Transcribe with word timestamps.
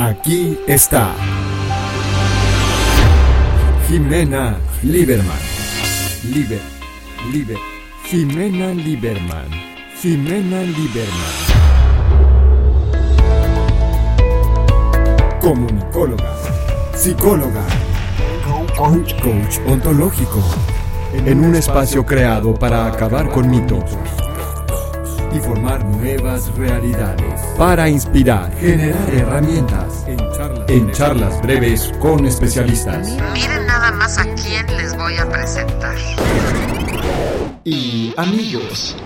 Aquí 0.00 0.58
está. 0.66 1.14
Jimena 3.86 4.56
Lieberman. 4.82 5.36
Liber, 6.24 6.62
Liber. 7.30 7.58
Jimena 8.04 8.72
Lieberman. 8.72 9.50
Jimena 10.00 10.62
Lieberman. 10.62 11.34
Comunicóloga. 15.38 16.34
Psicóloga. 16.96 17.62
Coach, 18.78 19.12
coach 19.20 19.58
ontológico. 19.66 20.42
En 21.26 21.44
un 21.44 21.54
espacio 21.54 22.06
creado 22.06 22.54
para 22.54 22.86
acabar 22.86 23.28
con 23.28 23.50
mitos 23.50 23.84
y 25.32 25.38
formar 25.40 25.84
nuevas 25.84 26.54
realidades. 26.56 27.40
Para 27.56 27.88
inspirar, 27.88 28.52
generar 28.58 29.14
herramientas. 29.14 30.04
En 30.68 30.90
charlas, 30.92 31.40
breves 31.42 31.92
con 32.00 32.26
especialistas. 32.26 33.08
Miren 33.32 33.66
nada 33.66 33.92
más 33.92 34.18
a 34.18 34.24
quién 34.34 34.66
les 34.76 34.96
voy 34.96 35.16
a 35.16 35.28
presentar. 35.28 35.96
Y 37.64 38.14
amigos. 38.16 38.96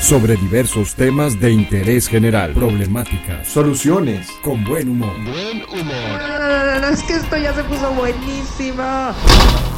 Sobre 0.00 0.36
diversos 0.36 0.94
temas 0.94 1.40
de 1.40 1.50
interés 1.50 2.08
general, 2.08 2.52
problemáticas, 2.52 3.48
soluciones, 3.48 4.28
con 4.42 4.62
buen 4.64 4.90
humor. 4.90 5.14
Buen 5.24 5.62
humor. 5.64 6.92
es 6.92 7.02
que 7.04 7.14
esto 7.14 7.36
ya 7.38 7.54
se 7.54 7.64
puso 7.64 7.90
buenísimo. 7.92 8.82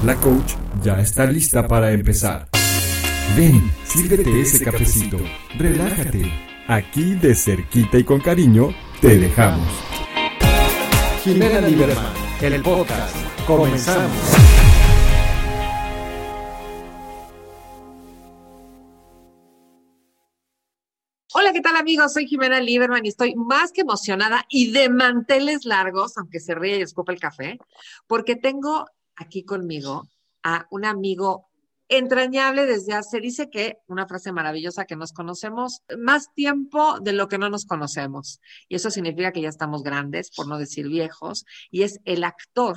La 0.04 0.16
coach 0.16 0.54
ya 0.82 0.98
está 1.00 1.26
lista 1.26 1.68
para 1.68 1.92
empezar. 1.92 2.48
Ven, 3.36 3.70
sírvete 3.96 4.40
ese 4.42 4.62
cafecito, 4.62 5.16
relájate. 5.56 6.30
Aquí 6.68 7.14
de 7.14 7.34
cerquita 7.34 7.98
y 7.98 8.04
con 8.04 8.20
cariño 8.20 8.74
te 9.00 9.16
dejamos. 9.16 9.66
Jimena 11.24 11.60
Lieberman, 11.62 12.12
el 12.42 12.62
podcast. 12.62 13.16
Comenzamos. 13.46 14.12
Hola, 21.32 21.52
¿qué 21.54 21.62
tal 21.62 21.76
amigos? 21.76 22.12
Soy 22.12 22.26
Jimena 22.26 22.60
Lieberman 22.60 23.06
y 23.06 23.08
estoy 23.08 23.34
más 23.34 23.72
que 23.72 23.80
emocionada 23.80 24.44
y 24.50 24.72
de 24.72 24.90
manteles 24.90 25.64
largos, 25.64 26.18
aunque 26.18 26.40
se 26.40 26.54
ríe 26.54 26.78
y 26.78 26.82
escupa 26.82 27.12
el 27.12 27.20
café, 27.20 27.58
porque 28.06 28.36
tengo 28.36 28.86
aquí 29.14 29.42
conmigo 29.44 30.06
a 30.42 30.66
un 30.70 30.84
amigo 30.84 31.48
entrañable 31.88 32.66
desde 32.66 32.94
hace, 32.94 33.20
dice 33.20 33.48
que, 33.50 33.78
una 33.86 34.06
frase 34.06 34.32
maravillosa, 34.32 34.84
que 34.84 34.96
nos 34.96 35.12
conocemos 35.12 35.82
más 35.98 36.32
tiempo 36.34 37.00
de 37.00 37.12
lo 37.12 37.28
que 37.28 37.38
no 37.38 37.48
nos 37.48 37.64
conocemos. 37.64 38.40
Y 38.68 38.76
eso 38.76 38.90
significa 38.90 39.32
que 39.32 39.42
ya 39.42 39.48
estamos 39.48 39.82
grandes, 39.82 40.30
por 40.30 40.48
no 40.48 40.58
decir 40.58 40.88
viejos, 40.88 41.44
y 41.70 41.82
es 41.82 42.00
el 42.04 42.24
actor 42.24 42.76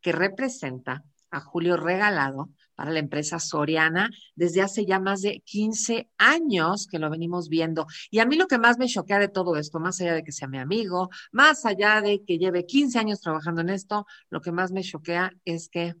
que 0.00 0.12
representa 0.12 1.04
a 1.30 1.40
Julio 1.40 1.76
Regalado 1.76 2.50
para 2.74 2.90
la 2.90 2.98
empresa 2.98 3.38
Soriana 3.38 4.10
desde 4.34 4.62
hace 4.62 4.84
ya 4.84 4.98
más 4.98 5.22
de 5.22 5.40
15 5.44 6.08
años 6.18 6.86
que 6.90 6.98
lo 6.98 7.10
venimos 7.10 7.48
viendo. 7.48 7.86
Y 8.10 8.18
a 8.18 8.26
mí 8.26 8.36
lo 8.36 8.46
que 8.46 8.58
más 8.58 8.78
me 8.78 8.86
choquea 8.86 9.18
de 9.18 9.28
todo 9.28 9.56
esto, 9.56 9.80
más 9.80 10.00
allá 10.00 10.14
de 10.14 10.24
que 10.24 10.32
sea 10.32 10.48
mi 10.48 10.58
amigo, 10.58 11.10
más 11.32 11.64
allá 11.66 12.00
de 12.00 12.22
que 12.24 12.38
lleve 12.38 12.66
15 12.66 12.98
años 12.98 13.20
trabajando 13.20 13.60
en 13.60 13.70
esto, 13.70 14.06
lo 14.30 14.40
que 14.40 14.52
más 14.52 14.72
me 14.72 14.82
choquea 14.82 15.32
es 15.44 15.68
que 15.68 15.94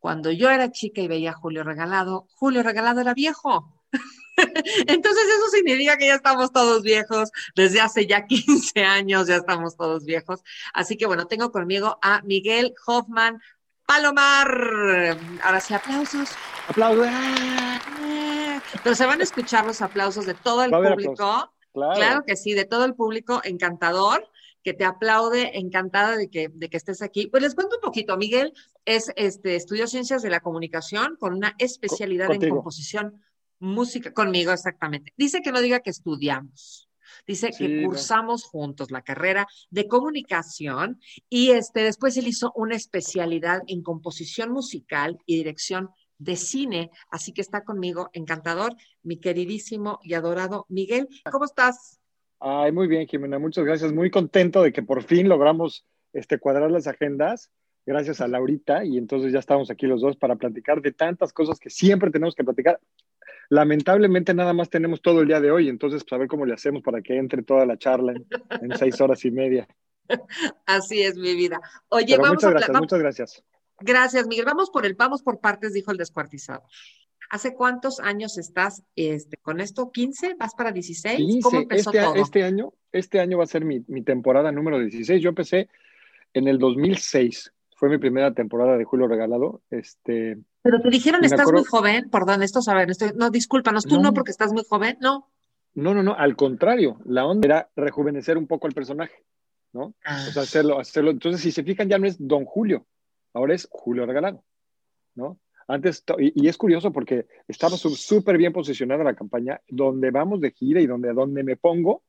cuando 0.00 0.32
yo 0.32 0.50
era 0.50 0.72
chica 0.72 1.02
y 1.02 1.08
veía 1.08 1.30
a 1.30 1.34
Julio 1.34 1.62
Regalado, 1.62 2.26
Julio 2.34 2.62
Regalado 2.62 3.00
era 3.00 3.14
viejo. 3.14 3.72
Entonces 4.86 5.24
eso 5.24 5.48
significa 5.52 5.98
que 5.98 6.06
ya 6.06 6.14
estamos 6.14 6.52
todos 6.52 6.82
viejos, 6.82 7.30
desde 7.54 7.80
hace 7.80 8.06
ya 8.06 8.26
15 8.26 8.82
años 8.82 9.28
ya 9.28 9.36
estamos 9.36 9.76
todos 9.76 10.04
viejos. 10.06 10.40
Así 10.72 10.96
que 10.96 11.06
bueno, 11.06 11.26
tengo 11.26 11.52
conmigo 11.52 11.98
a 12.00 12.22
Miguel 12.22 12.74
Hoffman 12.86 13.40
Palomar. 13.86 15.18
Ahora 15.42 15.60
sí, 15.60 15.74
aplausos. 15.74 16.30
Aplausos. 16.68 17.06
Pero 18.82 18.94
se 18.94 19.04
van 19.04 19.20
a 19.20 19.24
escuchar 19.24 19.66
los 19.66 19.82
aplausos 19.82 20.24
de 20.26 20.34
todo 20.34 20.64
el 20.64 20.70
público. 20.70 21.52
Claro. 21.72 21.94
claro 21.94 22.24
que 22.24 22.36
sí, 22.36 22.54
de 22.54 22.64
todo 22.64 22.84
el 22.84 22.94
público 22.94 23.42
encantador 23.44 24.28
que 24.62 24.74
te 24.74 24.84
aplaude, 24.84 25.58
encantada 25.58 26.16
de 26.16 26.28
que, 26.28 26.48
de 26.52 26.68
que 26.68 26.76
estés 26.76 27.02
aquí. 27.02 27.26
Pues 27.28 27.42
les 27.42 27.54
cuento 27.54 27.76
un 27.76 27.82
poquito. 27.82 28.16
Miguel 28.16 28.52
es, 28.84 29.12
este, 29.16 29.56
estudió 29.56 29.86
Ciencias 29.86 30.22
de 30.22 30.30
la 30.30 30.40
Comunicación 30.40 31.16
con 31.18 31.34
una 31.34 31.54
especialidad 31.58 32.30
en 32.32 32.50
composición, 32.50 33.22
música, 33.58 34.12
conmigo 34.12 34.52
exactamente. 34.52 35.12
Dice 35.16 35.40
que 35.42 35.52
no 35.52 35.60
diga 35.60 35.80
que 35.80 35.90
estudiamos. 35.90 36.88
Dice 37.26 37.50
que 37.56 37.84
cursamos 37.84 38.44
juntos 38.44 38.90
la 38.90 39.02
carrera 39.02 39.46
de 39.70 39.86
comunicación 39.88 41.00
y 41.28 41.50
este, 41.50 41.82
después 41.82 42.16
él 42.16 42.28
hizo 42.28 42.52
una 42.54 42.76
especialidad 42.76 43.62
en 43.66 43.82
composición 43.82 44.50
musical 44.50 45.18
y 45.26 45.36
dirección 45.36 45.90
de 46.18 46.36
cine. 46.36 46.90
Así 47.10 47.32
que 47.32 47.40
está 47.40 47.64
conmigo, 47.64 48.10
encantador, 48.12 48.74
mi 49.02 49.18
queridísimo 49.18 49.98
y 50.02 50.14
adorado 50.14 50.66
Miguel. 50.68 51.08
¿Cómo 51.30 51.44
estás? 51.44 51.99
Ay, 52.40 52.72
muy 52.72 52.88
bien, 52.88 53.06
Jimena, 53.06 53.38
muchas 53.38 53.64
gracias. 53.64 53.92
Muy 53.92 54.10
contento 54.10 54.62
de 54.62 54.72
que 54.72 54.82
por 54.82 55.02
fin 55.02 55.28
logramos 55.28 55.86
este, 56.14 56.38
cuadrar 56.38 56.70
las 56.70 56.86
agendas, 56.86 57.50
gracias 57.84 58.22
a 58.22 58.28
Laurita, 58.28 58.82
y 58.82 58.96
entonces 58.96 59.30
ya 59.30 59.38
estamos 59.38 59.70
aquí 59.70 59.86
los 59.86 60.00
dos 60.00 60.16
para 60.16 60.36
platicar 60.36 60.80
de 60.80 60.92
tantas 60.92 61.34
cosas 61.34 61.60
que 61.60 61.68
siempre 61.68 62.10
tenemos 62.10 62.34
que 62.34 62.42
platicar. 62.42 62.80
Lamentablemente 63.50 64.32
nada 64.32 64.54
más 64.54 64.70
tenemos 64.70 65.02
todo 65.02 65.20
el 65.20 65.28
día 65.28 65.40
de 65.40 65.50
hoy, 65.50 65.68
entonces 65.68 66.02
pues 66.02 66.12
a 66.14 66.18
ver 66.18 66.28
cómo 66.28 66.46
le 66.46 66.54
hacemos 66.54 66.82
para 66.82 67.02
que 67.02 67.16
entre 67.16 67.42
toda 67.42 67.66
la 67.66 67.76
charla 67.76 68.14
en, 68.14 68.78
seis 68.78 68.98
horas 69.02 69.22
y 69.26 69.30
media. 69.30 69.68
Así 70.66 71.02
es 71.02 71.16
mi 71.16 71.34
vida. 71.34 71.60
Oye, 71.88 72.16
vamos 72.16 72.34
muchas 72.34 72.50
gracias, 72.52 72.80
muchas 72.80 72.98
gracias. 72.98 73.44
Gracias, 73.80 74.26
Miguel. 74.26 74.44
Vamos 74.44 74.70
por 74.70 74.86
el, 74.86 74.94
vamos 74.94 75.22
por 75.22 75.40
partes, 75.40 75.72
dijo 75.72 75.90
el 75.90 75.96
descuartizado. 75.96 76.62
¿Hace 77.30 77.54
cuántos 77.54 78.00
años 78.00 78.38
estás 78.38 78.82
este, 78.96 79.36
con 79.36 79.60
esto? 79.60 79.92
¿15? 79.92 80.36
¿Vas 80.36 80.52
para 80.56 80.72
16? 80.72 81.44
¿Cómo 81.44 81.60
empezó 81.60 81.90
este, 81.90 82.02
todo? 82.02 82.14
Este 82.16 82.42
año, 82.42 82.72
este 82.90 83.20
año 83.20 83.38
va 83.38 83.44
a 83.44 83.46
ser 83.46 83.64
mi, 83.64 83.80
temporada 84.02 84.50
número 84.50 84.80
16. 84.80 85.22
Yo 85.22 85.28
empecé 85.28 85.68
en 86.34 86.48
el 86.48 86.58
2006. 86.58 87.52
Fue 87.76 87.88
mi 87.88 87.98
primera 87.98 88.34
temporada 88.34 88.76
de 88.76 88.84
Julio 88.84 89.06
Regalado. 89.06 89.62
Este, 89.70 90.38
Pero 90.62 90.82
te 90.82 90.90
dijeron, 90.90 91.24
estás 91.24 91.52
muy 91.52 91.62
joven. 91.62 92.10
Perdón, 92.10 92.42
esto 92.42 92.62
saber, 92.62 92.90
estoy, 92.90 93.12
no, 93.14 93.30
discúlpanos, 93.30 93.84
tú 93.84 94.02
no. 94.02 94.12
porque 94.12 94.32
estás 94.32 94.52
muy 94.52 94.64
joven, 94.68 94.98
no. 95.00 95.30
No, 95.74 95.94
no, 95.94 96.02
no, 96.02 96.16
al 96.16 96.34
contrario. 96.34 96.98
La 97.04 97.24
onda 97.26 97.46
era 97.46 97.70
rejuvenecer 97.76 98.38
un 98.38 98.48
poco 98.48 98.66
al 98.66 98.72
personaje, 98.72 99.24
¿no? 99.72 99.94
Ah. 100.04 100.26
O 100.28 100.32
sea, 100.32 100.42
hacerlo, 100.42 100.80
hacerlo. 100.80 101.12
Entonces, 101.12 101.42
si 101.42 101.52
se 101.52 101.62
fijan, 101.62 101.88
ya 101.88 101.98
no 101.98 102.08
es 102.08 102.16
Don 102.18 102.44
Julio, 102.44 102.88
ahora 103.32 103.54
es 103.54 103.68
Julio 103.70 104.04
Regalado, 104.04 104.42
¿no? 105.14 105.38
Antes, 105.70 106.02
y, 106.18 106.48
es 106.48 106.56
curioso 106.56 106.92
porque 106.92 107.26
estaba 107.46 107.76
súper 107.76 108.36
bien 108.36 108.52
posicionada 108.52 109.04
la 109.04 109.14
campaña, 109.14 109.60
donde 109.68 110.10
vamos 110.10 110.40
de 110.40 110.50
gira 110.50 110.80
y 110.80 110.86
donde, 110.86 111.12
donde 111.12 111.44
me 111.44 111.56
pongo, 111.56 112.02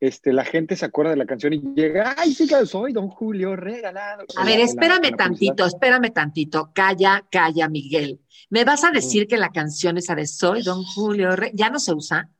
este, 0.00 0.32
la 0.32 0.44
gente 0.44 0.76
se 0.76 0.86
acuerda 0.86 1.10
de 1.10 1.18
la 1.18 1.26
canción 1.26 1.52
y 1.52 1.60
llega, 1.74 2.14
ay, 2.16 2.32
sí 2.32 2.46
que 2.46 2.64
soy 2.64 2.94
Don 2.94 3.08
Julio 3.08 3.54
regalado. 3.54 4.24
A 4.36 4.44
ver, 4.46 4.60
espérame 4.60 5.14
tantito, 5.14 5.66
espérame 5.66 6.10
tantito, 6.10 6.70
calla, 6.72 7.26
calla, 7.30 7.68
Miguel. 7.68 8.20
¿Me 8.48 8.64
vas 8.64 8.82
a 8.84 8.90
decir 8.90 9.26
que 9.26 9.36
la 9.36 9.50
canción 9.50 9.98
esa 9.98 10.14
de 10.14 10.26
Soy 10.26 10.62
Don 10.62 10.82
Julio 10.82 11.30
ya 11.52 11.68
no 11.68 11.78
se 11.78 11.92
usa? 11.92 12.30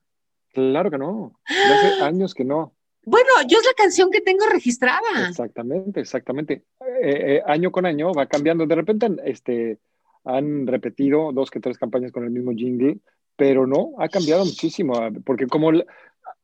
Claro 0.54 0.90
que 0.90 0.96
no, 0.96 1.38
hace 1.44 2.02
años 2.02 2.34
que 2.34 2.44
no. 2.44 2.74
Bueno, 3.04 3.28
yo 3.46 3.58
es 3.58 3.64
la 3.64 3.74
canción 3.76 4.10
que 4.10 4.22
tengo 4.22 4.46
registrada. 4.46 5.28
Exactamente, 5.28 6.00
exactamente. 6.00 6.64
Eh, 7.02 7.36
eh, 7.36 7.42
año 7.46 7.70
con 7.70 7.84
año 7.84 8.12
va 8.12 8.26
cambiando. 8.26 8.66
De 8.66 8.74
repente, 8.74 9.06
este, 9.24 9.78
han 10.26 10.66
repetido 10.66 11.32
dos 11.32 11.50
que 11.50 11.60
tres 11.60 11.78
campañas 11.78 12.12
con 12.12 12.24
el 12.24 12.30
mismo 12.30 12.52
jingle, 12.52 12.98
pero 13.36 13.66
no, 13.66 13.92
ha 13.98 14.08
cambiado 14.08 14.44
muchísimo, 14.44 14.94
porque 15.24 15.46
como 15.46 15.70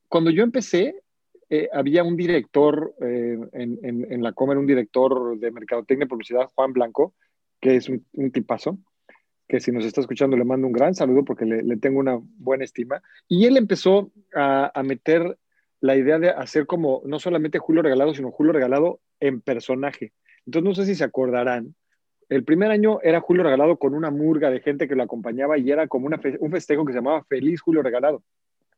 cuando 0.08 0.30
yo 0.30 0.42
empecé, 0.42 1.02
eh, 1.50 1.68
había 1.72 2.04
un 2.04 2.16
director 2.16 2.94
eh, 3.02 3.38
en, 3.52 4.22
la 4.22 4.32
Comer, 4.32 4.56
un 4.56 4.66
director 4.66 5.38
de 5.38 5.50
Mercadotecnia 5.50 6.04
y 6.04 6.08
Publicidad, 6.08 6.50
Juan 6.54 6.72
Blanco, 6.72 7.14
que 7.60 7.76
es 7.76 7.88
un, 7.88 8.30
tipazo, 8.32 8.78
que 9.48 9.60
si 9.60 9.72
nos 9.72 9.84
está 9.84 10.00
escuchando 10.00 10.36
le 10.36 10.44
mando 10.44 10.66
un 10.66 10.72
gran 10.72 10.94
saludo 10.94 11.24
porque 11.24 11.44
le, 11.44 11.76
tengo 11.76 11.98
una 11.98 12.18
buena 12.38 12.64
estima. 12.64 13.02
Y 13.28 13.46
él 13.46 13.56
empezó 13.56 14.10
a, 14.34 14.70
a, 14.78 14.82
meter 14.82 15.38
la 15.80 15.96
idea 15.96 16.18
de 16.18 16.30
hacer 16.30 16.66
como 16.66 17.02
no 17.04 17.18
solamente 17.18 17.58
Julio 17.58 17.82
Regalado, 17.82 18.14
sino 18.14 18.30
Julio 18.30 18.52
Regalado 18.52 19.00
en 19.20 19.40
personaje. 19.40 20.12
Entonces 20.46 20.68
no 20.68 20.74
sé 20.74 20.86
si 20.86 20.94
se 20.94 21.04
acordarán 21.04 21.74
el 22.32 22.44
primer 22.44 22.70
año 22.70 22.98
era 23.02 23.20
Julio 23.20 23.42
Regalado 23.42 23.76
con 23.76 23.94
una 23.94 24.10
murga 24.10 24.50
de 24.50 24.60
gente 24.60 24.88
que 24.88 24.94
lo 24.94 25.02
acompañaba 25.02 25.58
y 25.58 25.70
era 25.70 25.86
como 25.86 26.06
un 26.06 26.50
festejo 26.50 26.84
que 26.86 26.92
se 26.92 26.98
llamaba 26.98 27.24
Feliz 27.24 27.60
Julio 27.60 27.82
Regalado. 27.82 28.22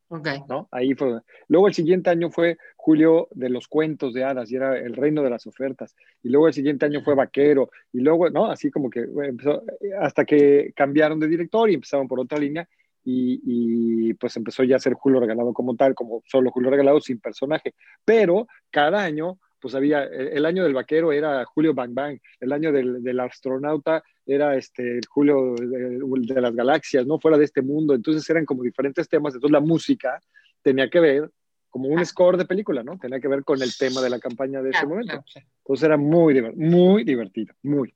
Ok. 0.09 0.29
¿no? 0.49 0.69
Ahí 0.73 0.95
fue. 0.95 1.21
Luego 1.47 1.69
el 1.69 1.75
siguiente 1.75 2.11
año 2.11 2.31
fue 2.31 2.59
Julio 2.77 3.29
de 3.31 3.49
los 3.51 3.69
cuentos 3.69 4.13
de 4.13 4.25
hadas 4.25 4.51
y 4.51 4.57
era 4.57 4.77
el 4.77 4.95
reino 4.95 5.23
de 5.23 5.31
las 5.31 5.47
ofertas. 5.47 5.95
Y 6.23 6.31
luego 6.31 6.49
el 6.49 6.55
siguiente 6.55 6.85
año 6.85 7.03
fue 7.03 7.15
Vaquero. 7.15 7.71
Y 7.93 8.01
luego, 8.01 8.29
¿no? 8.29 8.51
Así 8.51 8.73
como 8.73 8.91
que 8.91 9.01
empezó, 9.01 9.63
hasta 10.01 10.25
que 10.25 10.73
cambiaron 10.75 11.21
de 11.21 11.29
director 11.29 11.71
y 11.71 11.75
empezaron 11.75 12.09
por 12.09 12.19
otra 12.19 12.39
línea. 12.39 12.69
Y, 13.05 13.41
y, 13.45 14.15
pues 14.15 14.37
empezó 14.37 14.65
ya 14.65 14.77
a 14.77 14.81
ser 14.81 14.95
Julio 14.95 15.21
Regalado 15.21 15.53
como 15.53 15.77
tal, 15.77 15.95
como 15.95 16.23
solo 16.27 16.51
Julio 16.51 16.71
Regalado 16.71 17.01
sin 17.01 17.21
personaje. 17.21 17.75
Pero 18.05 18.49
cada 18.71 19.03
año 19.03 19.39
pues 19.65 19.75
había, 19.75 20.05
el 20.05 20.45
año 20.45 20.63
del 20.63 20.75
vaquero 20.75 21.11
era 21.11 21.43
Julio 21.47 21.73
Bang 21.73 21.95
Bang, 21.95 22.19
el 22.39 22.53
año 22.53 22.71
del, 22.71 23.19
astronauta 23.19 24.05
era 24.27 24.57
este, 24.57 25.01
Julio 25.09 25.55
de, 25.55 26.01
de, 26.35 26.41
las 26.43 26.55
galaxias, 26.55 27.07
¿no? 27.07 27.19
Fuera 27.19 27.39
de 27.39 27.47
este 27.47 27.63
mundo, 27.63 27.95
entonces 27.95 28.29
eran 28.29 28.45
como 28.45 28.63
diferentes 28.63 29.09
temas, 29.09 29.33
entonces 29.33 29.53
la 29.53 29.61
música 29.61 30.21
tenía 30.61 30.91
que 30.91 31.01
ver 31.01 31.31
como 31.71 31.89
un 31.89 32.05
score 32.05 32.37
de 32.37 32.45
película, 32.45 32.83
¿no? 32.83 32.99
Tenía 32.99 33.19
que 33.21 33.27
ver 33.27 33.43
con 33.43 33.63
el 33.63 33.75
tema 33.75 34.03
de 34.03 34.11
la 34.11 34.19
campaña 34.19 34.61
de 34.61 34.69
ese 34.69 34.85
momento. 34.87 35.25
Entonces 35.35 35.83
era 35.83 35.97
muy, 35.97 36.43
muy 36.55 37.03
divertido, 37.03 37.55
muy. 37.63 37.95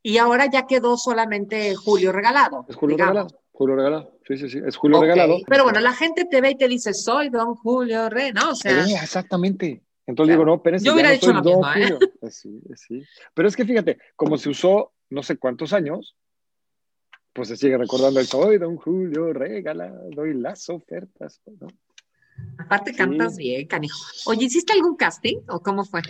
Y 0.00 0.18
ahora 0.18 0.46
ya 0.48 0.68
quedó 0.68 0.96
solamente 0.96 1.74
Julio 1.74 2.12
Regalado. 2.12 2.64
Es 2.68 2.76
Julio 2.76 2.96
Regalado. 2.96 3.26
Julio 3.50 3.74
Regalado, 3.74 4.20
sí, 4.24 4.38
sí, 4.38 4.48
sí, 4.48 4.60
es 4.64 4.76
Julio 4.76 5.00
Regalado. 5.00 5.38
Pero 5.48 5.64
bueno, 5.64 5.80
la 5.80 5.94
gente 5.94 6.26
te 6.26 6.40
ve 6.40 6.52
y 6.52 6.56
te 6.56 6.68
dice, 6.68 6.94
soy 6.94 7.28
don 7.28 7.56
Julio 7.56 8.08
Re, 8.08 8.32
¿no? 8.32 8.50
O 8.50 8.54
sea. 8.54 8.84
exactamente. 8.84 9.82
Entonces 10.08 10.34
digo, 10.34 10.46
no, 10.46 10.62
pero 10.62 10.78
Yo 10.78 10.94
hubiera 10.94 11.10
dicho 11.10 11.30
lo 11.30 11.42
mismo, 11.42 11.70
¿eh? 11.76 11.98
Sí, 12.30 12.62
sí. 12.74 13.04
Pero 13.34 13.46
es 13.46 13.54
que 13.54 13.66
fíjate, 13.66 13.98
como 14.16 14.38
se 14.38 14.48
usó 14.48 14.92
no 15.10 15.22
sé 15.22 15.36
cuántos 15.36 15.74
años, 15.74 16.16
pues 17.34 17.48
se 17.48 17.56
sigue 17.56 17.76
recordando 17.76 18.18
el 18.18 18.26
soy 18.26 18.56
don 18.56 18.76
Julio 18.76 19.34
Regalado 19.34 20.26
y 20.26 20.32
las 20.32 20.70
ofertas, 20.70 21.42
¿no? 21.60 21.68
Aparte 22.56 22.94
cantas 22.94 23.36
bien, 23.36 23.66
canijo. 23.66 23.98
Oye, 24.26 24.46
¿hiciste 24.46 24.72
algún 24.72 24.96
casting 24.96 25.38
o 25.48 25.60
cómo 25.60 25.84
fue? 25.84 26.00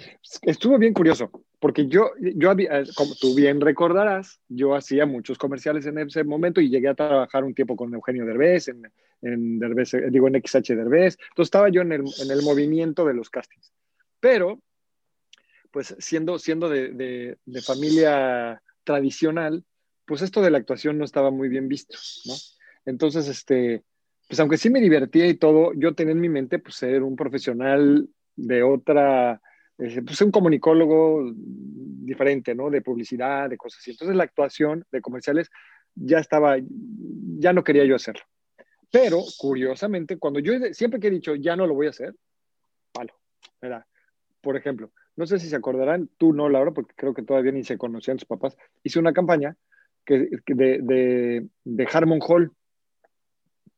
Estuvo 0.42 0.78
bien 0.78 0.94
curioso, 0.94 1.30
porque 1.58 1.88
yo, 1.88 2.12
yo 2.20 2.50
había, 2.50 2.84
como 2.94 3.14
tú 3.16 3.34
bien 3.34 3.60
recordarás, 3.60 4.40
yo 4.48 4.76
hacía 4.76 5.06
muchos 5.06 5.38
comerciales 5.38 5.86
en 5.86 5.98
ese 5.98 6.22
momento 6.22 6.60
y 6.60 6.70
llegué 6.70 6.88
a 6.88 6.94
trabajar 6.94 7.42
un 7.42 7.54
tiempo 7.54 7.74
con 7.74 7.92
Eugenio 7.92 8.24
Derbez, 8.24 8.68
en, 8.68 8.82
en 9.22 9.58
Derbez, 9.58 9.94
eh, 9.94 10.08
digo, 10.10 10.28
en 10.28 10.40
XH 10.40 10.76
Derbez. 10.76 11.18
Entonces 11.30 11.48
estaba 11.48 11.68
yo 11.68 11.80
en 11.82 11.92
el, 11.92 12.02
en 12.22 12.30
el 12.30 12.42
movimiento 12.42 13.04
de 13.04 13.14
los 13.14 13.28
castings. 13.28 13.72
Pero, 14.20 14.60
pues 15.70 15.94
siendo, 15.98 16.38
siendo 16.38 16.68
de, 16.68 17.36
de, 17.44 17.62
familia 17.62 18.62
tradicional, 18.84 19.64
pues 20.04 20.22
esto 20.22 20.42
de 20.42 20.50
la 20.50 20.58
actuación 20.58 20.98
no 20.98 21.04
estaba 21.04 21.30
muy 21.30 21.48
bien 21.48 21.68
visto, 21.68 21.96
¿no? 22.26 22.34
Entonces, 22.86 23.28
este, 23.28 23.84
pues 24.28 24.40
aunque 24.40 24.56
sí 24.56 24.70
me 24.70 24.80
divertía 24.80 25.26
y 25.26 25.34
todo, 25.34 25.72
yo 25.74 25.94
tenía 25.94 26.12
en 26.12 26.20
mi 26.20 26.28
mente 26.28 26.58
pues 26.58 26.76
ser 26.76 27.02
un 27.02 27.16
profesional 27.16 28.08
de 28.34 28.62
otra, 28.62 29.40
eh, 29.78 30.02
pues 30.02 30.20
un 30.20 30.30
comunicólogo 30.30 31.32
diferente, 31.34 32.54
¿no? 32.54 32.70
De 32.70 32.82
publicidad, 32.82 33.50
de 33.50 33.56
cosas 33.56 33.80
así. 33.80 33.90
Entonces 33.90 34.16
la 34.16 34.24
actuación 34.24 34.84
de 34.90 35.00
comerciales 35.00 35.50
ya 35.94 36.18
estaba, 36.18 36.56
ya 37.38 37.52
no 37.52 37.64
quería 37.64 37.84
yo 37.84 37.96
hacerlo. 37.96 38.22
Pero 38.90 39.22
curiosamente, 39.36 40.18
cuando 40.18 40.40
yo 40.40 40.52
siempre 40.72 40.98
que 40.98 41.08
he 41.08 41.10
dicho 41.10 41.34
ya 41.34 41.56
no 41.56 41.66
lo 41.66 41.74
voy 41.74 41.88
a 41.88 41.90
hacer, 41.90 42.14
palo, 42.92 43.14
¿verdad? 43.60 43.84
Por 44.40 44.56
ejemplo, 44.56 44.92
no 45.16 45.26
sé 45.26 45.38
si 45.38 45.48
se 45.48 45.56
acordarán, 45.56 46.08
tú 46.16 46.32
no, 46.32 46.48
Laura, 46.48 46.70
porque 46.72 46.94
creo 46.96 47.14
que 47.14 47.22
todavía 47.22 47.52
ni 47.52 47.64
se 47.64 47.78
conocían 47.78 48.18
tus 48.18 48.26
papás, 48.26 48.56
hice 48.82 48.98
una 48.98 49.12
campaña 49.12 49.56
que, 50.04 50.28
de, 50.46 50.78
de, 50.80 51.46
de 51.64 51.88
Harmon 51.92 52.20
Hall, 52.26 52.52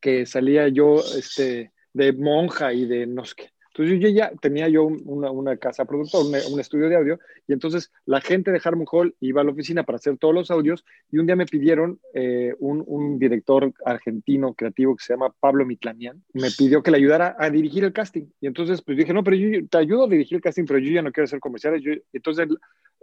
que 0.00 0.26
salía 0.26 0.68
yo 0.68 1.00
este, 1.16 1.72
de 1.92 2.12
monja 2.12 2.72
y 2.72 2.86
de 2.86 3.06
no 3.06 3.24
sé 3.24 3.34
qué. 3.36 3.50
Entonces 3.72 4.00
yo 4.00 4.08
ya 4.08 4.32
tenía 4.40 4.68
yo 4.68 4.84
una, 4.84 5.56
casa 5.56 5.84
productora, 5.84 6.24
un, 6.50 6.58
estudio 6.58 6.88
de 6.88 6.96
audio, 6.96 7.18
y 7.46 7.52
entonces 7.52 7.92
la 8.04 8.20
gente 8.20 8.50
de 8.50 8.60
Harmon 8.62 8.86
Hall 8.90 9.14
iba 9.20 9.40
a 9.40 9.44
la 9.44 9.52
oficina 9.52 9.84
para 9.84 9.96
hacer 9.96 10.18
todos 10.18 10.34
los 10.34 10.50
audios, 10.50 10.84
y 11.10 11.18
un 11.18 11.26
día 11.26 11.36
me 11.36 11.46
pidieron 11.46 12.00
eh, 12.14 12.54
un, 12.58 12.82
un, 12.86 13.18
director 13.18 13.72
argentino 13.84 14.54
creativo 14.54 14.96
que 14.96 15.04
se 15.04 15.12
llama 15.12 15.32
Pablo 15.38 15.64
Mitlanian, 15.64 16.22
me 16.32 16.50
pidió 16.50 16.82
que 16.82 16.90
le 16.90 16.96
ayudara 16.96 17.36
a 17.38 17.48
dirigir 17.48 17.84
el 17.84 17.92
casting. 17.92 18.26
Y 18.40 18.46
entonces 18.48 18.82
pues 18.82 18.98
dije, 18.98 19.12
no, 19.12 19.22
pero 19.22 19.36
yo 19.36 19.66
te 19.68 19.78
ayudo 19.78 20.04
a 20.04 20.08
dirigir 20.08 20.36
el 20.36 20.42
casting, 20.42 20.64
pero 20.64 20.80
yo 20.80 20.90
ya 20.90 21.02
no 21.02 21.12
quiero 21.12 21.24
hacer 21.26 21.38
comerciales. 21.38 21.82
Yo, 21.82 21.92
entonces, 22.12 22.48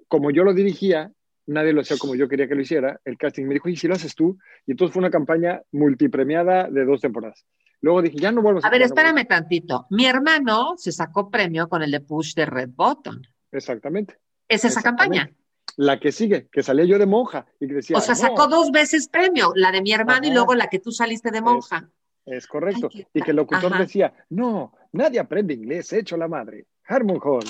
como 0.08 0.31
yo 0.31 0.44
lo 0.44 0.54
dirigía, 0.54 1.12
nadie 1.48 1.74
lo 1.74 1.81
hacía 1.81 1.98
como 1.98 2.16
yo 2.16 2.28
quería 2.28 2.48
que 2.48 2.56
lo 2.56 2.62
hiciera, 2.62 3.00
el 3.06 3.18
casting 3.18 3.46
me 3.46 3.56
dijo, 3.56 3.69
¿y 3.69 3.75
si 3.75 3.88
lo 3.88 3.96
haces 3.96 4.16
tú? 4.16 4.38
Y 4.66 4.72
entonces 4.72 4.94
fue 4.94 5.00
una 5.00 5.10
campaña 5.10 5.62
multipremiada 5.72 6.69
de 6.69 6.86
dos 6.86 7.02
temporadas. 7.02 7.46
Luego 7.82 8.02
dije, 8.02 8.18
ya 8.18 8.32
no 8.32 8.42
vuelvo 8.42 8.60
a 8.64 8.68
A 8.68 8.72
ver, 8.72 8.82
espérame 8.82 9.26
tantito. 9.28 9.86
Mi 9.90 10.06
hermano 10.06 10.74
se 10.78 10.92
sacó 10.92 11.30
premio 11.30 11.70
con 11.70 11.84
el 11.84 11.92
de 11.92 12.02
Push 12.02 12.34
de 12.34 12.46
Red 12.46 12.70
Button. 12.76 13.22
Exactamente. 13.52 14.18
¿Es 14.48 14.66
esa 14.66 14.82
campaña? 14.82 15.30
La 15.76 16.00
que 16.00 16.12
sigue, 16.12 16.48
que 16.52 16.64
salía 16.64 16.86
yo 16.86 16.98
de 16.98 17.06
monja 17.06 17.46
y 17.60 17.68
decía. 17.68 17.98
O 17.98 18.02
sea, 18.02 18.16
sacó 18.16 18.48
dos 18.48 18.72
veces 18.72 19.10
premio, 19.10 19.52
la 19.56 19.72
de 19.72 19.82
mi 19.82 19.92
hermano 19.92 20.26
y 20.26 20.32
luego 20.32 20.56
la 20.56 20.68
que 20.68 20.80
tú 20.80 20.92
saliste 20.92 21.30
de 21.30 21.42
monja. 21.42 21.90
Es, 22.26 22.48
correcto. 22.48 22.90
y 22.92 23.22
que 23.22 23.32
el 23.32 23.38
locutor 23.38 23.78
decía, 23.78 24.14
no, 24.30 24.74
nadie 24.92 25.20
aprende 25.20 25.54
inglés, 25.54 25.94
hecho 25.94 26.18
la 26.18 26.28
madre. 26.28 26.66
Harmon 26.86 27.20
Hall, 27.24 27.46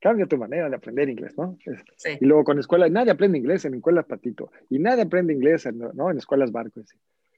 cambia 0.00 0.26
tu 0.26 0.36
manera 0.36 0.68
de 0.68 0.76
aprender 0.76 1.08
inglés, 1.08 1.36
¿no? 1.36 1.56
Sí. 1.96 2.18
Y 2.20 2.24
luego 2.24 2.42
con 2.42 2.58
escuela, 2.58 2.88
nadie 2.88 3.12
aprende 3.12 3.38
inglés 3.38 3.64
en 3.66 3.74
escuelas 3.74 4.06
patito, 4.06 4.50
y 4.68 4.80
nadie 4.80 5.02
aprende 5.02 5.32
inglés 5.32 5.66
en, 5.66 5.78
¿no? 5.78 6.10
en 6.10 6.18
escuelas 6.18 6.50
barcos. 6.50 6.86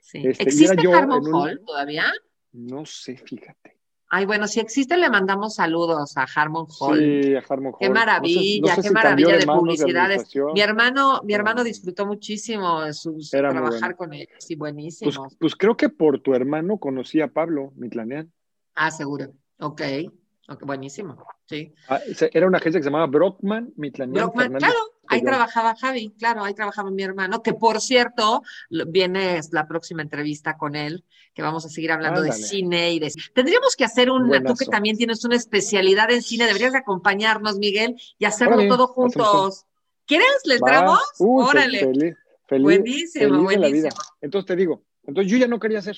Sí. 0.03 0.21
Este, 0.27 0.43
¿Existe 0.43 0.77
yo 0.83 0.93
Harmon 0.93 1.25
Hall 1.33 1.63
todavía? 1.65 2.13
No 2.53 2.85
sé, 2.85 3.17
fíjate. 3.17 3.79
Ay, 4.09 4.27
bueno, 4.27 4.47
si 4.47 4.61
existe, 4.61 4.99
le 4.99 5.09
mandamos 5.09 5.55
saludos 5.55 6.19
a 6.19 6.25
Harmon 6.25 6.67
Hall. 6.79 6.99
Sí, 6.99 7.35
a 7.35 7.43
Harmon 7.49 7.73
Hall. 7.73 7.79
Qué 7.81 7.89
maravilla, 7.89 8.77
qué 8.77 8.91
maravilla 8.91 9.39
de 9.39 9.47
publicidades. 9.47 10.29
mi 10.53 10.61
hermano, 10.61 11.23
mi 11.25 11.33
hermano 11.33 11.65
disfrutó 11.65 12.05
muchísimo 12.05 12.93
sus, 12.93 13.31
trabajar 13.31 13.97
con 13.97 14.13
él. 14.13 14.29
Sí, 14.39 14.55
buenísimo. 14.55 15.11
Pues, 15.11 15.37
pues, 15.39 15.57
creo 15.57 15.79
que 15.79 15.89
por 15.89 16.21
tu 16.21 16.35
hermano 16.35 16.77
conocí 16.77 17.23
a 17.23 17.29
Pablo 17.29 17.73
Mitlanean. 17.77 18.31
Ah, 18.75 18.91
seguro. 18.91 19.33
Ok. 19.61 19.81
Okay, 20.49 20.67
buenísimo, 20.67 21.25
sí. 21.47 21.73
Ah, 21.89 22.01
era 22.33 22.47
una 22.47 22.59
agencia 22.59 22.81
que 22.81 22.85
se 22.85 22.91
llamaba 22.91 23.07
Brockman, 23.07 23.73
Mitlanian. 23.77 24.27
Brockman, 24.27 24.55
claro, 24.55 24.79
ahí 25.13 25.23
trabajaba 25.23 25.75
Javi, 25.77 26.13
claro, 26.19 26.45
ahí 26.45 26.55
trabajaba 26.55 26.91
mi 26.91 27.03
hermano, 27.03 27.43
que 27.43 27.53
por 27.55 27.81
cierto, 27.81 28.43
viene 28.89 29.41
la 29.51 29.67
próxima 29.67 30.03
entrevista 30.03 30.57
con 30.57 30.75
él, 30.75 31.05
que 31.35 31.43
vamos 31.43 31.65
a 31.65 31.69
seguir 31.69 31.93
hablando 31.93 32.21
de 32.23 32.33
cine 32.33 32.93
y 32.93 32.99
de... 32.99 33.13
Tendríamos 33.35 33.77
que 33.77 33.85
hacer 33.85 34.11
una, 34.11 34.43
tú 34.43 34.55
que 34.55 34.67
también 34.67 34.97
tienes 34.97 35.25
una 35.25 35.37
especialidad 35.37 36.11
en 36.11 36.23
cine, 36.23 36.47
deberías 36.47 36.73
de 36.73 36.79
acompañarnos, 36.79 37.59
Miguel, 37.59 37.97
y 38.19 38.25
hacerlo 38.25 38.67
todo 38.69 38.87
juntos. 38.89 39.67
¿Quieres? 40.07 40.41
¿Le 40.45 40.57
entramos? 40.57 41.01
Órale. 41.19 41.81
Feliz, 41.81 42.17
feliz, 42.47 42.63
buenísimo, 42.65 43.43
buenísimo. 43.43 43.91
Entonces 44.21 44.47
te 44.47 44.57
digo, 44.57 44.83
entonces 45.05 45.31
yo 45.31 45.39
ya 45.39 45.47
no 45.47 45.59
quería 45.59 45.79
hacer, 45.79 45.97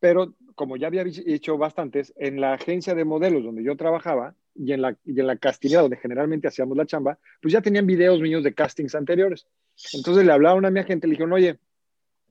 pero 0.00 0.34
como 0.54 0.76
ya 0.76 0.86
había 0.88 1.04
hecho 1.26 1.58
bastantes, 1.58 2.12
en 2.16 2.40
la 2.40 2.54
agencia 2.54 2.94
de 2.94 3.04
modelos 3.04 3.44
donde 3.44 3.64
yo 3.64 3.76
trabajaba 3.76 4.34
y 4.54 4.72
en 4.72 4.82
la, 4.82 4.96
y 5.04 5.18
en 5.18 5.26
la 5.26 5.36
castinera 5.36 5.82
donde 5.82 5.96
generalmente 5.96 6.48
hacíamos 6.48 6.76
la 6.76 6.86
chamba, 6.86 7.18
pues 7.40 7.52
ya 7.52 7.60
tenían 7.60 7.86
videos 7.86 8.20
míos 8.20 8.44
de 8.44 8.54
castings 8.54 8.94
anteriores. 8.94 9.46
Entonces 9.92 10.24
le 10.24 10.32
hablaron 10.32 10.64
a 10.64 10.70
mi 10.70 10.80
agente, 10.80 11.06
le 11.06 11.12
dijeron, 11.12 11.32
oye, 11.32 11.58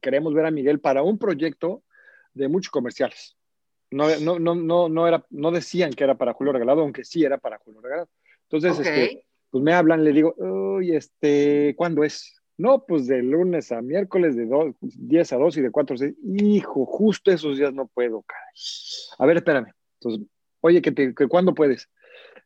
queremos 0.01 0.33
ver 0.33 0.45
a 0.45 0.51
Miguel 0.51 0.79
para 0.79 1.03
un 1.03 1.17
proyecto 1.17 1.83
de 2.33 2.47
muchos 2.47 2.71
comerciales. 2.71 3.35
No, 3.89 4.07
no, 4.19 4.39
no, 4.39 4.55
no, 4.55 4.89
no, 4.89 5.07
era, 5.07 5.25
no 5.29 5.51
decían 5.51 5.91
que 5.91 6.03
era 6.03 6.15
para 6.15 6.33
Julio 6.33 6.53
Regalado, 6.53 6.81
aunque 6.81 7.03
sí 7.03 7.23
era 7.23 7.37
para 7.37 7.57
Julio 7.59 7.81
Regalado. 7.81 8.09
Entonces, 8.49 8.79
este, 8.79 9.25
pues 9.49 9.63
me 9.63 9.73
hablan, 9.73 10.03
le 10.03 10.13
digo, 10.13 10.33
oye, 10.37 10.95
este, 10.95 11.73
¿cuándo 11.77 12.03
es? 12.03 12.40
No, 12.61 12.85
pues 12.85 13.07
de 13.07 13.23
lunes 13.23 13.71
a 13.71 13.81
miércoles, 13.81 14.35
de 14.35 14.47
10 14.81 15.33
a 15.33 15.35
2 15.35 15.57
y 15.57 15.61
de 15.61 15.71
4 15.71 15.95
a 15.95 15.97
6. 15.97 16.13
Hijo, 16.43 16.85
justo 16.85 17.31
esos 17.31 17.57
días 17.57 17.73
no 17.73 17.87
puedo, 17.87 18.21
caray. 18.21 18.53
A 19.17 19.25
ver, 19.25 19.37
espérame. 19.37 19.73
Entonces, 19.99 20.27
oye, 20.59 20.79
¿que, 20.79 20.91
te, 20.91 21.15
que 21.15 21.27
¿cuándo 21.27 21.55
puedes? 21.55 21.89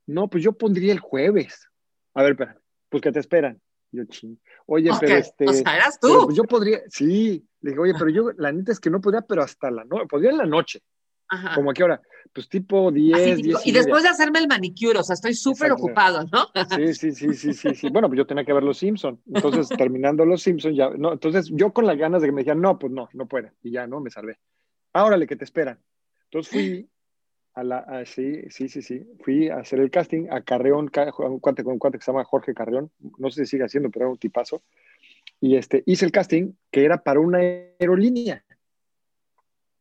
No, 0.05 0.29
pues 0.29 0.41
yo 0.41 0.53
pondría 0.53 0.93
el 0.93 1.00
jueves. 1.00 1.67
A 2.13 2.24
ver, 2.24 2.31
espérame. 2.31 2.55
Pues 2.88 3.03
que 3.03 3.12
te 3.12 3.19
esperan. 3.19 3.60
Yo, 3.91 4.05
ching. 4.05 4.39
Oye, 4.67 4.89
pero 5.01 5.17
este. 5.17 5.50
O 5.50 5.51
sea, 5.51 5.75
eras 5.75 6.00
tú. 6.00 6.24
Pues 6.24 6.38
yo 6.38 6.45
podría, 6.45 6.79
sí. 6.88 7.45
Le 7.60 7.72
dije, 7.72 7.81
oye, 7.81 7.93
pero 8.00 8.10
yo, 8.10 8.31
la 8.38 8.53
neta 8.53 8.72
es 8.72 8.79
que 8.79 8.89
no 8.89 9.01
podría, 9.01 9.19
pero 9.19 9.43
hasta 9.43 9.69
la 9.69 9.84
noche, 9.84 10.05
podría 10.07 10.29
en 10.29 10.38
la 10.38 10.45
noche. 10.45 10.79
Ajá. 11.29 11.55
¿Como 11.55 11.72
a 11.72 11.74
qué 11.74 11.84
hora? 11.84 12.01
Pues 12.34 12.50
tipo 12.50 12.91
10, 12.91 13.15
Así, 13.15 13.41
10 13.44 13.65
y, 13.65 13.70
y 13.70 13.74
después 13.74 14.03
de 14.03 14.10
hacerme 14.10 14.39
el 14.39 14.48
manicure, 14.48 15.00
o 15.00 15.03
sea, 15.03 15.13
estoy 15.13 15.34
súper 15.34 15.72
ocupado, 15.72 16.25
¿no? 16.32 16.48
Sí, 16.75 16.94
sí, 16.94 17.12
sí, 17.12 17.34
sí, 17.34 17.53
sí, 17.53 17.75
sí. 17.75 17.89
Bueno, 17.89 18.08
pues 18.08 18.17
yo 18.17 18.25
tenía 18.25 18.44
que 18.44 18.53
ver 18.53 18.63
Los 18.63 18.77
Simpson. 18.77 19.22
Entonces, 19.34 19.70
terminando 19.77 20.25
Los 20.25 20.44
Simpson, 20.44 20.75
ya, 20.75 20.89
no, 20.89 21.13
entonces 21.13 21.50
yo 21.51 21.72
con 21.72 21.86
las 21.86 21.98
ganas 21.98 22.22
de 22.22 22.27
que 22.27 22.32
me 22.32 22.41
dijeran, 22.41 22.62
no, 22.62 22.77
pues 22.77 22.91
no, 22.91 23.10
no 23.13 23.27
puede. 23.27 23.53
Y 23.63 23.72
ya, 23.72 23.88
¿no? 23.88 24.01
Me 24.01 24.10
salvé. 24.10 24.38
Le 25.17 25.27
que 25.27 25.36
te 25.36 25.44
esperan. 25.44 25.79
Entonces 26.25 26.51
fui 26.51 26.89
a 27.53 27.63
la, 27.63 27.79
a, 27.79 28.05
sí, 28.05 28.44
sí, 28.50 28.70
sí, 28.70 28.82
sí, 28.82 29.05
fui 29.24 29.50
a 29.50 29.58
hacer 29.58 29.79
el 29.79 29.89
casting 29.89 30.27
a 30.29 30.41
Carreón, 30.41 30.89
un 31.17 31.39
cuate, 31.39 31.63
un 31.63 31.79
cuate 31.79 31.98
que 31.98 32.03
se 32.03 32.12
llama 32.12 32.24
Jorge 32.24 32.53
Carreón, 32.53 32.91
no 33.17 33.29
sé 33.29 33.46
si 33.46 33.51
sigue 33.51 33.65
haciendo, 33.65 33.89
pero 33.89 34.05
era 34.05 34.12
un 34.12 34.17
tipazo. 34.17 34.63
Y 35.41 35.58
este, 35.58 35.84
hice 35.86 36.05
el 36.05 36.12
casting 36.12 36.53
que 36.72 36.86
era 36.86 37.03
para 37.03 37.20
una 37.20 37.39
aerolínea 37.39 38.44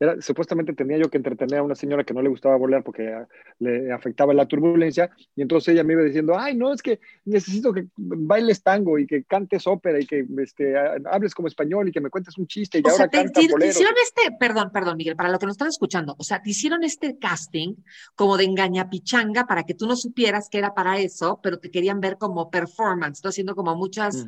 era, 0.04 0.23
supuestamente 0.23 0.73
tenía 0.73 0.99
yo 0.99 1.11
que 1.11 1.16
entretener 1.16 1.58
a 1.58 1.62
una 1.62 1.75
señora 1.75 2.04
que 2.04 2.14
no 2.14 2.23
le 2.23 2.28
gustaba 2.28 2.56
volar 2.56 2.82
porque 2.82 3.25
le 3.58 3.92
afectaba 3.92 4.32
la 4.32 4.46
turbulencia, 4.46 5.11
y 5.34 5.42
entonces 5.42 5.75
ella 5.75 5.84
me 5.84 5.94
iba 5.94 6.02
diciendo, 6.02 6.38
ay, 6.38 6.56
no, 6.56 6.73
es 6.73 6.82
que 6.82 7.00
necesito 7.25 7.73
que 7.73 7.87
bailes 7.96 8.62
tango 8.62 8.99
y 8.99 9.06
que 9.06 9.25
cantes 9.25 9.66
ópera 9.66 10.00
y 10.00 10.06
que 10.06 10.26
este, 10.38 10.75
hables 11.11 11.34
como 11.34 11.49
español 11.49 11.88
y 11.88 11.92
que 11.92 12.00
me 12.00 12.11
cuentes 12.11 12.38
un 12.38 12.46
chiste 12.46 12.78
y 12.78 12.82
o 12.82 12.90
ahora 12.90 13.08
sea, 13.11 13.25
te, 13.25 13.30
te, 13.30 13.66
hicieron 13.66 13.94
este, 14.02 14.37
perdón, 14.38 14.70
perdón, 14.73 14.96
Miguel, 14.96 15.16
para 15.16 15.30
lo 15.30 15.38
que 15.38 15.46
nos 15.46 15.54
están 15.54 15.68
escuchando, 15.68 16.14
o 16.18 16.25
sea, 16.25 16.40
te 16.42 16.50
hicieron 16.50 16.84
este 16.84 17.18
casting 17.18 17.75
como 18.14 18.37
de 18.37 18.44
engañapichanga 18.44 19.46
para 19.46 19.64
que 19.64 19.75
tú 19.75 19.87
no 19.87 19.96
supieras 19.96 20.49
que 20.49 20.58
era 20.58 20.75
para 20.75 20.99
eso, 20.99 21.40
pero 21.42 21.58
te 21.58 21.70
querían 21.70 22.00
ver 22.00 22.18
como 22.18 22.50
performance, 22.50 23.18
estoy 23.18 23.30
haciendo 23.30 23.54
como 23.54 23.75
muchas, 23.75 24.26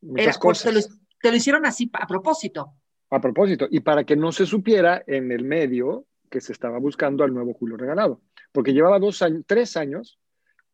muchas 0.00 0.38
cosas. 0.38 0.88
te 1.20 1.30
lo 1.30 1.36
hicieron 1.36 1.66
así 1.66 1.90
a 1.92 2.06
propósito. 2.06 2.74
A 3.10 3.20
propósito, 3.20 3.68
y 3.70 3.80
para 3.80 4.04
que 4.04 4.16
no 4.16 4.32
se 4.32 4.46
supiera 4.46 5.02
en 5.06 5.30
el 5.30 5.44
medio 5.44 6.06
que 6.28 6.40
se 6.40 6.52
estaba 6.52 6.78
buscando 6.78 7.22
al 7.22 7.32
nuevo 7.32 7.54
Julio 7.54 7.76
Regalado, 7.76 8.20
porque 8.52 8.72
llevaba 8.72 8.98
dos 8.98 9.22
años, 9.22 9.44
tres 9.46 9.76
años 9.76 10.18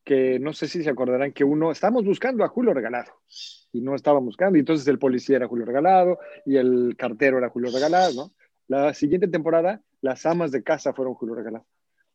que 0.05 0.39
no 0.39 0.53
sé 0.53 0.67
si 0.67 0.83
se 0.83 0.91
acordarán 0.91 1.33
que 1.33 1.45
uno, 1.45 1.71
estamos 1.71 2.05
buscando 2.05 2.43
a 2.43 2.49
Julio 2.49 2.75
Regalado 2.75 3.12
y 3.73 3.81
no 3.81 3.95
estaban 3.95 4.25
buscando, 4.25 4.57
y 4.57 4.61
entonces 4.61 4.87
el 4.89 4.99
policía 4.99 5.37
era 5.37 5.47
Julio 5.47 5.67
Regalado 5.67 6.19
y 6.47 6.57
el 6.57 6.97
cartero 6.97 7.39
era 7.39 7.51
Julio 7.51 7.71
Regalado, 7.73 8.15
¿no? 8.15 8.33
La 8.67 8.95
siguiente 8.95 9.29
temporada, 9.29 9.83
las 10.01 10.25
amas 10.25 10.51
de 10.51 10.62
casa 10.62 10.95
fueron 10.95 11.15
Julio 11.15 11.35
Regalado. 11.35 11.67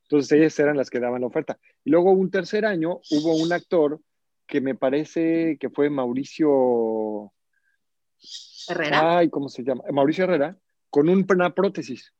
Entonces 0.03 0.31
ellas 0.31 0.57
eran 0.59 0.77
las 0.77 0.89
que 0.89 0.99
daban 0.99 1.21
la 1.21 1.27
oferta. 1.27 1.59
Y 1.83 1.91
luego 1.91 2.11
un 2.11 2.31
tercer 2.31 2.65
año 2.65 3.01
hubo 3.11 3.35
un 3.35 3.51
actor 3.51 3.99
que 4.47 4.61
me 4.61 4.73
parece 4.73 5.57
que 5.59 5.69
fue 5.69 5.89
Mauricio 5.89 7.31
Herrera. 8.67 9.17
Ay, 9.17 9.29
¿cómo 9.29 9.49
se 9.49 9.63
llama? 9.63 9.83
Mauricio 9.91 10.23
Herrera, 10.23 10.57
con 10.89 11.09
una 11.09 11.53
prótesis. 11.53 12.13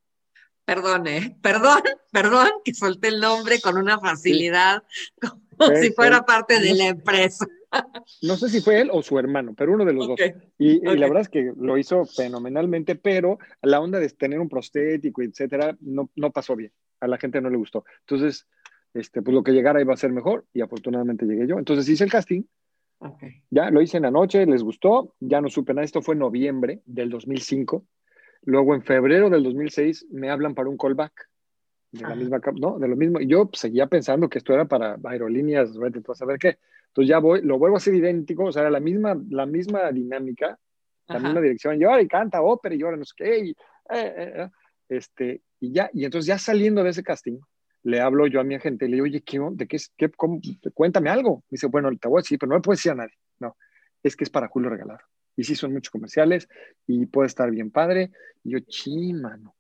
Perdón, 0.66 1.08
¿eh? 1.08 1.38
Perdón, 1.42 1.82
perdón, 2.12 2.50
que 2.66 2.74
solté 2.74 3.08
el 3.08 3.22
nombre 3.22 3.62
con 3.62 3.78
una 3.78 4.00
facilidad, 4.00 4.84
como 5.22 5.76
si 5.76 5.92
fuera 5.94 6.26
parte 6.26 6.60
de 6.60 6.74
la 6.74 6.88
empresa. 6.88 7.46
No 8.22 8.36
sé 8.36 8.50
si 8.50 8.62
fue 8.62 8.82
él 8.82 8.90
o 8.92 9.02
su 9.02 9.18
hermano, 9.18 9.54
pero 9.56 9.74
uno 9.74 9.86
de 9.86 9.94
los 9.94 10.08
dos. 10.08 10.20
Y, 10.58 10.80
la 10.82 11.08
verdad 11.08 11.22
es 11.22 11.30
que 11.30 11.54
lo 11.58 11.78
hizo 11.78 12.06
fenomenalmente, 12.06 12.96
pero 12.96 13.40
la 13.62 13.80
onda 13.80 14.00
de 14.00 14.10
tener 14.10 14.40
un 14.40 14.50
prostético, 14.50 15.22
etcétera, 15.22 15.78
no, 15.80 16.10
no 16.16 16.32
pasó 16.32 16.56
bien. 16.56 16.72
A 17.00 17.08
la 17.08 17.18
gente 17.18 17.40
no 17.40 17.50
le 17.50 17.58
gustó. 17.58 17.86
Entonces, 18.02 18.48
este, 18.94 19.22
pues 19.22 19.34
lo 19.34 19.44
que 19.44 19.52
llegara 19.52 19.82
iba 19.82 19.94
a 19.94 19.98
ser 19.98 20.12
mejor 20.12 20.46
y 20.54 20.62
afortunadamente 20.62 21.26
llegué 21.26 21.48
yo. 21.48 21.60
Entonces 21.60 21.88
hice 21.88 22.04
el 22.04 22.12
casting 22.12 22.44
ya 23.50 23.70
lo 23.70 23.82
hice 23.82 23.98
en 23.98 24.04
la 24.04 24.12
noche, 24.12 24.46
les 24.46 24.64
gustó, 24.64 25.14
ya 25.20 25.42
no 25.42 25.50
supe 25.50 25.74
nada. 25.74 25.86
Esto 25.86 26.02
fue 26.02 26.16
en 26.16 26.20
noviembre 26.20 26.82
del 26.86 27.10
2005. 27.10 27.86
Luego 28.44 28.76
en 28.76 28.82
febrero 28.82 29.30
del 29.30 29.44
2006 29.44 30.08
me 30.12 30.30
hablan 30.30 30.56
para 30.56 30.70
un 30.70 30.78
callback 30.78 31.30
de 31.92 32.02
la 32.02 32.16
misma, 32.16 32.40
¿no? 32.60 32.80
De 32.80 32.88
lo 32.88 32.96
mismo. 32.96 33.20
Y 33.20 33.28
yo 33.28 33.48
pues, 33.50 33.62
seguía 33.62 33.88
pensando 33.88 34.30
que 34.30 34.38
esto 34.38 34.54
era 34.54 34.66
para 34.66 34.98
aerolíneas, 35.04 35.72
a 35.72 36.16
saber 36.16 36.38
qué. 36.40 36.58
Entonces 36.88 37.10
ya 37.10 37.20
voy, 37.20 37.42
lo 37.42 37.60
vuelvo 37.60 37.76
a 37.76 37.78
hacer 37.78 37.94
idéntico, 37.94 38.46
o 38.46 38.52
sea, 38.52 38.64
era 38.64 38.72
la 38.72 38.80
misma, 38.80 39.16
la 39.30 39.46
misma 39.46 39.92
dinámica, 39.92 40.58
la 41.08 41.20
misma 41.20 41.42
dirección. 41.42 41.80
Yo, 41.80 41.98
y 42.00 42.08
canta 42.08 42.42
ópera 42.42 42.76
y 42.76 42.82
ahora 42.82 42.98
no 42.98 43.06
sé 43.06 43.14
qué. 43.16 43.40
Y, 43.40 43.50
eh, 43.52 43.56
eh, 43.90 44.34
eh, 44.36 44.50
este, 44.90 45.42
y 45.60 45.72
ya, 45.72 45.90
y 45.94 46.06
entonces 46.06 46.28
ya 46.28 46.38
saliendo 46.38 46.84
de 46.84 46.90
ese 46.90 47.04
casting, 47.04 47.40
le 47.88 48.02
hablo 48.02 48.28
yo 48.28 48.42
a 48.42 48.44
mi 48.44 48.54
agente 48.54 48.86
le 48.86 48.96
digo, 48.96 49.06
oye, 49.06 49.22
¿qué, 49.22 49.40
¿de 49.52 49.66
qué, 49.66 49.78
qué 49.96 50.10
cómo, 50.10 50.42
cuéntame 50.74 51.10
algo? 51.10 51.38
Me 51.50 51.56
dice, 51.56 51.68
bueno, 51.68 51.90
te 51.98 52.10
voy 52.10 52.20
a 52.20 52.22
decir, 52.22 52.38
pero 52.38 52.50
no 52.50 52.58
le 52.58 52.62
puedes 52.62 52.80
decir 52.80 52.92
a 52.92 52.96
nadie. 52.96 53.14
No, 53.40 53.56
es 54.04 54.18
que 54.18 54.26
es 54.26 54.30
para 54.30 54.50
Julio 54.50 54.70
Regalado. 54.70 55.00
Y 55.38 55.46
sí, 55.46 55.56
son 55.56 55.72
muchos 55.72 55.90
comerciales 55.90 56.50
y 56.86 57.06
puede 57.06 57.28
estar 57.28 57.50
bien 57.50 57.72
padre. 57.72 58.12
Y 58.44 58.52
yo, 58.52 58.60
chi, 58.60 59.14
mano, 59.14 59.56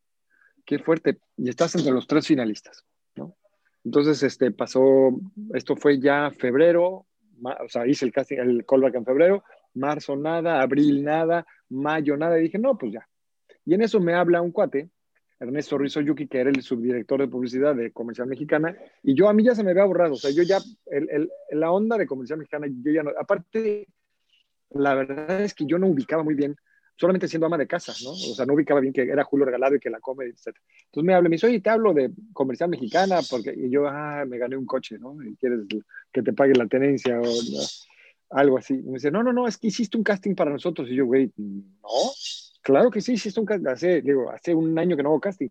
qué 0.65 0.77
fuerte. 0.77 1.19
Y 1.37 1.47
estás 1.47 1.73
entre 1.75 1.93
los 1.93 2.05
tres 2.05 2.27
finalistas, 2.27 2.83
¿no? 3.15 3.37
Entonces, 3.85 4.21
este, 4.23 4.51
pasó, 4.51 5.17
esto 5.53 5.77
fue 5.77 5.97
ya 5.97 6.29
febrero, 6.31 7.05
o 7.41 7.69
sea, 7.69 7.87
hice 7.87 8.03
el 8.03 8.11
casting, 8.11 8.39
el 8.39 8.65
callback 8.65 8.95
en 8.95 9.05
febrero, 9.05 9.43
marzo 9.73 10.17
nada, 10.17 10.61
abril 10.61 11.01
nada, 11.01 11.47
mayo 11.69 12.17
nada, 12.17 12.37
y 12.37 12.43
dije, 12.43 12.59
no, 12.59 12.77
pues 12.77 12.91
ya. 12.91 13.07
Y 13.63 13.73
en 13.73 13.83
eso 13.83 14.01
me 14.01 14.15
habla 14.15 14.41
un 14.41 14.51
cuate 14.51 14.89
Ernesto 15.39 15.77
Rizzo 15.77 16.01
Yuki, 16.01 16.27
que 16.27 16.39
era 16.39 16.49
el 16.49 16.61
subdirector 16.61 17.21
de 17.21 17.27
publicidad 17.27 17.75
de 17.75 17.91
Comercial 17.91 18.27
Mexicana, 18.27 18.75
y 19.03 19.13
yo 19.15 19.29
a 19.29 19.33
mí 19.33 19.43
ya 19.43 19.55
se 19.55 19.63
me 19.63 19.71
había 19.71 19.85
borrado, 19.85 20.13
o 20.13 20.17
sea, 20.17 20.31
yo 20.31 20.43
ya, 20.43 20.57
el, 20.87 21.09
el, 21.09 21.29
la 21.51 21.71
onda 21.71 21.97
de 21.97 22.07
Comercial 22.07 22.39
Mexicana, 22.39 22.67
yo 22.67 22.91
ya 22.91 23.03
no, 23.03 23.11
aparte, 23.19 23.87
la 24.71 24.95
verdad 24.95 25.41
es 25.41 25.53
que 25.53 25.65
yo 25.65 25.77
no 25.77 25.87
ubicaba 25.87 26.23
muy 26.23 26.33
bien, 26.33 26.55
solamente 26.97 27.27
siendo 27.27 27.45
ama 27.45 27.57
de 27.57 27.67
casa, 27.67 27.93
¿no? 28.03 28.09
O 28.09 28.35
sea, 28.35 28.45
no 28.45 28.53
ubicaba 28.53 28.79
bien 28.79 28.91
que 28.91 29.03
era 29.03 29.23
Julio 29.23 29.45
Regalado 29.45 29.75
y 29.75 29.79
que 29.79 29.89
la 29.89 29.99
come, 29.99 30.25
etc. 30.25 30.47
Entonces 30.85 31.05
me 31.05 31.13
habla, 31.13 31.29
me 31.29 31.35
dice, 31.35 31.47
oye, 31.47 31.61
te 31.61 31.69
hablo 31.69 31.93
de 31.93 32.11
Comercial 32.33 32.69
Mexicana, 32.69 33.19
porque 33.29 33.53
y 33.55 33.69
yo, 33.69 33.87
ah, 33.87 34.25
me 34.27 34.37
gané 34.37 34.57
un 34.57 34.65
coche, 34.65 34.97
¿no? 34.97 35.15
Y 35.23 35.35
quieres 35.35 35.59
que 36.11 36.23
te 36.23 36.33
pague 36.33 36.55
la 36.55 36.65
tenencia 36.65 37.21
o 37.21 37.25
algo 38.31 38.57
así. 38.57 38.73
me 38.73 38.93
dice, 38.93 39.11
no, 39.11 39.23
no, 39.23 39.31
no, 39.31 39.47
es 39.47 39.57
que 39.57 39.67
hiciste 39.67 39.97
un 39.97 40.03
casting 40.03 40.35
para 40.35 40.51
nosotros. 40.51 40.89
Y 40.89 40.95
yo, 40.95 41.05
güey, 41.05 41.31
no, 41.37 41.89
Claro 42.67 42.91
que 42.91 42.99
sí, 42.99 43.13
hiciste 43.13 43.39
un 43.39 43.45
casting, 43.45 43.67
hace, 43.69 44.01
digo, 44.01 44.29
hace 44.29 44.53
un 44.53 44.77
año 44.77 44.97
que 44.97 45.01
no 45.01 45.07
hago 45.07 45.21
casting. 45.21 45.47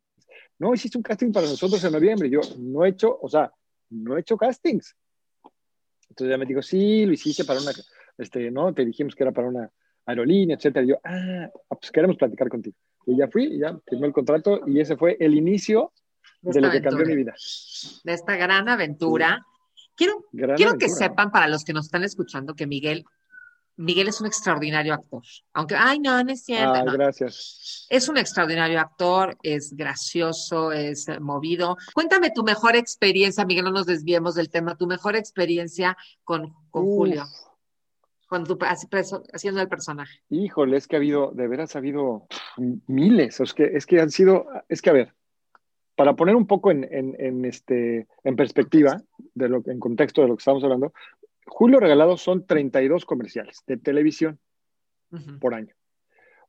No, 0.58 0.74
hiciste 0.74 0.98
un 0.98 1.02
casting 1.02 1.32
para 1.32 1.46
nosotros 1.46 1.82
en 1.82 1.92
noviembre. 1.92 2.28
Yo 2.28 2.40
no 2.58 2.84
he 2.84 2.90
hecho, 2.90 3.18
o 3.18 3.26
sea, 3.26 3.50
no 3.88 4.18
he 4.18 4.20
hecho 4.20 4.36
castings. 4.36 4.94
Entonces 6.10 6.30
ya 6.30 6.36
me 6.36 6.44
dijo, 6.44 6.60
sí, 6.60 7.06
lo 7.06 7.14
hiciste 7.14 7.46
para 7.46 7.62
una, 7.62 7.72
este, 8.18 8.50
no, 8.50 8.74
te 8.74 8.84
dijimos 8.84 9.14
que 9.14 9.22
era 9.22 9.32
para 9.32 9.48
una 9.48 9.70
aerolínea, 10.04 10.56
etcétera. 10.56 10.84
Y 10.84 10.88
yo, 10.90 10.96
ah, 11.04 11.48
pues 11.68 11.90
queremos 11.90 12.18
platicar 12.18 12.50
contigo. 12.50 12.76
Y 13.06 13.16
ya 13.16 13.28
fui, 13.28 13.58
ya 13.58 13.74
firmé 13.86 14.08
el 14.08 14.12
contrato 14.12 14.60
y 14.66 14.78
ese 14.78 14.98
fue 14.98 15.16
el 15.18 15.34
inicio 15.34 15.94
de, 16.42 16.60
lo 16.60 16.70
que 16.70 16.82
cambió 16.82 17.06
mi 17.06 17.16
vida. 17.16 17.34
De 18.04 18.12
esta 18.12 18.36
gran 18.36 18.68
aventura. 18.68 19.42
Quiero, 19.94 20.22
quiero 20.54 20.76
que 20.76 20.90
sepan 20.90 21.30
para 21.30 21.48
los 21.48 21.64
que 21.64 21.72
nos 21.72 21.86
están 21.86 22.04
escuchando 22.04 22.52
que 22.52 22.66
Miguel 22.66 23.06
Miguel 23.76 24.08
es 24.08 24.20
un 24.20 24.26
extraordinario 24.26 24.94
actor. 24.94 25.22
Aunque, 25.52 25.74
ay, 25.76 25.98
no, 25.98 26.22
no 26.22 26.32
es 26.32 26.44
cierto. 26.44 26.84
gracias. 26.92 27.86
Es 27.90 28.08
un 28.08 28.16
extraordinario 28.16 28.80
actor, 28.80 29.36
es 29.42 29.74
gracioso, 29.74 30.72
es 30.72 31.06
movido. 31.20 31.76
Cuéntame 31.94 32.30
tu 32.30 32.42
mejor 32.42 32.74
experiencia, 32.76 33.44
Miguel, 33.44 33.64
no 33.64 33.72
nos 33.72 33.86
desviemos 33.86 34.34
del 34.34 34.50
tema, 34.50 34.76
tu 34.76 34.86
mejor 34.86 35.14
experiencia 35.16 35.96
con, 36.24 36.54
con 36.70 36.84
Julio, 36.84 37.24
cuando 38.28 38.58
haciendo 39.32 39.60
el 39.60 39.68
personaje. 39.68 40.20
Híjole, 40.30 40.78
es 40.78 40.88
que 40.88 40.96
ha 40.96 40.98
habido, 40.98 41.32
de 41.32 41.46
veras 41.46 41.76
ha 41.76 41.78
habido 41.78 42.26
miles, 42.86 43.40
es 43.40 43.52
que, 43.52 43.64
es 43.64 43.84
que 43.84 44.00
han 44.00 44.10
sido, 44.10 44.46
es 44.68 44.80
que 44.80 44.90
a 44.90 44.94
ver, 44.94 45.14
para 45.96 46.14
poner 46.14 46.34
un 46.36 46.46
poco 46.46 46.70
en, 46.70 46.84
en, 46.90 47.16
en, 47.18 47.44
este, 47.44 48.06
en 48.24 48.36
perspectiva, 48.36 49.02
de 49.34 49.48
lo, 49.48 49.62
en 49.66 49.80
contexto 49.80 50.22
de 50.22 50.28
lo 50.28 50.36
que 50.36 50.40
estamos 50.40 50.62
hablando, 50.62 50.92
Julio 51.46 51.80
Regalado 51.80 52.16
son 52.16 52.46
32 52.46 53.04
comerciales 53.04 53.62
de 53.66 53.76
televisión 53.76 54.38
por 55.40 55.54
año, 55.54 55.74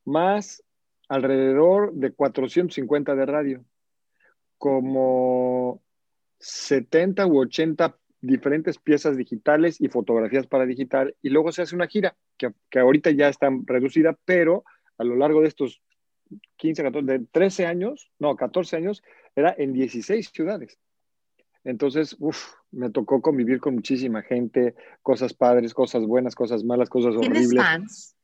más 0.03 0.63
alrededor 1.07 1.93
de 1.93 2.11
450 2.11 3.15
de 3.15 3.25
radio, 3.25 3.65
como 4.57 5.81
70 6.39 7.27
u 7.27 7.39
80 7.39 7.97
diferentes 8.19 8.77
piezas 8.79 9.15
digitales 9.15 9.79
y 9.79 9.87
fotografías 9.87 10.47
para 10.47 10.65
digital, 10.65 11.15
y 11.21 11.29
luego 11.29 11.51
se 11.51 11.61
hace 11.61 11.75
una 11.75 11.87
gira 11.87 12.17
que, 12.35 12.51
que 12.69 12.79
ahorita 12.79 13.11
ya 13.11 13.29
está 13.29 13.49
reducida, 13.65 14.17
pero 14.25 14.65
a 14.97 15.03
lo 15.03 15.15
largo 15.15 15.41
de 15.41 15.47
estos 15.47 15.81
15, 16.57 16.83
14, 16.83 17.05
de 17.05 17.25
13 17.31 17.65
años, 17.65 18.11
no, 18.19 18.35
14 18.35 18.75
años, 18.75 19.03
era 19.35 19.55
en 19.57 19.73
16 19.73 20.29
ciudades. 20.33 20.77
Entonces, 21.63 22.15
uff, 22.19 22.53
me 22.71 22.89
tocó 22.89 23.21
convivir 23.21 23.59
con 23.59 23.75
muchísima 23.75 24.21
gente, 24.21 24.75
cosas 25.01 25.33
padres, 25.33 25.73
cosas 25.73 26.05
buenas, 26.05 26.35
cosas 26.35 26.63
malas, 26.63 26.89
cosas 26.89 27.15
horribles. 27.15 27.49
¿Tienes 27.49 27.65
fans? 27.65 28.15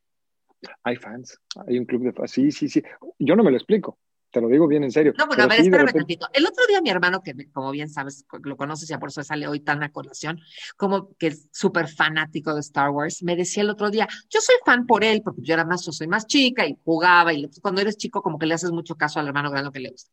Hay 0.84 0.96
fans, 0.96 1.40
hay 1.68 1.78
un 1.78 1.86
club 1.86 2.04
de 2.04 2.14
fans. 2.14 2.32
Sí, 2.32 2.52
sí, 2.52 2.70
sí. 2.70 2.82
Yo 3.20 3.36
no 3.36 3.44
me 3.44 3.52
lo 3.52 3.58
explico, 3.58 3.98
te 4.32 4.42
lo 4.42 4.48
digo 4.48 4.68
bien 4.68 4.84
en 4.84 4.92
serio. 4.92 5.14
No, 5.18 5.28
bueno, 5.28 5.44
a 5.44 5.48
ver, 5.48 5.60
espérame 5.60 5.92
tantito. 5.92 6.28
El 6.34 6.46
otro 6.46 6.66
día 6.68 6.82
mi 6.82 6.90
hermano, 6.90 7.22
que 7.22 7.34
como 7.52 7.72
bien 7.72 7.90
sabes, 7.90 8.26
lo 8.44 8.58
conoces 8.58 8.88
ya 8.88 9.00
por 9.00 9.10
eso 9.10 9.24
sale 9.24 9.48
hoy 9.48 9.60
tan 9.60 9.84
a 9.84 9.92
colación, 9.92 10.40
como 10.78 11.14
que 11.18 11.28
es 11.28 11.50
súper 11.52 11.88
fanático 11.88 12.54
de 12.54 12.62
Star 12.62 12.90
Wars, 12.90 13.24
me 13.24 13.36
decía 13.36 13.64
el 13.64 13.70
otro 13.70 13.92
día, 13.92 14.08
yo 14.30 14.42
soy 14.42 14.56
fan 14.66 14.86
por 14.86 15.04
él, 15.04 15.22
porque 15.24 15.42
yo 15.44 15.54
era 15.54 15.66
más, 15.66 15.86
yo 15.86 15.92
soy 15.92 16.08
más 16.08 16.26
chica 16.28 16.66
y 16.66 16.78
jugaba, 16.84 17.34
y 17.34 17.50
cuando 17.62 17.82
eres 17.82 17.98
chico 17.98 18.22
como 18.22 18.40
que 18.40 18.46
le 18.46 18.56
haces 18.56 18.72
mucho 18.72 18.96
caso 18.96 19.20
al 19.20 19.28
hermano 19.28 19.52
grande 19.52 19.72
que 19.72 19.80
le 19.80 19.92
gusta. 19.92 20.10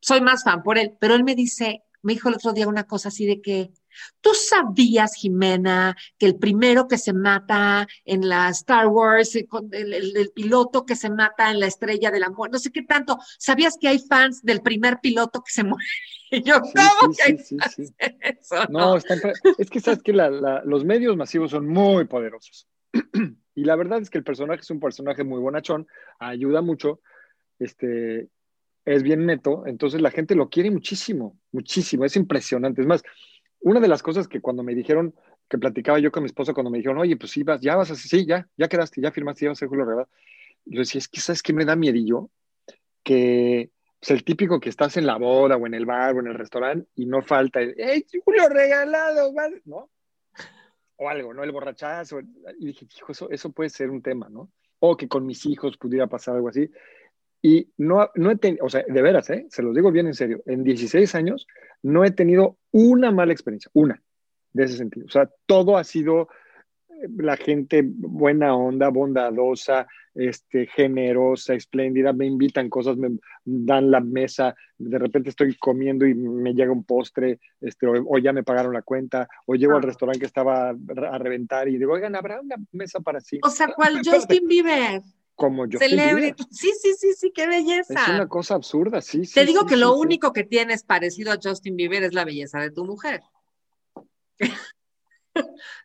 Soy 0.00 0.20
más 0.20 0.44
fan 0.44 0.62
por 0.62 0.78
él, 0.78 0.94
pero 0.98 1.14
él 1.14 1.24
me 1.24 1.34
dice, 1.34 1.82
me 2.02 2.14
dijo 2.14 2.28
el 2.28 2.36
otro 2.36 2.52
día 2.52 2.68
una 2.68 2.84
cosa 2.84 3.08
así 3.08 3.26
de 3.26 3.40
que, 3.40 3.70
¿tú 4.20 4.30
sabías, 4.34 5.14
Jimena, 5.14 5.96
que 6.18 6.26
el 6.26 6.36
primero 6.36 6.88
que 6.88 6.98
se 6.98 7.12
mata 7.12 7.86
en 8.04 8.28
la 8.28 8.48
Star 8.50 8.86
Wars, 8.86 9.36
eh, 9.36 9.46
el, 9.72 10.30
piloto 10.34 10.86
que 10.86 10.96
se 10.96 11.10
mata 11.10 11.50
en 11.50 11.60
la 11.60 11.66
estrella 11.66 12.10
de 12.10 12.20
la 12.20 12.30
muerte, 12.30 12.54
no 12.54 12.58
sé 12.58 12.70
qué 12.70 12.82
tanto, 12.82 13.18
¿sabías 13.38 13.76
que 13.78 13.88
hay 13.88 13.98
fans 13.98 14.42
del 14.42 14.62
primer 14.62 15.00
piloto 15.00 15.42
que 15.42 15.52
se 15.52 15.64
muere? 15.64 15.86
Y 16.32 16.44
yo, 16.44 16.60
¿cómo 16.60 17.12
que 17.12 17.22
hay 17.24 17.38
eso? 18.38 18.54
No, 18.68 18.96
es 18.96 19.68
que 19.68 19.80
sabes 19.80 20.00
que 20.00 20.12
los 20.12 20.84
medios 20.84 21.16
masivos 21.16 21.50
son 21.50 21.66
muy 21.66 22.04
poderosos. 22.04 22.68
y 23.56 23.64
la 23.64 23.74
verdad 23.74 24.00
es 24.00 24.10
que 24.10 24.18
el 24.18 24.22
personaje 24.22 24.60
es 24.60 24.70
un 24.70 24.78
personaje 24.78 25.24
muy 25.24 25.40
bonachón, 25.40 25.88
ayuda 26.20 26.62
mucho. 26.62 27.00
Este, 27.58 28.28
es 28.94 29.02
bien 29.02 29.26
neto, 29.26 29.64
entonces 29.66 30.00
la 30.00 30.10
gente 30.10 30.34
lo 30.34 30.48
quiere 30.48 30.70
muchísimo, 30.70 31.38
muchísimo, 31.52 32.04
es 32.04 32.16
impresionante. 32.16 32.80
Es 32.80 32.86
más, 32.86 33.02
una 33.60 33.78
de 33.78 33.88
las 33.88 34.02
cosas 34.02 34.26
que 34.26 34.40
cuando 34.40 34.62
me 34.62 34.74
dijeron, 34.74 35.14
que 35.48 35.58
platicaba 35.58 35.98
yo 35.98 36.10
con 36.10 36.22
mi 36.22 36.26
esposa, 36.26 36.54
cuando 36.54 36.70
me 36.70 36.78
dijeron, 36.78 36.98
oye, 36.98 37.16
pues 37.16 37.32
sí, 37.32 37.42
vas, 37.42 37.60
ya 37.60 37.76
vas 37.76 37.90
a, 37.90 37.94
sí, 37.94 38.26
ya, 38.26 38.48
ya 38.56 38.68
quedaste, 38.68 39.00
ya 39.00 39.12
firmaste, 39.12 39.44
ya 39.44 39.50
vas 39.50 39.58
a 39.58 39.60
ser 39.60 39.68
Julio 39.68 39.84
Regalado. 39.84 40.08
Yo 40.64 40.80
decía, 40.80 40.98
es 40.98 41.08
que, 41.08 41.20
¿sabes 41.20 41.42
qué 41.42 41.52
me 41.52 41.64
da 41.64 41.76
miedillo? 41.76 42.30
Que 43.02 43.70
pues, 44.00 44.10
el 44.10 44.24
típico 44.24 44.58
que 44.58 44.68
estás 44.68 44.96
en 44.96 45.06
la 45.06 45.16
boda 45.18 45.56
o 45.56 45.66
en 45.66 45.74
el 45.74 45.86
bar 45.86 46.16
o 46.16 46.20
en 46.20 46.26
el 46.26 46.34
restaurante 46.34 46.88
y 46.96 47.06
no 47.06 47.22
falta, 47.22 47.60
¡eh, 47.62 48.04
Julio 48.24 48.48
Regalado! 48.48 49.32
¿No? 49.66 49.90
O 50.96 51.08
algo, 51.08 51.32
¿no? 51.32 51.44
El 51.44 51.52
borrachazo. 51.52 52.20
Y 52.58 52.66
dije, 52.66 52.86
hijo, 52.96 53.12
eso, 53.12 53.30
eso 53.30 53.52
puede 53.52 53.70
ser 53.70 53.90
un 53.90 54.02
tema, 54.02 54.28
¿no? 54.28 54.50
O 54.80 54.96
que 54.96 55.08
con 55.08 55.26
mis 55.26 55.46
hijos 55.46 55.76
pudiera 55.76 56.06
pasar 56.06 56.36
algo 56.36 56.48
así. 56.48 56.68
Y 57.42 57.68
no, 57.78 58.10
no 58.14 58.30
he 58.30 58.36
tenido, 58.36 58.66
o 58.66 58.68
sea, 58.68 58.84
de 58.86 59.02
veras, 59.02 59.30
¿eh? 59.30 59.46
se 59.48 59.62
los 59.62 59.74
digo 59.74 59.90
bien 59.90 60.06
en 60.06 60.14
serio, 60.14 60.42
en 60.46 60.62
16 60.62 61.14
años 61.14 61.46
no 61.82 62.04
he 62.04 62.10
tenido 62.10 62.58
una 62.70 63.10
mala 63.10 63.32
experiencia, 63.32 63.70
una, 63.72 64.02
de 64.52 64.64
ese 64.64 64.76
sentido. 64.76 65.06
O 65.06 65.10
sea, 65.10 65.30
todo 65.46 65.78
ha 65.78 65.84
sido 65.84 66.28
eh, 66.90 67.08
la 67.16 67.36
gente 67.36 67.82
buena 67.84 68.54
onda, 68.54 68.90
bondadosa, 68.90 69.86
este, 70.14 70.66
generosa, 70.66 71.54
espléndida, 71.54 72.12
me 72.12 72.26
invitan 72.26 72.68
cosas, 72.68 72.96
me 72.96 73.10
dan 73.44 73.90
la 73.90 74.00
mesa, 74.00 74.54
de 74.76 74.98
repente 74.98 75.30
estoy 75.30 75.56
comiendo 75.56 76.06
y 76.06 76.14
me 76.14 76.52
llega 76.52 76.72
un 76.72 76.84
postre, 76.84 77.38
este, 77.60 77.86
o, 77.86 78.18
ya 78.18 78.32
me 78.32 78.42
pagaron 78.42 78.74
la 78.74 78.82
cuenta, 78.82 79.28
o 79.46 79.54
llego 79.54 79.76
al 79.76 79.82
restaurante 79.82 80.20
que 80.20 80.26
estaba 80.26 80.70
a 80.70 81.18
reventar 81.18 81.68
y 81.68 81.78
digo, 81.78 81.92
oigan, 81.92 82.16
¿habrá 82.16 82.40
una 82.40 82.56
mesa 82.72 83.00
para 83.00 83.20
sí? 83.20 83.38
O 83.42 83.50
sea, 83.50 83.68
¿cuál 83.68 84.00
Justin 84.04 84.46
Bieber? 84.46 85.02
Como 85.40 85.66
yo. 85.66 85.78
Sí, 85.78 86.70
sí, 86.78 86.92
sí, 86.98 87.14
sí, 87.14 87.32
qué 87.34 87.46
belleza. 87.46 87.94
Es 87.94 88.08
una 88.10 88.28
cosa 88.28 88.56
absurda, 88.56 89.00
sí. 89.00 89.22
Te 89.22 89.46
digo 89.46 89.64
que 89.64 89.78
lo 89.78 89.94
único 89.94 90.34
que 90.34 90.44
tienes 90.44 90.84
parecido 90.84 91.32
a 91.32 91.38
Justin 91.42 91.76
Bieber 91.76 92.02
es 92.02 92.12
la 92.12 92.26
belleza 92.26 92.60
de 92.60 92.70
tu 92.70 92.84
mujer. 92.84 93.22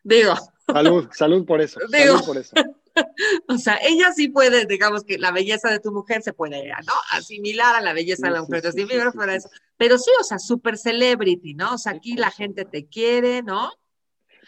digo. 0.04 0.34
Salud, 0.66 1.08
salud 1.10 1.46
por 1.46 1.62
eso. 1.62 1.80
Digo. 1.90 2.20
por 2.26 2.36
eso. 2.36 2.54
o 3.48 3.56
sea, 3.56 3.78
ella 3.82 4.12
sí 4.12 4.28
puede, 4.28 4.66
digamos 4.66 5.04
que 5.04 5.16
la 5.16 5.30
belleza 5.30 5.70
de 5.70 5.80
tu 5.80 5.90
mujer 5.90 6.20
se 6.20 6.34
puede, 6.34 6.68
¿no? 6.68 6.92
Asimilar 7.12 7.76
a 7.76 7.80
la 7.80 7.94
belleza 7.94 8.26
de 8.26 8.34
la 8.34 8.42
mujer. 8.42 8.62
Justin 8.62 8.88
Bieber 8.88 9.10
fuera 9.12 9.36
eso. 9.36 9.48
Pero 9.78 9.96
sí, 9.96 10.10
o 10.20 10.24
sea, 10.24 10.38
super 10.38 10.76
celebrity, 10.76 11.54
¿no? 11.54 11.74
O 11.74 11.78
sea, 11.78 11.92
aquí 11.92 12.14
la 12.14 12.30
gente 12.30 12.66
te 12.66 12.88
quiere, 12.88 13.42
¿no? 13.42 13.72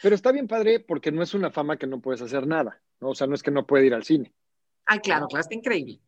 Pero 0.03 0.15
está 0.15 0.33
bien 0.33 0.49
padre 0.49 0.81
porque 0.81 1.11
no 1.13 1.23
es 1.23 1.33
una 1.33 1.51
fama 1.51 1.79
que 1.79 1.87
no 1.87 2.03
puedes 2.03 2.21
hacer 2.21 2.47
nada, 2.47 2.83
¿no? 3.01 3.09
O 3.11 3.15
sea, 3.15 3.27
no 3.27 3.35
es 3.35 3.43
que 3.43 3.51
no 3.51 3.67
puede 3.67 3.87
ir 3.87 3.95
al 3.95 4.05
cine. 4.05 4.35
Ay, 4.91 5.01
claro, 5.01 5.27
claro, 5.29 5.43
está 5.43 5.55
increíble. 5.55 6.01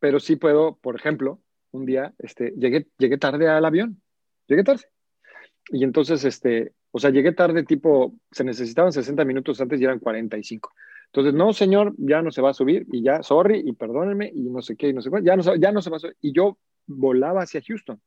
Pero 0.00 0.18
sí 0.18 0.34
puedo, 0.34 0.76
por 0.76 0.96
ejemplo, 0.96 1.40
un 1.70 1.86
día 1.86 2.14
este, 2.18 2.52
llegué, 2.56 2.88
llegué 2.98 3.16
tarde 3.16 3.48
al 3.48 3.64
avión, 3.64 4.02
llegué 4.48 4.64
tarde. 4.64 4.84
Y 5.70 5.84
entonces, 5.84 6.24
este, 6.24 6.72
o 6.90 6.98
sea, 6.98 7.10
llegué 7.10 7.32
tarde, 7.32 7.62
tipo, 7.62 8.14
se 8.32 8.42
necesitaban 8.42 8.92
60 8.92 9.24
minutos 9.24 9.60
antes 9.60 9.80
y 9.80 9.84
eran 9.84 10.00
45. 10.00 10.72
Entonces, 11.06 11.32
no, 11.32 11.52
señor, 11.52 11.94
ya 11.96 12.20
no 12.20 12.32
se 12.32 12.42
va 12.42 12.50
a 12.50 12.54
subir 12.54 12.86
y 12.90 13.02
ya, 13.02 13.22
sorry, 13.22 13.62
y 13.64 13.72
perdónenme, 13.72 14.30
y 14.34 14.50
no 14.50 14.62
sé 14.62 14.76
qué, 14.76 14.88
y 14.88 14.92
no 14.92 15.00
sé 15.00 15.10
cuál, 15.10 15.24
ya 15.24 15.36
no, 15.36 15.54
ya 15.54 15.70
no 15.70 15.80
se 15.80 15.90
va 15.90 15.96
a 15.96 16.00
subir. 16.00 16.16
Y 16.20 16.32
yo 16.32 16.58
volaba 16.86 17.42
hacia 17.42 17.62
Houston. 17.62 18.00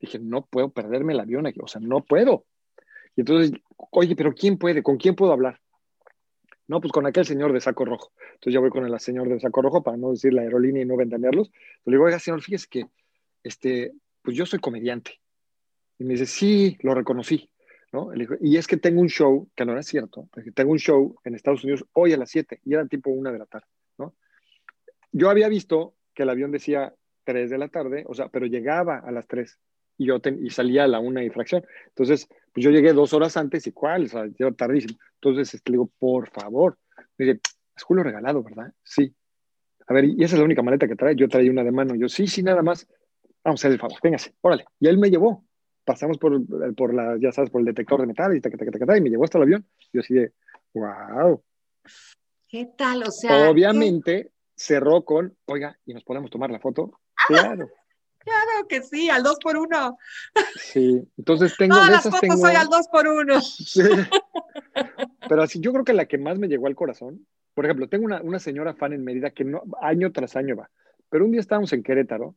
Dije, 0.00 0.18
no 0.18 0.46
puedo 0.46 0.70
perderme 0.70 1.12
el 1.12 1.20
avión 1.20 1.46
aquí, 1.46 1.60
o 1.62 1.68
sea, 1.68 1.80
no 1.80 2.02
puedo. 2.02 2.46
Y 3.16 3.20
entonces, 3.20 3.52
oye, 3.76 4.16
pero 4.16 4.32
¿quién 4.32 4.56
puede? 4.56 4.82
¿Con 4.82 4.96
quién 4.96 5.14
puedo 5.14 5.32
hablar? 5.32 5.60
No, 6.72 6.80
pues 6.80 6.90
con 6.90 7.04
aquel 7.04 7.26
señor 7.26 7.52
de 7.52 7.60
saco 7.60 7.84
rojo. 7.84 8.12
Entonces 8.32 8.54
ya 8.54 8.58
voy 8.58 8.70
con 8.70 8.86
el 8.86 8.98
señor 8.98 9.28
de 9.28 9.38
saco 9.38 9.60
rojo 9.60 9.82
para 9.82 9.98
no 9.98 10.12
decir 10.12 10.32
la 10.32 10.40
aerolínea 10.40 10.80
y 10.80 10.86
no 10.86 10.96
ventanearlos. 10.96 11.52
Le 11.84 11.92
digo, 11.92 12.04
oiga, 12.04 12.18
señor, 12.18 12.40
fíjese 12.40 12.66
que, 12.70 12.86
este, 13.42 13.92
pues 14.22 14.38
yo 14.38 14.46
soy 14.46 14.58
comediante. 14.58 15.20
Y 15.98 16.04
me 16.04 16.14
dice, 16.14 16.24
sí, 16.24 16.78
lo 16.80 16.94
reconocí. 16.94 17.50
¿no? 17.92 18.08
y 18.40 18.56
es 18.56 18.66
que 18.66 18.78
tengo 18.78 19.02
un 19.02 19.10
show, 19.10 19.50
que 19.54 19.66
no 19.66 19.72
era 19.72 19.82
cierto, 19.82 20.30
tengo 20.54 20.72
un 20.72 20.78
show 20.78 21.14
en 21.24 21.34
Estados 21.34 21.62
Unidos 21.62 21.84
hoy 21.92 22.14
a 22.14 22.16
las 22.16 22.30
7 22.30 22.62
y 22.64 22.72
era 22.72 22.86
tipo 22.86 23.10
una 23.10 23.30
de 23.30 23.38
la 23.38 23.44
tarde. 23.44 23.66
¿no? 23.98 24.14
Yo 25.10 25.28
había 25.28 25.48
visto 25.48 25.94
que 26.14 26.22
el 26.22 26.30
avión 26.30 26.52
decía 26.52 26.94
3 27.24 27.50
de 27.50 27.58
la 27.58 27.68
tarde, 27.68 28.04
o 28.08 28.14
sea, 28.14 28.30
pero 28.30 28.46
llegaba 28.46 28.96
a 28.96 29.12
las 29.12 29.26
3 29.26 29.58
y 30.02 30.06
yo 30.06 30.20
y 30.40 30.50
salía 30.50 30.84
a 30.84 30.88
la 30.88 31.00
una 31.00 31.22
y 31.24 31.30
fracción. 31.30 31.64
Entonces, 31.88 32.28
pues 32.52 32.64
yo 32.64 32.70
llegué 32.70 32.92
dos 32.92 33.12
horas 33.12 33.36
antes 33.36 33.66
y 33.66 33.72
cuál, 33.72 34.04
o 34.04 34.08
sea, 34.08 34.26
yo 34.38 34.52
tardísimo. 34.52 34.98
Entonces, 35.14 35.54
este, 35.54 35.70
le 35.70 35.74
digo, 35.74 35.90
por 35.98 36.28
favor. 36.30 36.78
Me 37.16 37.26
dice, 37.26 37.40
es 37.76 37.82
Julio 37.82 38.04
regalado, 38.04 38.42
¿verdad? 38.42 38.72
Sí. 38.82 39.14
A 39.86 39.94
ver, 39.94 40.04
y 40.04 40.22
esa 40.22 40.34
es 40.34 40.38
la 40.38 40.44
única 40.44 40.62
maleta 40.62 40.86
que 40.86 40.96
trae. 40.96 41.16
Yo 41.16 41.28
traía 41.28 41.50
una 41.50 41.64
de 41.64 41.72
mano. 41.72 41.94
Yo, 41.94 42.08
sí, 42.08 42.26
sí, 42.26 42.42
nada 42.42 42.62
más. 42.62 42.86
Vamos 43.44 43.60
a 43.60 43.66
hacer 43.66 43.72
el 43.72 43.80
favor, 43.80 43.98
véngase, 44.02 44.34
órale. 44.40 44.64
Y 44.78 44.86
él 44.86 44.98
me 44.98 45.10
llevó. 45.10 45.44
Pasamos 45.84 46.18
por, 46.18 46.40
por 46.76 46.94
la, 46.94 47.16
ya 47.20 47.32
sabes, 47.32 47.50
por 47.50 47.60
el 47.60 47.66
detector 47.66 48.00
de 48.00 48.06
metal 48.06 48.36
y, 48.36 48.38
y 48.38 49.00
me 49.00 49.10
llevó 49.10 49.24
hasta 49.24 49.38
el 49.38 49.42
avión. 49.42 49.66
Yo 49.92 50.00
así 50.00 50.14
de, 50.14 50.32
wow. 50.74 51.42
¿Qué 52.48 52.70
tal? 52.76 53.02
O 53.02 53.10
sea. 53.10 53.50
Obviamente 53.50 54.30
cerró 54.54 55.04
con, 55.04 55.36
oiga, 55.46 55.76
y 55.84 55.92
nos 55.92 56.04
podemos 56.04 56.30
tomar 56.30 56.50
la 56.50 56.60
foto. 56.60 57.00
Claro. 57.26 57.68
Claro 58.52 58.68
que 58.68 58.82
sí, 58.82 59.08
al 59.08 59.22
dos 59.22 59.38
por 59.42 59.56
uno. 59.56 59.98
Sí, 60.56 61.02
entonces 61.16 61.54
tengo. 61.56 61.74
Todas 61.74 61.90
las 61.90 62.02
fotos 62.02 62.40
soy 62.40 62.54
al 62.54 62.68
dos 62.68 62.88
por 62.88 63.06
uno. 63.06 63.40
Sí. 63.42 63.82
Pero 65.28 65.42
así, 65.42 65.60
yo 65.60 65.72
creo 65.72 65.84
que 65.84 65.92
la 65.92 66.06
que 66.06 66.18
más 66.18 66.38
me 66.38 66.48
llegó 66.48 66.66
al 66.66 66.74
corazón, 66.74 67.26
por 67.54 67.64
ejemplo, 67.64 67.88
tengo 67.88 68.04
una, 68.04 68.20
una 68.22 68.38
señora 68.38 68.74
fan 68.74 68.92
en 68.92 69.04
Mérida 69.04 69.30
que 69.30 69.44
no, 69.44 69.62
año 69.80 70.12
tras 70.12 70.36
año 70.36 70.56
va, 70.56 70.70
pero 71.08 71.24
un 71.24 71.30
día 71.30 71.40
estábamos 71.40 71.72
en 71.72 71.82
Querétaro, 71.82 72.34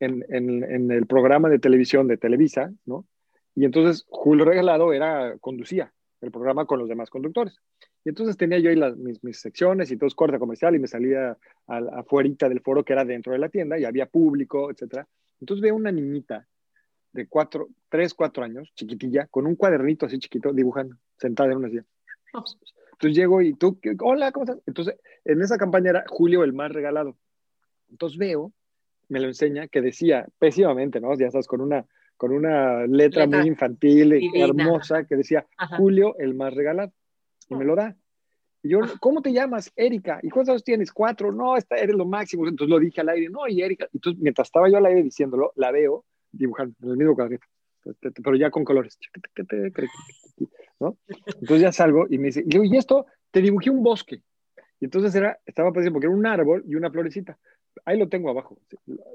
en, 0.00 0.24
en, 0.28 0.64
en 0.64 0.90
el 0.90 1.06
programa 1.06 1.48
de 1.48 1.58
televisión 1.58 2.08
de 2.08 2.16
Televisa, 2.16 2.72
¿no? 2.84 3.06
Y 3.54 3.64
entonces 3.64 4.04
Julio 4.08 4.44
Regalado 4.44 4.92
era, 4.92 5.36
conducía 5.38 5.92
el 6.20 6.30
programa 6.30 6.66
con 6.66 6.78
los 6.78 6.88
demás 6.88 7.10
conductores. 7.10 7.58
Y 8.04 8.10
entonces 8.10 8.36
tenía 8.36 8.58
yo 8.58 8.70
ahí 8.70 8.76
las, 8.76 8.96
mis, 8.96 9.22
mis, 9.24 9.40
secciones 9.40 9.90
y 9.90 9.96
todo 9.96 10.08
corte 10.14 10.38
comercial 10.38 10.74
y 10.74 10.78
me 10.78 10.86
salía 10.86 11.36
afuera 11.66 12.48
del 12.48 12.60
foro 12.60 12.84
que 12.84 12.92
era 12.92 13.04
dentro 13.04 13.32
de 13.32 13.38
la 13.38 13.48
tienda 13.48 13.78
y 13.78 13.84
había 13.84 14.06
público, 14.06 14.70
etcétera. 14.70 15.08
Entonces 15.40 15.62
veo 15.62 15.74
una 15.74 15.92
niñita 15.92 16.46
de 17.12 17.26
cuatro, 17.26 17.68
tres, 17.88 18.14
cuatro 18.14 18.44
años, 18.44 18.72
chiquitilla, 18.74 19.26
con 19.26 19.46
un 19.46 19.56
cuadernito 19.56 20.06
así 20.06 20.18
chiquito, 20.18 20.52
dibujando, 20.52 20.96
sentada 21.18 21.52
en 21.52 21.58
una 21.58 21.68
silla. 21.68 21.84
Entonces 22.92 23.16
llego 23.16 23.42
y 23.42 23.54
tú, 23.54 23.78
hola, 24.00 24.32
¿cómo 24.32 24.44
estás? 24.44 24.58
Entonces, 24.66 24.96
en 25.24 25.42
esa 25.42 25.58
campaña 25.58 25.90
era 25.90 26.04
Julio 26.08 26.44
el 26.44 26.52
más 26.52 26.72
regalado. 26.72 27.16
Entonces 27.90 28.18
veo, 28.18 28.52
me 29.08 29.20
lo 29.20 29.26
enseña, 29.26 29.68
que 29.68 29.80
decía 29.80 30.26
pésimamente, 30.38 31.00
¿no? 31.00 31.14
Ya 31.16 31.30
sabes, 31.30 31.46
con 31.46 31.60
una, 31.60 31.86
con 32.16 32.32
una 32.32 32.86
letra, 32.86 33.26
muy 33.26 33.46
infantil, 33.46 34.14
y 34.14 34.40
hermosa, 34.40 35.04
que 35.04 35.16
decía 35.16 35.46
Julio 35.76 36.16
el 36.18 36.34
más 36.34 36.54
regalado 36.54 36.92
y 37.48 37.54
me 37.54 37.64
lo 37.64 37.76
da. 37.76 37.96
Yo, 38.68 38.80
¿cómo 39.00 39.22
te 39.22 39.32
llamas? 39.32 39.72
Erika. 39.76 40.20
¿Y 40.22 40.30
cuántos 40.30 40.52
años 40.52 40.64
tienes? 40.64 40.92
Cuatro. 40.92 41.32
No, 41.32 41.56
esta 41.56 41.76
eres 41.76 41.96
lo 41.96 42.06
máximo. 42.06 42.46
Entonces 42.46 42.70
lo 42.70 42.78
dije 42.78 43.00
al 43.00 43.08
aire. 43.08 43.28
No, 43.28 43.46
y 43.48 43.62
Erika. 43.62 43.88
Entonces, 43.92 44.20
mientras 44.20 44.48
estaba 44.48 44.68
yo 44.68 44.76
al 44.76 44.86
aire 44.86 45.02
diciéndolo, 45.02 45.52
la 45.56 45.70
veo 45.70 46.04
dibujando 46.32 46.74
en 46.82 46.90
el 46.90 46.96
mismo 46.96 47.14
cuadrito, 47.14 47.46
pero 48.22 48.36
ya 48.36 48.50
con 48.50 48.64
colores. 48.64 48.98
¿no? 50.80 50.96
Entonces 51.26 51.60
ya 51.60 51.72
salgo 51.72 52.06
y 52.08 52.18
me 52.18 52.26
dice, 52.26 52.44
y, 52.46 52.76
esto, 52.76 53.06
te 53.30 53.40
dibujé 53.40 53.70
un 53.70 53.82
bosque. 53.82 54.22
Y 54.78 54.84
entonces 54.84 55.14
era, 55.14 55.38
estaba 55.46 55.70
pareciendo 55.70 55.94
porque 55.94 56.06
era 56.06 56.14
un 56.14 56.26
árbol 56.26 56.62
y 56.66 56.74
una 56.74 56.90
florecita. 56.90 57.38
Ahí 57.84 57.98
lo 57.98 58.08
tengo 58.08 58.30
abajo. 58.30 58.58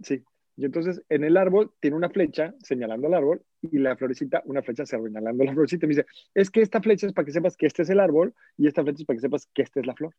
Sí. 0.02 0.24
Y 0.58 0.66
entonces 0.66 1.02
en 1.10 1.24
el 1.24 1.38
árbol 1.38 1.74
tiene 1.80 1.96
una 1.96 2.10
flecha 2.10 2.54
señalando 2.62 3.08
al 3.08 3.14
árbol 3.14 3.42
y 3.62 3.78
la 3.80 3.96
florecita, 3.96 4.42
una 4.46 4.62
flecha 4.62 4.86
señalando 4.86 5.44
la 5.44 5.54
florecita. 5.54 5.86
Y 5.86 5.90
me 5.90 5.96
dice, 5.96 6.06
es 6.34 6.50
que 6.50 6.62
esta 6.62 6.82
flecha 6.82 7.08
es 7.08 7.14
para 7.14 7.26
que 7.26 7.32
sepas 7.32 7.56
que 7.56 7.66
este 7.66 7.84
es 7.84 7.90
el 7.90 8.00
árbol 8.00 8.34
y 8.58 8.68
esta 8.68 8.84
flecha 8.84 9.02
es 9.02 9.06
para 9.06 9.18
que 9.18 9.22
sepas 9.22 9.48
que 9.54 9.62
esta 9.62 9.80
es 9.80 9.86
la 9.86 9.96
flor. 9.96 10.14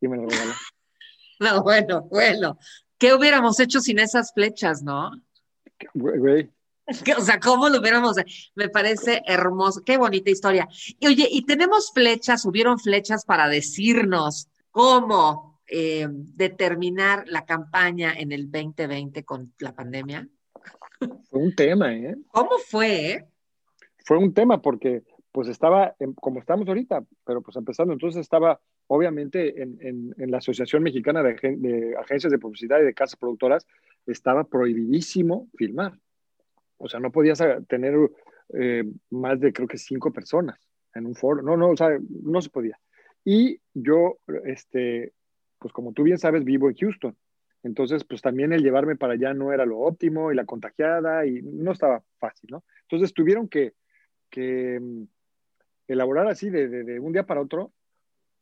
Y 0.00 0.08
me 0.08 0.16
lo 0.16 0.28
regaló. 0.28 0.52
No, 1.40 1.64
bueno, 1.64 2.02
bueno. 2.02 2.58
¿Qué 2.96 3.12
hubiéramos 3.12 3.58
hecho 3.58 3.80
sin 3.80 3.98
esas 3.98 4.32
flechas, 4.32 4.84
no? 4.84 5.10
Güey. 5.94 6.50
O 7.18 7.22
sea, 7.22 7.40
¿cómo 7.40 7.68
lo 7.68 7.80
hubiéramos? 7.80 8.16
Me 8.54 8.68
parece 8.68 9.22
hermoso. 9.26 9.82
Qué 9.84 9.96
bonita 9.96 10.30
historia. 10.30 10.68
Y 10.98 11.06
oye, 11.06 11.26
¿y 11.30 11.44
tenemos 11.46 11.90
flechas? 11.92 12.44
¿Hubieron 12.44 12.78
flechas 12.78 13.24
para 13.24 13.48
decirnos 13.48 14.48
cómo 14.70 15.53
eh, 15.66 16.06
determinar 16.10 17.24
la 17.26 17.44
campaña 17.44 18.12
en 18.16 18.32
el 18.32 18.50
2020 18.50 19.24
con 19.24 19.52
la 19.58 19.74
pandemia? 19.74 20.28
Fue 21.30 21.40
un 21.40 21.54
tema, 21.54 21.94
¿eh? 21.94 22.16
¿Cómo 22.32 22.58
fue? 22.58 23.10
Eh? 23.10 23.24
Fue 24.04 24.18
un 24.18 24.34
tema 24.34 24.60
porque 24.60 25.02
pues 25.32 25.48
estaba, 25.48 25.96
como 26.20 26.38
estamos 26.38 26.68
ahorita, 26.68 27.04
pero 27.24 27.42
pues 27.42 27.56
empezando, 27.56 27.92
entonces 27.92 28.20
estaba 28.20 28.60
obviamente 28.86 29.62
en, 29.62 30.14
la 30.16 30.38
Asociación 30.38 30.82
Mexicana 30.82 31.22
de, 31.22 31.96
Agencias 31.98 32.30
de 32.30 32.38
Publicidad 32.38 32.80
y 32.80 32.84
de 32.84 32.94
Casas 32.94 33.16
Productoras, 33.16 33.66
estaba 34.06 34.44
prohibidísimo 34.44 35.48
filmar. 35.56 35.98
O 36.76 36.88
sea, 36.88 37.00
no 37.00 37.10
podías 37.10 37.42
tener 37.66 37.94
eh, 38.52 38.84
más 39.10 39.40
de 39.40 39.52
creo 39.52 39.66
que 39.66 39.78
cinco 39.78 40.12
personas 40.12 40.58
en 40.94 41.06
un 41.06 41.14
foro. 41.14 41.42
No, 41.42 41.56
no, 41.56 41.70
o 41.70 41.76
sea, 41.76 41.98
no 42.22 42.40
se 42.40 42.50
podía. 42.50 42.78
Y 43.24 43.60
yo, 43.72 44.18
este, 44.44 45.14
pues 45.64 45.72
como 45.72 45.94
tú 45.94 46.02
bien 46.02 46.18
sabes, 46.18 46.44
vivo 46.44 46.68
en 46.68 46.76
Houston. 46.76 47.16
Entonces, 47.62 48.04
pues 48.04 48.20
también 48.20 48.52
el 48.52 48.62
llevarme 48.62 48.96
para 48.96 49.14
allá 49.14 49.32
no 49.32 49.50
era 49.50 49.64
lo 49.64 49.78
óptimo 49.78 50.30
y 50.30 50.34
la 50.34 50.44
contagiada 50.44 51.24
y 51.24 51.40
no 51.40 51.72
estaba 51.72 52.02
fácil, 52.18 52.50
¿no? 52.52 52.64
Entonces 52.82 53.14
tuvieron 53.14 53.48
que, 53.48 53.72
que 54.28 54.78
mm, 54.78 55.04
elaborar 55.88 56.28
así 56.28 56.50
de, 56.50 56.68
de, 56.68 57.00
un 57.00 57.14
día 57.14 57.24
para 57.24 57.40
otro 57.40 57.72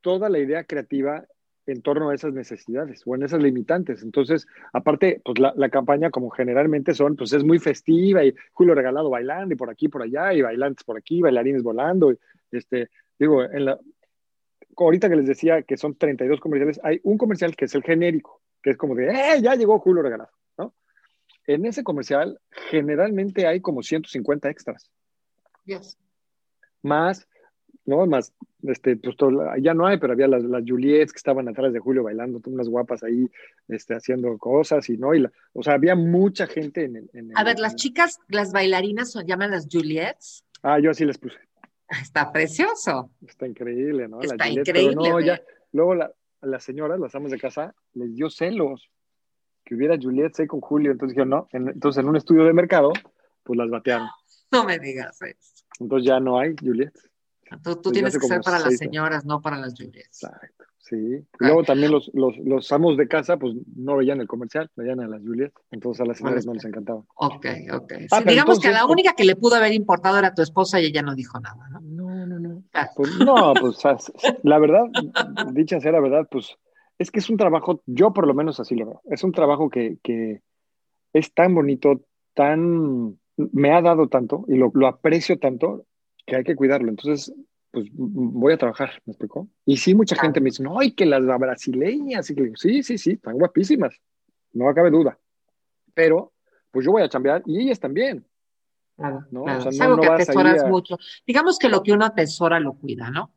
toda 0.01 0.29
la 0.29 0.41
idea 0.41 0.65
creativa 0.65 1.25
en 1.67 1.81
torno 1.81 2.09
a 2.09 2.15
esas 2.17 2.33
necesidades 2.33 3.03
o 3.07 3.15
en 3.15 3.23
esas 3.23 3.41
limitantes. 3.41 4.03
Entonces, 4.03 4.49
aparte, 4.73 5.23
pues 5.25 5.39
la, 5.39 5.55
la, 5.57 5.69
campaña 5.69 6.11
como 6.11 6.29
generalmente 6.29 6.93
son, 6.93 7.15
pues 7.15 7.33
es 7.35 7.45
muy 7.45 7.61
festiva 7.61 8.25
y 8.25 8.35
Julio 8.51 8.75
Regalado 8.75 9.11
bailando 9.11 9.55
y 9.55 9.57
por 9.57 9.71
aquí, 9.71 9.87
por 9.87 10.03
allá, 10.03 10.35
y 10.35 10.43
bailantes 10.43 10.83
por 10.83 10.99
aquí, 10.99 11.21
bailarines 11.21 11.63
volando. 11.63 12.11
Y, 12.11 12.19
este, 12.51 12.91
digo, 13.17 13.45
en 13.45 13.67
la, 13.67 13.79
ahorita 14.77 15.09
que 15.09 15.17
les 15.17 15.27
decía 15.27 15.63
que 15.63 15.77
son 15.77 15.95
32 15.95 16.41
comerciales, 16.41 16.81
hay 16.83 17.01
un 17.03 17.19
comercial 17.19 17.55
que 17.57 17.67
es 17.67 17.75
el 17.75 17.83
genérico, 17.83 18.41
que 18.63 18.71
es 18.71 18.77
como 18.77 18.95
de, 18.95 19.09
¡eh! 19.09 19.41
Ya 19.43 19.55
llegó 19.55 19.79
Julio 19.79 20.03
Regalado, 20.03 20.31
¿no? 20.59 20.75
En 21.47 21.67
ese 21.67 21.85
comercial 21.85 22.41
generalmente 22.71 23.47
hay 23.47 23.61
como 23.61 23.83
150 23.83 24.49
extras. 24.51 24.91
Yes. 25.65 25.99
Más, 26.83 27.29
¿no? 27.85 28.07
Más, 28.07 28.33
este, 28.63 28.97
pues 28.97 29.17
ya 29.61 29.75
no 29.75 29.87
hay, 29.87 29.99
pero 29.99 30.13
había 30.13 30.29
las, 30.29 30.43
las 30.45 30.63
Juliets 30.67 31.13
que 31.13 31.19
estaban 31.19 31.49
atrás 31.49 31.73
de 31.73 31.81
Julio 31.81 32.03
bailando, 32.03 32.41
unas 32.47 32.69
guapas 32.69 33.03
ahí, 33.03 33.31
este, 33.69 33.95
haciendo 33.95 34.37
cosas 34.39 34.89
y 34.89 34.97
no, 34.97 35.15
y 35.15 35.21
la, 35.21 35.33
o 35.53 35.63
sea, 35.63 35.75
había 35.75 35.95
mucha 35.95 36.47
gente 36.47 36.85
en, 36.85 37.09
en 37.13 37.31
A 37.37 37.45
ver, 37.45 37.59
las 37.59 37.77
chicas, 37.77 38.19
las 38.29 38.53
bailarinas 38.53 39.13
son, 39.13 39.27
llaman 39.27 39.51
las 39.51 39.69
Juliets. 39.71 40.45
Ah, 40.63 40.79
yo 40.79 40.91
así 40.91 41.05
les 41.05 41.19
puse. 41.19 41.39
Está 42.01 42.33
precioso. 42.33 43.11
Está 43.27 43.47
increíble, 43.47 44.09
¿no? 44.09 44.21
Está 44.21 44.49
increíble. 44.49 44.95
no, 44.95 45.21
ya, 45.21 45.41
luego 45.73 45.95
la, 45.95 46.13
las 46.41 46.65
señoras, 46.65 46.99
las 46.99 47.15
amos 47.15 47.31
de 47.31 47.39
casa, 47.39 47.75
les 47.95 48.15
dio 48.15 48.31
celos 48.31 48.91
que 49.65 49.75
hubiera 49.75 49.97
Juliet 50.01 50.33
C 50.35 50.47
con 50.47 50.61
Julio. 50.61 50.93
Entonces 50.93 51.15
dijeron, 51.15 51.31
no. 51.31 51.49
entonces 51.53 52.03
en 52.03 52.09
un 52.09 52.17
estudio 52.17 52.45
de 52.45 52.53
mercado, 52.53 52.93
pues 53.43 53.57
las 53.57 53.71
batearon. 53.71 54.09
No 54.51 54.65
me 54.65 54.79
digas 54.79 55.21
eso. 55.23 55.65
Entonces 55.81 56.07
ya 56.07 56.21
no 56.21 56.39
hay 56.39 56.55
Juliet. 56.61 56.93
Tú, 57.63 57.93
tienes 57.93 58.19
que 58.19 58.27
ser 58.27 58.41
para 58.41 58.59
las 58.59 58.77
señoras, 58.79 59.25
no 59.25 59.41
para 59.41 59.57
las 59.59 59.75
Juliet. 59.77 60.07
Exacto. 60.07 60.65
Sí. 60.83 60.97
Y 60.97 61.25
luego 61.39 61.63
también 61.63 61.93
los, 61.93 62.11
los, 62.13 62.37
los, 62.39 62.71
amos 62.73 62.97
de 62.97 63.07
casa, 63.07 63.37
pues 63.37 63.55
no 63.77 63.97
veían 63.97 64.21
el 64.21 64.27
comercial, 64.27 64.69
veían 64.75 64.99
a 64.99 65.07
las 65.07 65.23
Juliet. 65.23 65.53
Entonces 65.71 66.01
a 66.01 66.05
las 66.05 66.19
señoras 66.19 66.45
no 66.45 66.55
les 66.55 66.65
encantaba. 66.65 67.05
Ok, 67.15 67.47
ok. 67.73 67.93
Ah, 68.11 68.21
digamos 68.21 68.59
que 68.59 68.71
la 68.71 68.85
única 68.87 69.13
que 69.13 69.25
le 69.25 69.37
pudo 69.37 69.55
haber 69.55 69.73
importado 69.73 70.19
era 70.19 70.35
tu 70.35 70.43
esposa 70.43 70.81
y 70.81 70.87
ella 70.87 71.03
no 71.03 71.15
dijo 71.15 71.39
nada, 71.39 71.69
¿no? 71.71 71.81
No, 71.81 72.27
no, 72.27 72.39
no. 72.41 72.63
Pues, 72.97 73.17
no, 73.19 73.55
pues 73.61 73.79
la 74.43 74.59
verdad, 74.59 74.85
dicha 75.53 75.81
sea 75.81 75.93
la 75.93 76.01
verdad, 76.01 76.27
pues 76.29 76.57
es 76.99 77.11
que 77.11 77.21
es 77.21 77.31
un 77.31 77.37
trabajo, 77.37 77.83
yo 77.87 78.13
por 78.13 78.27
lo 78.27 78.35
menos 78.35 78.59
así 78.59 78.75
lo 78.75 78.87
veo, 78.87 79.03
es 79.05 79.23
un 79.23 79.33
trabajo 79.33 79.71
que, 79.71 79.99
que 80.03 80.43
es 81.13 81.33
tan 81.33 81.55
bonito, 81.55 82.01
tan, 82.35 83.19
me 83.37 83.73
ha 83.73 83.81
dado 83.83 84.09
tanto 84.09 84.45
y 84.49 84.57
lo, 84.57 84.71
lo 84.75 84.87
aprecio 84.89 85.39
tanto 85.39 85.87
que 86.27 86.37
hay 86.37 86.45
que 86.45 86.57
cuidarlo. 86.57 86.89
Entonces, 86.89 87.33
pues 87.73 87.87
voy 87.93 88.53
a 88.53 88.59
trabajar, 88.59 89.03
¿me 89.07 89.13
explicó? 89.13 89.49
Y 89.65 89.79
sí, 89.79 89.95
mucha 89.95 90.15
gente 90.15 90.41
me 90.41 90.51
dice, 90.51 90.63
no, 90.63 90.83
y 90.83 90.93
que 90.93 91.07
las 91.07 91.25
brasileñas, 91.25 92.29
y 92.31 92.35
que 92.35 92.53
sí, 92.55 92.83
sí, 92.83 92.99
sí, 92.99 93.13
están 93.13 93.39
guapísimas, 93.39 93.99
no 94.53 94.73
cabe 94.75 94.91
duda. 94.91 95.19
Pero, 95.95 96.33
pues 96.71 96.85
yo 96.85 96.93
voy 96.93 97.03
a 97.03 97.09
chambear 97.09 97.43
y 97.47 97.63
ellas 97.63 97.81
también. 97.81 98.27
Claro, 98.97 99.25
¿no? 99.31 99.45
O 99.45 99.61
sea, 99.61 99.71
es 99.71 99.81
algo 99.81 100.01
que 100.01 100.07
atesoras 100.07 100.69
mucho. 100.69 100.99
Digamos 101.27 101.59
que 101.59 101.71
lo 101.71 101.83
que 101.83 101.93
uno 101.93 102.05
atesora 102.05 102.61
lo 102.61 102.75
cuida, 102.75 103.11
¿no? 103.11 103.35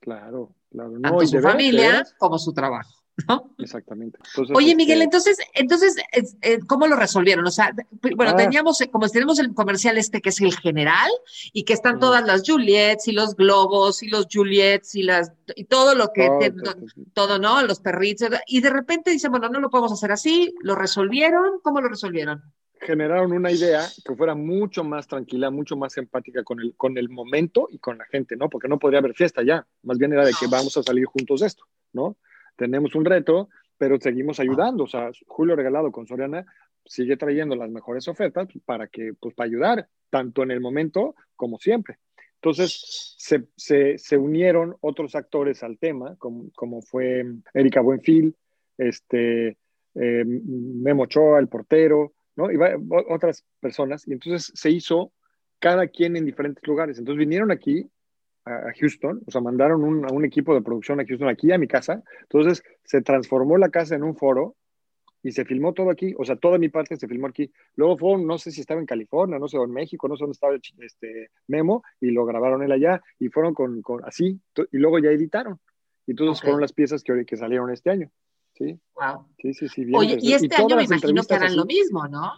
Claro, 0.00 0.54
claro. 0.70 1.00
Tanto 1.00 1.26
su 1.26 1.40
familia 1.40 2.04
como 2.18 2.38
su 2.38 2.52
trabajo. 2.52 2.92
Exactamente. 3.58 4.18
Oye, 4.54 4.74
Miguel, 4.76 5.02
este 5.02 5.04
entonces, 5.04 5.38
entonces, 5.54 5.96
eh, 6.42 6.60
¿cómo 6.66 6.86
lo 6.86 6.96
resolvieron? 6.96 7.46
O 7.46 7.50
sea, 7.50 7.74
bueno, 8.16 8.32
ah. 8.32 8.36
teníamos, 8.36 8.78
como 8.92 9.08
tenemos 9.08 9.38
el 9.38 9.54
comercial 9.54 9.98
este 9.98 10.20
que 10.20 10.28
es 10.28 10.40
el 10.40 10.54
general, 10.54 11.10
y 11.52 11.64
que 11.64 11.72
están 11.72 11.98
todas 11.98 12.24
las 12.24 12.42
Juliets 12.48 13.08
y 13.08 13.12
los 13.12 13.34
globos 13.34 14.02
y 14.02 14.08
los 14.08 14.26
Juliets 14.32 14.94
y 14.94 15.02
las 15.02 15.32
y 15.56 15.64
todo 15.64 15.94
lo 15.94 16.12
que 16.12 16.52
todo, 17.12 17.38
¿no? 17.38 17.62
Los 17.62 17.80
perritos, 17.80 18.28
y 18.46 18.60
de 18.60 18.70
repente 18.70 19.10
dicen, 19.10 19.30
bueno, 19.30 19.48
no 19.48 19.60
lo 19.60 19.70
podemos 19.70 19.92
hacer 19.92 20.12
así, 20.12 20.54
lo 20.62 20.74
resolvieron, 20.74 21.60
¿cómo 21.62 21.80
lo 21.80 21.88
resolvieron? 21.88 22.42
generaron 22.80 23.32
una 23.32 23.50
idea 23.50 23.86
que 24.04 24.14
fuera 24.14 24.34
mucho 24.34 24.84
más 24.84 25.06
tranquila, 25.08 25.50
mucho 25.50 25.76
más 25.76 25.96
empática 25.96 26.44
con 26.44 26.60
el, 26.60 26.74
con 26.76 26.96
el 26.96 27.08
momento 27.08 27.68
y 27.70 27.78
con 27.78 27.98
la 27.98 28.04
gente, 28.04 28.36
¿no? 28.36 28.48
Porque 28.48 28.68
no 28.68 28.78
podría 28.78 29.00
haber 29.00 29.14
fiesta 29.14 29.42
ya, 29.42 29.66
más 29.82 29.98
bien 29.98 30.12
era 30.12 30.24
de 30.24 30.32
que 30.38 30.46
vamos 30.46 30.76
a 30.76 30.82
salir 30.82 31.04
juntos 31.06 31.40
de 31.40 31.48
esto, 31.48 31.64
¿no? 31.92 32.16
Tenemos 32.58 32.94
un 32.94 33.04
reto, 33.04 33.48
pero 33.78 33.98
seguimos 33.98 34.40
ayudando. 34.40 34.84
O 34.84 34.88
sea, 34.88 35.10
Julio 35.26 35.56
Regalado 35.56 35.90
con 35.92 36.06
Soriana 36.06 36.44
sigue 36.84 37.16
trayendo 37.16 37.54
las 37.56 37.70
mejores 37.70 38.08
ofertas 38.08 38.48
para 38.66 38.88
que, 38.88 39.12
pues, 39.18 39.34
para 39.34 39.46
ayudar, 39.46 39.88
tanto 40.10 40.42
en 40.42 40.50
el 40.50 40.60
momento 40.60 41.14
como 41.36 41.58
siempre. 41.58 41.98
Entonces, 42.34 43.14
se, 43.16 43.48
se, 43.56 44.16
unieron 44.16 44.76
otros 44.80 45.14
actores 45.14 45.62
al 45.62 45.78
tema, 45.78 46.16
como, 46.18 46.50
como 46.54 46.82
fue 46.82 47.24
Erika 47.54 47.80
Buenfil, 47.80 48.34
este, 48.76 49.56
eh, 49.94 50.24
Memo 50.24 51.04
Ochoa, 51.04 51.38
el 51.38 51.48
portero, 51.48 52.12
¿no? 52.36 52.50
Y 52.50 52.56
otras 53.08 53.44
personas. 53.60 54.06
Y 54.06 54.12
entonces 54.12 54.52
se 54.54 54.70
hizo 54.70 55.12
cada 55.58 55.88
quien 55.88 56.16
en 56.16 56.24
diferentes 56.24 56.64
lugares. 56.66 56.98
Entonces 56.98 57.18
vinieron 57.18 57.50
aquí 57.50 57.90
a, 58.44 58.72
Houston, 58.78 59.22
o 59.26 59.30
sea, 59.30 59.40
mandaron 59.40 59.82
un, 59.84 60.04
a 60.04 60.12
un 60.12 60.24
equipo 60.24 60.54
de 60.54 60.62
producción 60.62 61.00
a 61.00 61.04
Houston, 61.06 61.28
aquí 61.28 61.52
a 61.52 61.58
mi 61.58 61.68
casa. 61.68 62.02
Entonces 62.22 62.62
se 62.84 63.02
transformó 63.02 63.58
la 63.58 63.68
casa 63.68 63.94
en 63.94 64.02
un 64.02 64.16
foro 64.16 64.56
y 65.22 65.32
se 65.32 65.44
filmó 65.44 65.72
todo 65.74 65.90
aquí, 65.90 66.14
o 66.16 66.24
sea, 66.24 66.36
toda 66.36 66.58
mi 66.58 66.68
parte 66.68 66.96
se 66.96 67.08
filmó 67.08 67.26
aquí. 67.26 67.52
Luego 67.74 67.98
fue, 67.98 68.18
no 68.18 68.38
sé 68.38 68.50
si 68.50 68.60
estaba 68.60 68.80
en 68.80 68.86
California, 68.86 69.38
no 69.38 69.48
sé, 69.48 69.58
o 69.58 69.64
en 69.64 69.72
México, 69.72 70.08
no 70.08 70.16
sé 70.16 70.22
dónde 70.22 70.32
estaba 70.32 70.54
este 70.78 71.30
Memo, 71.48 71.82
y 72.00 72.10
lo 72.10 72.24
grabaron 72.24 72.62
él 72.62 72.72
allá, 72.72 73.02
y 73.18 73.28
fueron 73.28 73.54
con, 73.54 73.82
con 73.82 74.04
así, 74.04 74.40
y 74.72 74.78
luego 74.78 74.98
ya 74.98 75.10
editaron. 75.10 75.58
Y 76.06 76.12
entonces 76.12 76.40
fueron 76.40 76.60
las 76.60 76.72
piezas 76.72 77.02
que, 77.02 77.24
que 77.26 77.36
salieron 77.36 77.70
este 77.70 77.90
año. 77.90 78.10
Sí. 78.54 78.78
Wow. 78.94 79.26
Sí, 79.38 79.54
sí, 79.54 79.68
sí. 79.68 79.86
Oye, 79.94 80.18
y 80.20 80.32
este 80.32 80.54
año 80.56 80.76
me 80.76 80.84
imagino 80.84 81.22
que 81.22 81.34
harán 81.34 81.56
lo 81.56 81.64
mismo, 81.64 82.08
¿no? 82.08 82.32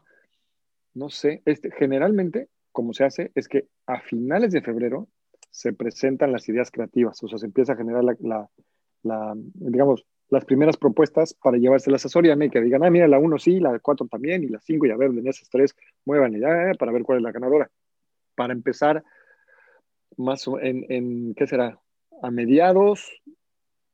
No 0.95 1.09
sé, 1.09 1.43
este, 1.45 1.71
generalmente, 1.71 2.49
como 2.73 2.93
se 2.93 3.05
hace, 3.05 3.31
es 3.35 3.47
que 3.47 3.69
a 3.87 4.01
finales 4.01 4.53
de 4.53 4.61
febrero 4.61 5.09
se 5.51 5.73
presentan 5.73 6.33
las 6.33 6.49
ideas 6.49 6.71
creativas, 6.71 7.23
o 7.23 7.29
sea, 7.29 7.39
se 7.39 7.47
empieza 7.47 7.73
a 7.73 7.77
generar 7.77 8.05
la, 8.05 8.49
digamos, 9.55 10.07
las 10.31 10.45
primeras 10.45 10.77
propuestas 10.77 11.35
para 11.35 11.59
llevárselas 11.59 12.07
a 12.07 12.09
Soriana 12.09 12.45
y 12.45 12.51
que 12.51 12.61
digan, 12.61 12.85
ah, 12.85 12.91
mira, 12.91 13.09
la 13.09 13.19
1 13.19 13.39
sí, 13.39 13.59
la 13.59 13.79
4 13.79 14.07
también, 14.07 14.45
y 14.45 14.47
la 14.47 14.61
5, 14.61 14.87
y 14.87 14.91
a 14.91 14.97
ver, 14.97 15.11
en 15.11 15.27
esas 15.27 15.49
tres, 15.51 15.75
muevan 16.05 16.39
ya 16.39 16.73
para 16.79 16.93
ver 16.93 17.03
cuál 17.03 17.19
es 17.19 17.25
la 17.25 17.33
ganadora. 17.33 17.71
Para 18.37 18.53
empezar, 18.53 19.03
más 20.17 20.47
en, 20.61 21.35
¿qué 21.35 21.47
será? 21.47 21.81
A 22.23 22.31
mediados, 22.31 23.21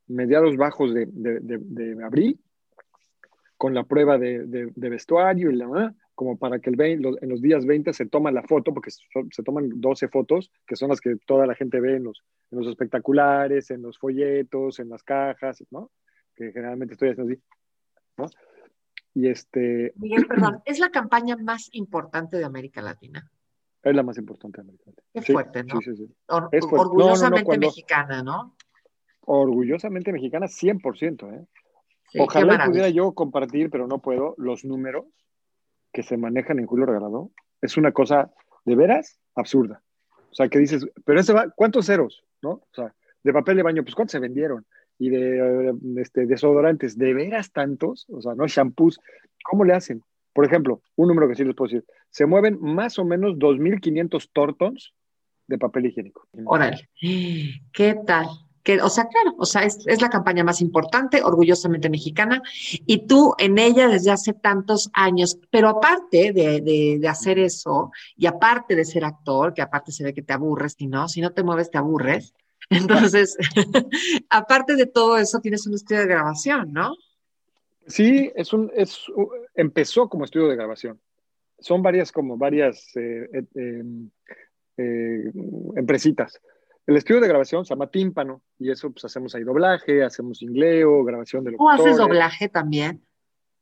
mediados 0.07 0.57
bajos 0.57 0.93
de, 0.93 1.07
de, 1.07 1.41
de, 1.41 2.05
abril, 2.05 2.39
con 3.57 3.73
la 3.73 3.85
prueba 3.85 4.19
de, 4.19 4.73
vestuario 4.77 5.51
y 5.51 5.57
la, 5.57 5.95
como 6.17 6.39
para 6.39 6.59
que 6.59 6.71
el 6.71 6.81
en 6.81 7.29
los 7.29 7.43
días 7.43 7.67
20 7.67 7.93
se 7.93 8.07
toma 8.07 8.33
la 8.33 8.43
foto, 8.43 8.73
porque 8.73 8.91
se 8.91 9.43
toman 9.45 9.69
12 9.75 10.09
fotos, 10.09 10.51
que 10.67 10.75
son 10.75 10.89
las 10.89 11.01
que 11.01 11.17
toda 11.27 11.47
la 11.47 11.55
gente 11.55 11.79
ve 11.79 11.97
en 11.97 12.05
los, 12.05 12.25
en 12.51 12.59
los 12.59 12.69
espectaculares, 12.69 13.71
en 13.71 13.83
los 13.83 13.99
folletos, 13.99 14.81
en 14.81 14.89
las 14.89 15.03
cajas, 15.03 15.63
¿no? 15.71 15.91
Que 16.35 16.53
generalmente 16.53 16.95
estoy 16.95 17.11
haciendo 17.11 17.35
así, 17.35 17.43
¿no? 18.17 18.27
Y 19.15 19.29
este... 19.29 19.93
Miguel, 20.01 20.27
perdón, 20.27 20.63
¿es 20.65 20.79
la 20.81 20.91
campaña 20.91 21.37
más 21.37 21.69
importante 21.73 22.39
de 22.39 22.47
América 22.47 22.81
Latina? 22.81 23.31
Es 23.83 23.95
la 23.95 24.03
más 24.03 24.17
importante 24.17 24.57
de 24.57 24.63
América 24.63 24.85
Latina. 24.87 25.09
Qué 25.13 25.33
fuerte, 25.33 25.65
¿no? 25.65 25.81
Sí, 25.81 25.97
sí, 25.97 26.07
sí. 26.07 26.17
orgullosamente 26.71 27.59
mexicana, 27.59 28.23
¿no? 28.23 28.57
Orgullosamente 29.21 30.13
mexicana, 30.13 30.47
100%, 30.47 31.35
¿eh? 31.35 31.47
Ojalá 32.19 32.65
pudiera 32.65 32.89
yo 32.89 33.13
compartir, 33.13 33.69
pero 33.69 33.87
no 33.87 33.99
puedo, 33.99 34.35
los 34.39 34.65
números 34.65 35.05
que 35.97 36.03
se 36.03 36.19
manejan 36.19 36.59
en 36.59 36.67
Julio 36.67 36.85
Regalado 36.85 37.31
es 37.63 37.79
una 37.79 37.91
cosa 37.91 38.31
de 38.67 38.77
veras 38.77 39.19
absurda. 39.35 39.83
O 40.31 40.35
sea, 40.35 40.51
que 40.51 40.59
dices, 40.59 40.87
pero 41.07 41.19
ese 41.19 41.33
va, 41.33 41.49
¿cuántos 41.57 41.87
ceros? 41.87 42.23
¿No? 42.43 42.51
O 42.51 42.69
sea, 42.75 42.95
de 43.25 43.33
papel 43.33 43.57
de 43.57 43.63
baño, 43.63 43.83
pues 43.83 43.95
¿cuántos 43.95 44.13
se 44.13 44.19
vendieron? 44.19 44.67
Y 44.99 45.09
de 45.09 45.75
este, 45.97 46.27
desodorantes, 46.27 46.99
¿de 46.99 47.15
veras 47.15 47.51
tantos? 47.51 48.05
O 48.11 48.21
sea, 48.21 48.35
¿no? 48.35 48.47
Shampoos, 48.47 49.01
¿cómo 49.43 49.65
le 49.65 49.73
hacen? 49.73 50.03
Por 50.35 50.45
ejemplo, 50.45 50.83
un 50.97 51.09
número 51.09 51.29
que 51.29 51.35
sí 51.35 51.45
les 51.45 51.57
puedo 51.57 51.73
decir, 51.73 51.87
se 52.11 52.27
mueven 52.27 52.59
más 52.61 52.99
o 52.99 53.07
menos 53.07 53.37
2.500 53.39 54.29
tortons 54.35 54.93
de 55.47 55.57
papel 55.57 55.87
higiénico. 55.87 56.29
Órale, 56.45 56.91
¿qué 57.73 57.97
tal? 58.07 58.27
O 58.83 58.89
sea, 58.89 59.07
claro, 59.07 59.35
o 59.39 59.47
sea, 59.47 59.63
es, 59.63 60.01
la 60.01 60.11
campaña 60.11 60.45
más 60.45 60.61
importante, 60.61 61.23
orgullosamente 61.23 61.89
mexicana, 61.89 62.43
y 62.87 63.07
tú 63.07 63.35
en 63.39 63.59
ella 63.59 63.89
desde 63.89 64.11
hace 64.11 64.33
tantos 64.33 64.91
años, 64.93 65.39
pero 65.51 65.69
aparte 65.69 66.33
de, 66.33 66.61
de, 66.61 67.09
hacer 67.09 67.39
eso, 67.39 67.91
y 68.17 68.27
aparte 68.27 68.75
de 68.75 68.85
ser 68.85 69.05
actor, 69.05 69.55
que 69.55 69.63
aparte 69.63 69.93
se 69.93 70.05
ve 70.05 70.15
que 70.15 70.23
te 70.23 70.33
aburres, 70.33 70.75
y 70.79 70.87
no, 70.87 71.09
si 71.09 71.21
no 71.21 71.33
te 71.33 71.43
mueves 71.43 71.71
te 71.71 71.79
aburres, 71.79 72.35
entonces, 72.71 73.37
aparte 74.31 74.75
de 74.75 74.87
todo 74.87 75.19
eso, 75.19 75.41
tienes 75.41 75.67
un 75.67 75.75
estudio 75.75 76.01
de 76.01 76.09
grabación, 76.09 76.73
¿no? 76.73 76.93
Sí, 77.87 78.33
es 78.35 78.53
un, 78.53 78.71
es, 78.75 79.01
empezó 79.55 80.09
como 80.09 80.25
estudio 80.25 80.49
de 80.49 80.57
grabación. 80.57 81.01
Son 81.59 81.83
varias, 81.83 82.13
como 82.13 82.37
varias 82.37 82.95
eh, 82.97 83.29
eh, 83.33 83.45
em, 83.55 84.11
eh, 84.77 85.33
empresitas. 85.77 86.41
El 86.87 86.97
estudio 86.97 87.21
de 87.21 87.29
grabación 87.29 87.65
se 87.65 87.71
llama 87.75 87.91
Tímpano 87.91 88.43
y 88.59 88.71
eso 88.71 88.91
pues 88.93 89.05
hacemos 89.05 89.35
ahí 89.35 89.43
doblaje, 89.43 90.05
hacemos 90.05 90.41
ingleo, 90.43 91.03
grabación 91.05 91.43
de 91.45 91.57
¿Cómo 91.57 91.71
haces 91.71 91.97
doblaje 91.97 92.49
también? 92.49 93.05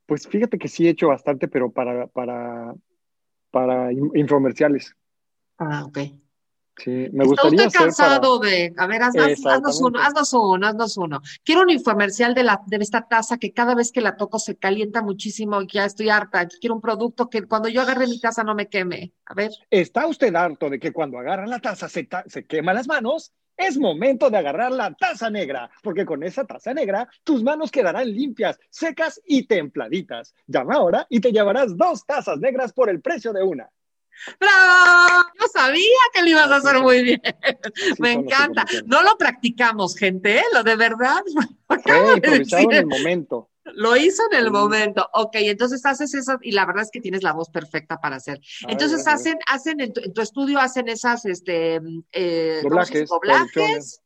Pues 0.06 0.28
fíjate 0.28 0.58
que 0.58 0.68
sí 0.68 0.86
he 0.86 0.90
hecho 0.90 1.08
bastante, 1.08 1.48
pero 1.48 1.70
para, 1.70 2.06
para, 2.08 2.74
para 3.50 3.90
infomerciales. 3.92 4.94
Ah, 5.56 5.84
ok. 5.86 5.98
Sí, 6.76 7.08
me 7.12 7.24
gustaría. 7.24 7.66
Estoy 7.66 7.84
cansado 7.84 8.38
de. 8.38 8.74
A 8.76 8.86
ver, 8.86 9.02
haznos, 9.02 9.80
uno, 9.80 10.00
haznos 10.00 10.32
uno, 10.32 10.66
haznos 10.66 10.96
uno. 10.96 11.20
Quiero 11.44 11.62
un 11.62 11.70
infomercial 11.70 12.34
de, 12.34 12.44
la, 12.44 12.60
de 12.66 12.76
esta 12.78 13.06
taza 13.06 13.38
que 13.38 13.52
cada 13.52 13.74
vez 13.74 13.92
que 13.92 14.00
la 14.00 14.16
toco 14.16 14.38
se 14.38 14.56
calienta 14.56 15.02
muchísimo 15.02 15.62
y 15.62 15.68
ya 15.72 15.84
estoy 15.84 16.08
harta. 16.08 16.48
Quiero 16.48 16.74
un 16.74 16.80
producto 16.80 17.28
que 17.30 17.42
cuando 17.42 17.68
yo 17.68 17.82
agarre 17.82 18.06
mi 18.06 18.20
taza 18.20 18.42
no 18.42 18.54
me 18.54 18.68
queme. 18.68 19.12
A 19.26 19.34
ver. 19.34 19.50
¿Está 19.70 20.06
usted 20.06 20.34
harto 20.34 20.68
de 20.68 20.78
que 20.78 20.92
cuando 20.92 21.18
agarra 21.18 21.46
la 21.46 21.60
taza 21.60 21.88
se, 21.88 22.08
se 22.26 22.44
quema 22.44 22.74
las 22.74 22.88
manos? 22.88 23.32
Es 23.56 23.78
momento 23.78 24.30
de 24.30 24.38
agarrar 24.38 24.72
la 24.72 24.92
taza 24.94 25.30
negra, 25.30 25.70
porque 25.82 26.04
con 26.04 26.24
esa 26.24 26.44
taza 26.44 26.74
negra 26.74 27.08
tus 27.22 27.44
manos 27.44 27.70
quedarán 27.70 28.10
limpias, 28.10 28.58
secas 28.68 29.20
y 29.24 29.46
templaditas. 29.46 30.34
Llama 30.48 30.74
ahora 30.74 31.06
y 31.08 31.20
te 31.20 31.30
llevarás 31.30 31.76
dos 31.76 32.04
tazas 32.04 32.38
negras 32.38 32.72
por 32.72 32.90
el 32.90 33.00
precio 33.00 33.32
de 33.32 33.44
una. 33.44 33.70
¡Bravo! 34.38 35.28
Yo 35.40 35.46
sabía 35.52 35.98
que 36.12 36.22
lo 36.22 36.28
ibas 36.28 36.50
a 36.50 36.56
hacer 36.56 36.80
muy 36.80 37.02
bien. 37.02 37.22
Me 37.98 38.12
encanta. 38.12 38.64
No 38.86 39.02
lo 39.02 39.16
practicamos, 39.16 39.96
gente, 39.96 40.38
¿eh? 40.38 40.44
lo 40.52 40.62
de 40.62 40.76
verdad. 40.76 41.22
Fue 41.82 42.14
improvisado 42.14 42.70
en 42.70 42.72
el 42.72 42.86
momento. 42.86 43.50
Lo 43.64 43.96
hizo 43.96 44.22
en 44.30 44.38
el 44.38 44.50
momento. 44.50 45.08
Ok, 45.14 45.36
entonces 45.36 45.84
haces 45.86 46.14
eso 46.14 46.38
y 46.42 46.52
la 46.52 46.66
verdad 46.66 46.82
es 46.82 46.90
que 46.90 47.00
tienes 47.00 47.22
la 47.22 47.32
voz 47.32 47.48
perfecta 47.48 47.98
para 47.98 48.16
hacer. 48.16 48.40
Entonces 48.68 49.06
hacen, 49.06 49.38
hacen 49.50 49.80
en 49.80 49.92
tu, 49.92 50.20
estudio 50.20 50.58
hacen 50.58 50.88
esas, 50.88 51.24
este, 51.24 51.80
eh, 52.12 52.60
doblajes, 52.62 53.08
doblajes. 53.08 54.00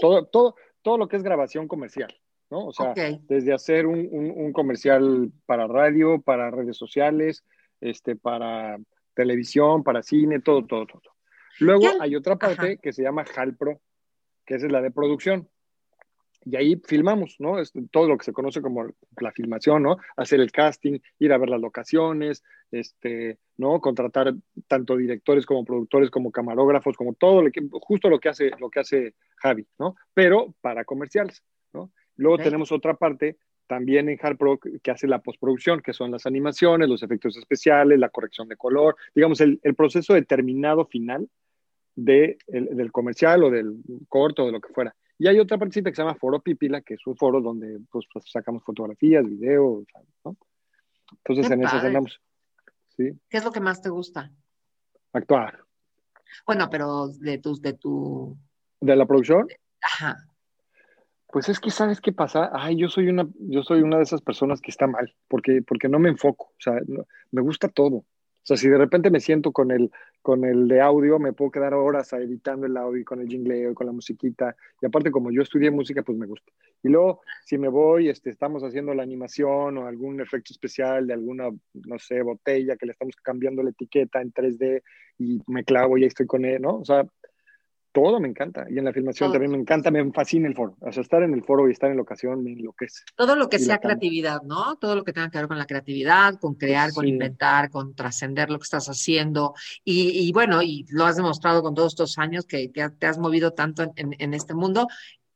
Todo, 0.00 0.26
todo, 0.26 0.56
todo 0.82 0.98
lo 0.98 1.08
que 1.08 1.16
es 1.16 1.22
grabación 1.22 1.68
comercial. 1.68 2.14
¿no? 2.50 2.66
O 2.66 2.72
sea, 2.72 2.94
desde 2.94 3.52
hacer 3.52 3.86
un, 3.86 4.08
un, 4.10 4.52
comercial 4.52 5.30
para 5.46 5.66
radio, 5.66 6.20
para 6.20 6.50
redes 6.50 6.76
sociales, 6.76 7.44
este, 7.80 8.16
para 8.16 8.78
televisión, 9.14 9.82
para 9.82 10.02
cine, 10.02 10.40
todo, 10.40 10.66
todo, 10.66 10.86
todo. 10.86 11.02
Luego 11.60 11.86
hay 12.00 12.16
otra 12.16 12.36
parte 12.36 12.78
que 12.78 12.92
se 12.92 13.02
llama 13.02 13.24
Halpro, 13.36 13.80
que 14.44 14.56
es 14.56 14.62
la 14.64 14.82
de 14.82 14.90
producción. 14.90 15.48
Y 16.46 16.56
ahí 16.56 16.80
filmamos, 16.84 17.36
¿no? 17.38 17.58
Es 17.58 17.72
todo 17.90 18.06
lo 18.06 18.18
que 18.18 18.24
se 18.24 18.32
conoce 18.32 18.60
como 18.60 18.86
la 19.18 19.32
filmación, 19.32 19.82
¿no? 19.82 19.96
Hacer 20.16 20.40
el 20.40 20.52
casting, 20.52 20.98
ir 21.18 21.32
a 21.32 21.38
ver 21.38 21.48
las 21.48 21.60
locaciones, 21.60 22.42
este, 22.70 23.38
¿no? 23.56 23.80
Contratar 23.80 24.34
tanto 24.66 24.96
directores 24.96 25.46
como 25.46 25.64
productores, 25.64 26.10
como 26.10 26.30
camarógrafos, 26.30 26.96
como 26.96 27.14
todo, 27.14 27.42
lo 27.42 27.50
que, 27.50 27.62
justo 27.80 28.10
lo 28.10 28.20
que 28.20 28.28
hace, 28.28 28.50
lo 28.58 28.68
que 28.68 28.80
hace 28.80 29.14
Javi, 29.36 29.66
¿no? 29.78 29.96
Pero 30.12 30.54
para 30.60 30.84
comerciales, 30.84 31.42
¿no? 31.72 31.90
Luego 32.16 32.36
tenemos 32.36 32.70
otra 32.72 32.94
parte 32.94 33.38
también 33.66 34.08
en 34.08 34.18
HardPro 34.20 34.58
que 34.58 34.90
hace 34.90 35.06
la 35.06 35.20
postproducción, 35.20 35.80
que 35.80 35.92
son 35.92 36.10
las 36.10 36.26
animaciones, 36.26 36.88
los 36.88 37.02
efectos 37.02 37.36
especiales, 37.36 37.98
la 37.98 38.10
corrección 38.10 38.48
de 38.48 38.56
color, 38.56 38.96
digamos, 39.14 39.40
el, 39.40 39.58
proceso 39.76 40.14
determinado 40.14 40.86
final 40.86 41.28
de 41.96 42.38
del 42.48 42.90
comercial 42.92 43.44
o 43.44 43.50
del 43.50 43.76
corto 44.08 44.42
o 44.42 44.46
de 44.46 44.52
lo 44.52 44.60
que 44.60 44.72
fuera. 44.72 44.94
Y 45.18 45.28
hay 45.28 45.38
otra 45.38 45.58
partecita 45.58 45.90
que 45.90 45.96
se 45.96 46.02
llama 46.02 46.16
Foro 46.16 46.40
Pipila, 46.40 46.80
que 46.80 46.94
es 46.94 47.06
un 47.06 47.16
foro 47.16 47.40
donde 47.40 47.78
pues, 47.90 48.06
pues 48.12 48.30
sacamos 48.30 48.64
fotografías, 48.64 49.24
videos, 49.24 49.84
¿no? 50.24 50.36
Entonces 51.12 51.50
en 51.50 51.64
eso 51.64 51.76
andamos. 51.76 52.20
¿Sí? 52.96 53.10
¿Qué 53.28 53.38
es 53.38 53.44
lo 53.44 53.52
que 53.52 53.60
más 53.60 53.80
te 53.80 53.88
gusta? 53.88 54.30
Actuar. 55.12 55.60
Bueno, 56.46 56.68
pero 56.70 57.08
de 57.08 57.38
tus, 57.38 57.62
de 57.62 57.74
tu... 57.74 58.36
¿De 58.80 58.96
la 58.96 59.06
producción? 59.06 59.46
Ajá. 59.80 60.16
Pues 61.34 61.48
es 61.48 61.58
que 61.58 61.72
sabes 61.72 62.00
qué 62.00 62.12
pasa, 62.12 62.48
ay, 62.52 62.76
yo 62.76 62.88
soy 62.88 63.08
una, 63.08 63.26
yo 63.40 63.64
soy 63.64 63.82
una 63.82 63.96
de 63.96 64.04
esas 64.04 64.22
personas 64.22 64.60
que 64.60 64.70
está 64.70 64.86
mal, 64.86 65.12
porque, 65.26 65.62
porque 65.66 65.88
no 65.88 65.98
me 65.98 66.08
enfoco, 66.08 66.44
o 66.44 66.60
sea, 66.60 66.80
me 67.32 67.42
gusta 67.42 67.68
todo. 67.68 67.96
O 67.96 68.06
sea, 68.44 68.56
si 68.56 68.68
de 68.68 68.78
repente 68.78 69.10
me 69.10 69.18
siento 69.18 69.50
con 69.50 69.72
el, 69.72 69.90
con 70.22 70.44
el 70.44 70.68
de 70.68 70.80
audio, 70.80 71.18
me 71.18 71.32
puedo 71.32 71.50
quedar 71.50 71.74
horas 71.74 72.12
editando 72.12 72.66
el 72.66 72.76
audio, 72.76 73.04
con 73.04 73.20
el 73.20 73.26
jingleo, 73.26 73.74
con 73.74 73.86
la 73.86 73.92
musiquita. 73.92 74.54
Y 74.80 74.86
aparte, 74.86 75.10
como 75.10 75.32
yo 75.32 75.42
estudié 75.42 75.72
música, 75.72 76.04
pues 76.04 76.16
me 76.16 76.26
gusta. 76.26 76.52
Y 76.84 76.88
luego, 76.88 77.22
si 77.44 77.58
me 77.58 77.66
voy, 77.66 78.10
este, 78.10 78.30
estamos 78.30 78.62
haciendo 78.62 78.94
la 78.94 79.02
animación 79.02 79.76
o 79.78 79.88
algún 79.88 80.20
efecto 80.20 80.52
especial 80.52 81.08
de 81.08 81.14
alguna, 81.14 81.50
no 81.72 81.98
sé, 81.98 82.22
botella 82.22 82.76
que 82.76 82.86
le 82.86 82.92
estamos 82.92 83.16
cambiando 83.16 83.60
la 83.64 83.70
etiqueta 83.70 84.22
en 84.22 84.32
3D 84.32 84.82
y 85.18 85.40
me 85.48 85.64
clavo 85.64 85.98
y 85.98 86.02
ahí 86.02 86.08
estoy 86.08 86.26
con 86.26 86.44
él, 86.44 86.62
¿no? 86.62 86.76
O 86.76 86.84
sea, 86.84 87.04
todo 87.94 88.18
me 88.18 88.28
encanta. 88.28 88.66
Y 88.68 88.76
en 88.76 88.84
la 88.84 88.92
filmación 88.92 89.30
también 89.30 89.52
me 89.52 89.56
encanta, 89.56 89.88
me 89.88 90.10
fascina 90.10 90.48
el 90.48 90.54
foro. 90.54 90.76
O 90.80 90.90
sea, 90.90 91.00
estar 91.00 91.22
en 91.22 91.32
el 91.32 91.44
foro 91.44 91.68
y 91.68 91.72
estar 91.72 91.88
en 91.90 91.96
la 91.96 92.02
ocasión 92.02 92.42
me 92.42 92.50
enloquece. 92.50 93.04
Todo 93.14 93.36
lo 93.36 93.48
que 93.48 93.60
sea 93.60 93.78
creatividad, 93.78 94.42
¿no? 94.42 94.76
Todo 94.76 94.96
lo 94.96 95.04
que 95.04 95.12
tenga 95.12 95.30
que 95.30 95.38
ver 95.38 95.46
con 95.46 95.58
la 95.58 95.64
creatividad, 95.64 96.34
con 96.40 96.56
crear, 96.56 96.92
con 96.92 97.06
inventar, 97.06 97.70
con 97.70 97.94
trascender 97.94 98.50
lo 98.50 98.58
que 98.58 98.64
estás 98.64 98.88
haciendo. 98.88 99.54
Y, 99.84 100.32
bueno, 100.32 100.60
y 100.60 100.84
lo 100.90 101.04
has 101.06 101.14
demostrado 101.14 101.62
con 101.62 101.74
todos 101.74 101.92
estos 101.92 102.18
años 102.18 102.46
que 102.46 102.68
te, 102.68 103.06
has 103.06 103.18
movido 103.18 103.52
tanto 103.52 103.84
en, 103.94 104.34
este 104.34 104.54
mundo, 104.54 104.88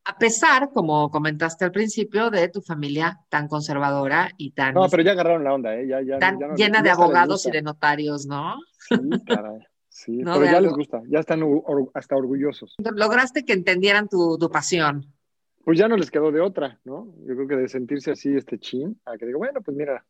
a 0.04 0.18
pesar, 0.18 0.70
como 0.74 1.12
comentaste 1.12 1.64
al 1.64 1.70
principio, 1.70 2.28
de 2.28 2.48
tu 2.48 2.60
familia 2.60 3.20
tan 3.28 3.46
conservadora 3.46 4.30
y 4.36 4.50
tan... 4.50 4.74
No, 4.74 4.88
pero 4.88 5.04
ya 5.04 5.12
agarraron 5.12 5.44
la 5.44 5.54
onda, 5.54 5.76
¿eh? 5.76 5.86
Ya, 5.86 6.02
ya, 6.02 6.18
tan 6.18 6.38
llena 6.56 6.82
de 6.82 6.90
abogados 6.90 7.46
y 7.46 7.52
de 7.52 7.62
notarios, 7.62 8.26
¿no? 8.26 8.56
Sí, 8.88 8.96
caray. 9.26 9.60
Sí, 9.98 10.20
pero 10.22 10.44
ya 10.44 10.60
les 10.60 10.72
gusta, 10.72 11.02
ya 11.08 11.18
están 11.18 11.42
hasta 11.92 12.14
orgullosos. 12.14 12.76
Lograste 12.78 13.44
que 13.44 13.52
entendieran 13.52 14.08
tu, 14.08 14.38
pasión. 14.48 15.12
Pues 15.64 15.76
ya 15.76 15.88
no 15.88 15.96
les 15.96 16.08
quedó 16.08 16.30
de 16.30 16.40
otra, 16.40 16.78
¿no? 16.84 17.12
Yo 17.26 17.34
creo 17.34 17.48
que 17.48 17.56
de 17.56 17.68
sentirse 17.68 18.12
así, 18.12 18.32
este 18.36 18.60
chin, 18.60 19.00
a 19.04 19.18
que 19.18 19.26
digo, 19.26 19.38
bueno, 19.38 19.60
pues 19.60 19.76
mira, 19.76 20.06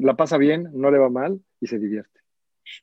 la 0.00 0.16
pasa 0.16 0.38
bien, 0.38 0.70
no 0.72 0.90
le 0.90 0.96
va 0.96 1.10
mal 1.10 1.38
y 1.60 1.66
se 1.66 1.78
divierte. 1.78 2.18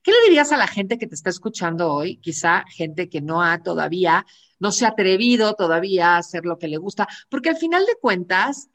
¿Qué 0.03 0.11
le 0.11 0.17
dirías 0.27 0.51
a 0.51 0.57
la 0.57 0.67
gente 0.67 0.99
que 0.99 1.07
te 1.07 1.15
está 1.15 1.31
escuchando 1.31 1.91
hoy? 1.91 2.17
Quizá 2.17 2.65
gente 2.69 3.09
que 3.09 3.21
no 3.21 3.41
ha 3.41 3.63
todavía, 3.63 4.23
no 4.59 4.71
se 4.71 4.85
ha 4.85 4.89
atrevido 4.89 5.55
todavía 5.55 6.11
a 6.11 6.17
hacer 6.17 6.45
lo 6.45 6.59
que 6.59 6.67
le 6.67 6.77
gusta, 6.77 7.07
porque 7.29 7.49
al 7.49 7.57
final 7.57 7.83
de 7.87 7.95
cuentas, 7.99 8.69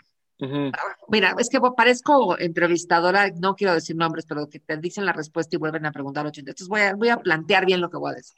Mira, 1.08 1.34
es 1.38 1.48
que 1.48 1.60
parezco 1.76 2.38
entrevistadora, 2.38 3.30
no 3.30 3.56
quiero 3.56 3.74
decir 3.74 3.96
nombres, 3.96 4.24
pero 4.26 4.48
que 4.48 4.60
te 4.60 4.76
dicen 4.76 5.04
la 5.04 5.12
respuesta 5.12 5.56
y 5.56 5.58
vuelven 5.58 5.86
a 5.86 5.92
preguntar 5.92 6.26
80. 6.26 6.50
Entonces 6.50 6.68
voy 6.68 6.80
a, 6.80 6.94
voy 6.94 7.08
a 7.08 7.16
plantear 7.16 7.66
bien 7.66 7.80
lo 7.80 7.90
que 7.90 7.96
voy 7.96 8.12
a 8.12 8.14
decir. 8.14 8.36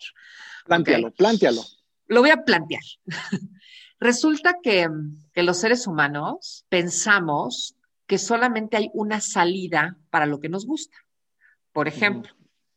Plantealo, 0.64 1.10
plantealo. 1.10 1.62
Lo 2.06 2.20
voy 2.20 2.30
a 2.30 2.42
plantear. 2.42 2.82
Resulta 4.00 4.56
que, 4.62 4.88
los 5.34 5.58
seres 5.58 5.86
humanos 5.86 6.64
pensamos 6.68 7.76
que 8.06 8.18
solamente 8.18 8.76
hay 8.76 8.90
una 8.94 9.20
salida 9.20 9.96
para 10.08 10.26
lo 10.26 10.40
que 10.40 10.48
nos 10.48 10.66
gusta. 10.66 10.96
Por 11.72 11.86
ejemplo, 11.86 12.32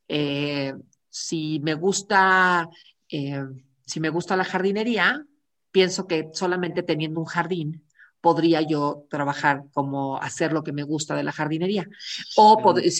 eh, 0.07 0.73
si 1.09 1.59
me 1.61 1.75
gusta, 1.75 2.69
eh, 3.09 3.43
si 3.85 3.99
me 4.01 4.09
gusta 4.09 4.35
la 4.35 4.43
jardinería, 4.43 5.25
pienso 5.71 6.07
que 6.07 6.29
solamente 6.33 6.83
teniendo 6.83 7.21
un 7.21 7.25
jardín 7.25 7.85
podría 8.23 8.61
yo 8.61 9.05
trabajar 9.09 9.65
como 9.73 10.17
hacer 10.17 10.53
lo 10.53 10.63
que 10.63 10.71
me 10.71 10.83
gusta 10.83 11.13
de 11.13 11.23
la 11.23 11.33
jardinería. 11.33 11.89
O, 12.37 12.57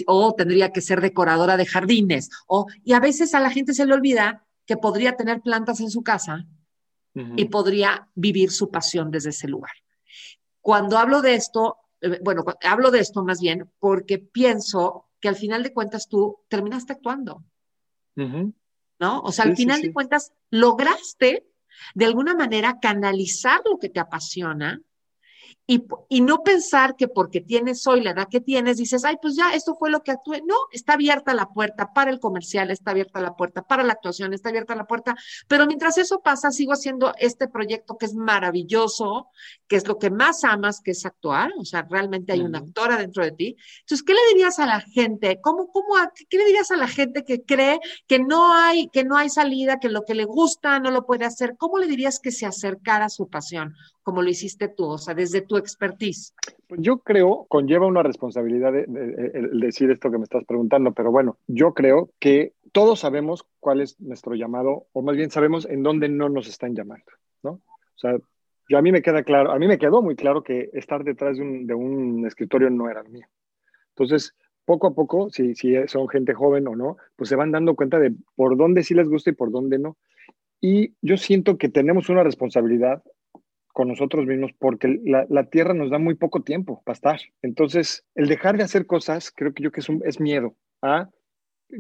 o 0.08 0.36
tendría 0.36 0.74
que 0.74 0.82
ser 0.82 1.00
decoradora 1.00 1.56
de 1.56 1.66
jardines. 1.66 2.30
O, 2.46 2.68
y 2.84 2.92
a 2.92 3.00
veces 3.00 3.34
a 3.34 3.40
la 3.40 3.50
gente 3.50 3.74
se 3.74 3.86
le 3.86 3.94
olvida 3.94 4.46
que 4.66 4.76
podría 4.76 5.16
tener 5.16 5.40
plantas 5.40 5.80
en 5.80 5.90
su 5.90 6.04
casa 6.04 6.46
y 7.38 7.46
podría 7.46 8.10
vivir 8.16 8.52
su 8.52 8.70
pasión 8.70 9.12
desde 9.12 9.30
ese 9.30 9.48
lugar. 9.48 9.72
Cuando 10.60 10.98
hablo 10.98 11.22
de 11.22 11.36
esto, 11.36 11.78
eh, 12.02 12.20
bueno, 12.22 12.44
hablo 12.62 12.92
de 12.92 13.00
esto 13.00 13.24
más 13.24 13.40
bien 13.40 13.72
porque 13.80 14.18
pienso 14.18 15.10
que 15.22 15.30
al 15.30 15.38
final 15.38 15.64
de 15.64 15.72
cuentas 15.72 16.10
tú 16.10 16.40
terminaste 16.50 16.92
actuando. 16.92 17.46
¿No? 18.16 19.22
O 19.22 19.32
sea, 19.32 19.46
al 19.46 19.56
final 19.56 19.82
de 19.82 19.94
cuentas 19.94 20.34
lograste 20.50 21.48
de 21.96 22.06
alguna 22.06 22.36
manera 22.36 22.80
canalizar 22.82 23.62
lo 23.64 23.80
que 23.80 23.88
te 23.88 24.02
apasiona 24.02 24.82
y, 25.66 25.84
y, 26.10 26.22
no 26.22 26.44
pensar 26.44 26.96
que 26.96 27.08
porque 27.08 27.42
tienes 27.42 27.86
hoy 27.88 28.02
la 28.02 28.12
edad 28.12 28.28
que 28.30 28.42
tienes, 28.42 28.78
dices, 28.78 29.06
ay, 29.06 29.16
pues 29.22 29.36
ya, 29.36 29.54
esto 29.54 29.76
fue 29.76 29.90
lo 29.90 30.02
que 30.02 30.12
actué. 30.12 30.42
No, 30.46 30.56
está 30.72 30.94
abierta 30.94 31.34
la 31.34 31.48
puerta 31.48 31.94
para 31.94 32.12
el 32.12 32.20
comercial, 32.20 32.70
está 32.72 32.92
abierta 32.92 33.22
la 33.22 33.36
puerta 33.36 33.62
para 33.62 33.84
la 33.84 33.94
actuación, 33.94 34.34
está 34.34 34.50
abierta 34.50 34.76
la 34.76 34.86
puerta. 34.86 35.16
Pero 35.48 35.66
mientras 35.66 35.98
eso 35.98 36.22
pasa, 36.22 36.52
sigo 36.52 36.74
haciendo 36.74 37.14
este 37.18 37.48
proyecto 37.48 37.98
que 37.98 38.06
es 38.06 38.14
maravilloso, 38.14 39.30
que 39.68 39.78
es 39.78 39.88
lo 39.88 39.98
que 39.98 40.10
más 40.10 40.44
amas, 40.44 40.82
que 40.82 40.92
es 40.92 41.06
actuar. 41.06 41.52
O 41.58 41.66
sea, 41.66 41.84
realmente 41.90 42.34
hay 42.34 42.42
una 42.42 42.60
actora 42.60 42.98
dentro 42.98 43.24
de 43.24 43.32
ti. 43.32 43.56
Entonces, 43.82 44.04
¿qué 44.06 44.14
le 44.14 44.22
dirías 44.34 44.60
a 44.60 44.66
la 44.66 44.82
gente? 44.82 45.40
¿Cómo, 45.42 45.72
cómo, 45.72 45.96
¿Qué 46.30 46.38
le 46.38 46.46
dirías 46.46 46.72
a 46.72 46.78
la 46.78 46.88
gente 46.88 47.24
que 47.24 47.44
cree 47.44 47.80
que 48.08 48.20
no 48.20 48.54
hay, 48.54 48.90
que 48.90 49.04
no 49.04 49.16
hay 49.16 49.30
salida, 49.30 49.80
que 49.80 49.90
lo 49.90 50.04
que 50.04 50.16
le 50.16 50.26
gusta 50.26 50.80
no 50.80 50.92
lo 50.92 51.06
puede 51.06 51.26
hacer? 51.26 51.56
¿Cómo 51.58 51.78
le 51.78 51.88
dirías 51.88 52.20
que 52.20 52.32
se 52.32 52.46
acercara 52.46 53.06
a 53.06 53.10
su 53.10 53.30
pasión? 53.30 53.76
Como 54.04 54.22
lo 54.22 54.30
hiciste 54.30 54.68
tú, 54.68 54.86
o 54.86 54.98
sea, 54.98 55.14
desde 55.14 55.42
tu 55.42 55.58
expertise? 55.58 56.34
Yo 56.70 57.00
creo, 57.00 57.46
conlleva 57.50 57.88
una 57.88 58.04
responsabilidad 58.04 58.76
el 58.76 59.60
decir 59.60 59.90
esto 59.92 60.12
que 60.12 60.18
me 60.18 60.26
estás 60.26 60.44
preguntando, 60.46 60.92
pero 60.92 61.12
bueno, 61.12 61.38
yo 61.48 61.74
creo 61.74 62.10
que 62.20 62.54
todos 62.72 63.00
sabemos 63.00 63.46
cuál 63.60 63.82
es 63.82 64.00
nuestro 64.00 64.36
llamado, 64.36 64.88
o 64.94 65.02
más 65.02 65.16
bien 65.16 65.32
sabemos 65.32 65.66
en 65.66 65.84
dónde 65.84 66.10
no 66.10 66.30
nos 66.30 66.48
están 66.48 66.76
llamando, 66.76 67.06
¿no? 67.44 67.52
O 67.52 67.98
sea, 67.98 68.18
yo 68.68 68.78
a 68.78 68.82
mí 68.82 68.92
me 68.92 69.02
queda 69.02 69.24
claro, 69.24 69.52
a 69.52 69.60
mí 69.60 69.68
me 69.68 69.78
quedó 69.78 70.02
muy 70.02 70.16
claro 70.16 70.44
que 70.44 70.70
estar 70.74 71.04
detrás 71.04 71.38
de 71.38 71.44
un, 71.44 71.68
de 71.68 71.74
un 71.74 72.26
escritorio 72.26 72.70
no 72.70 72.90
era 72.90 73.04
mío. 73.04 73.28
Entonces, 73.90 74.36
poco 74.66 74.88
a 74.88 74.94
poco, 74.94 75.30
si, 75.30 75.56
si 75.56 75.76
son 75.88 76.08
gente 76.08 76.34
joven 76.34 76.68
o 76.68 76.76
no, 76.76 76.98
pues 77.16 77.30
se 77.30 77.36
van 77.36 77.52
dando 77.52 77.76
cuenta 77.76 78.00
de 78.00 78.14
por 78.36 78.58
dónde 78.58 78.84
sí 78.84 78.94
les 78.94 79.08
gusta 79.08 79.30
y 79.30 79.34
por 79.34 79.52
dónde 79.52 79.80
no. 79.80 79.98
Y 80.62 80.94
yo 81.02 81.18
siento 81.18 81.58
que 81.58 81.70
tenemos 81.70 82.10
una 82.10 82.24
responsabilidad 82.24 83.04
con 83.74 83.90
nosotros 83.90 84.26
mismos 84.26 84.52
porque 84.58 85.02
la, 85.04 85.26
la, 85.30 85.46
tierra 85.46 85.74
nos 85.74 85.90
da 85.90 85.98
muy 85.98 86.16
poco 86.16 86.44
tiempo 86.44 86.82
para 86.86 86.94
estar. 86.94 87.20
Entonces, 87.42 88.06
el 88.16 88.28
dejar 88.28 88.56
de 88.58 88.64
hacer 88.64 88.86
cosas, 88.86 89.32
creo 89.36 89.54
que 89.54 89.64
yo 89.64 89.72
que 89.72 89.82
es, 89.82 89.88
es 90.06 90.20
miedo 90.20 90.56
a 90.82 91.10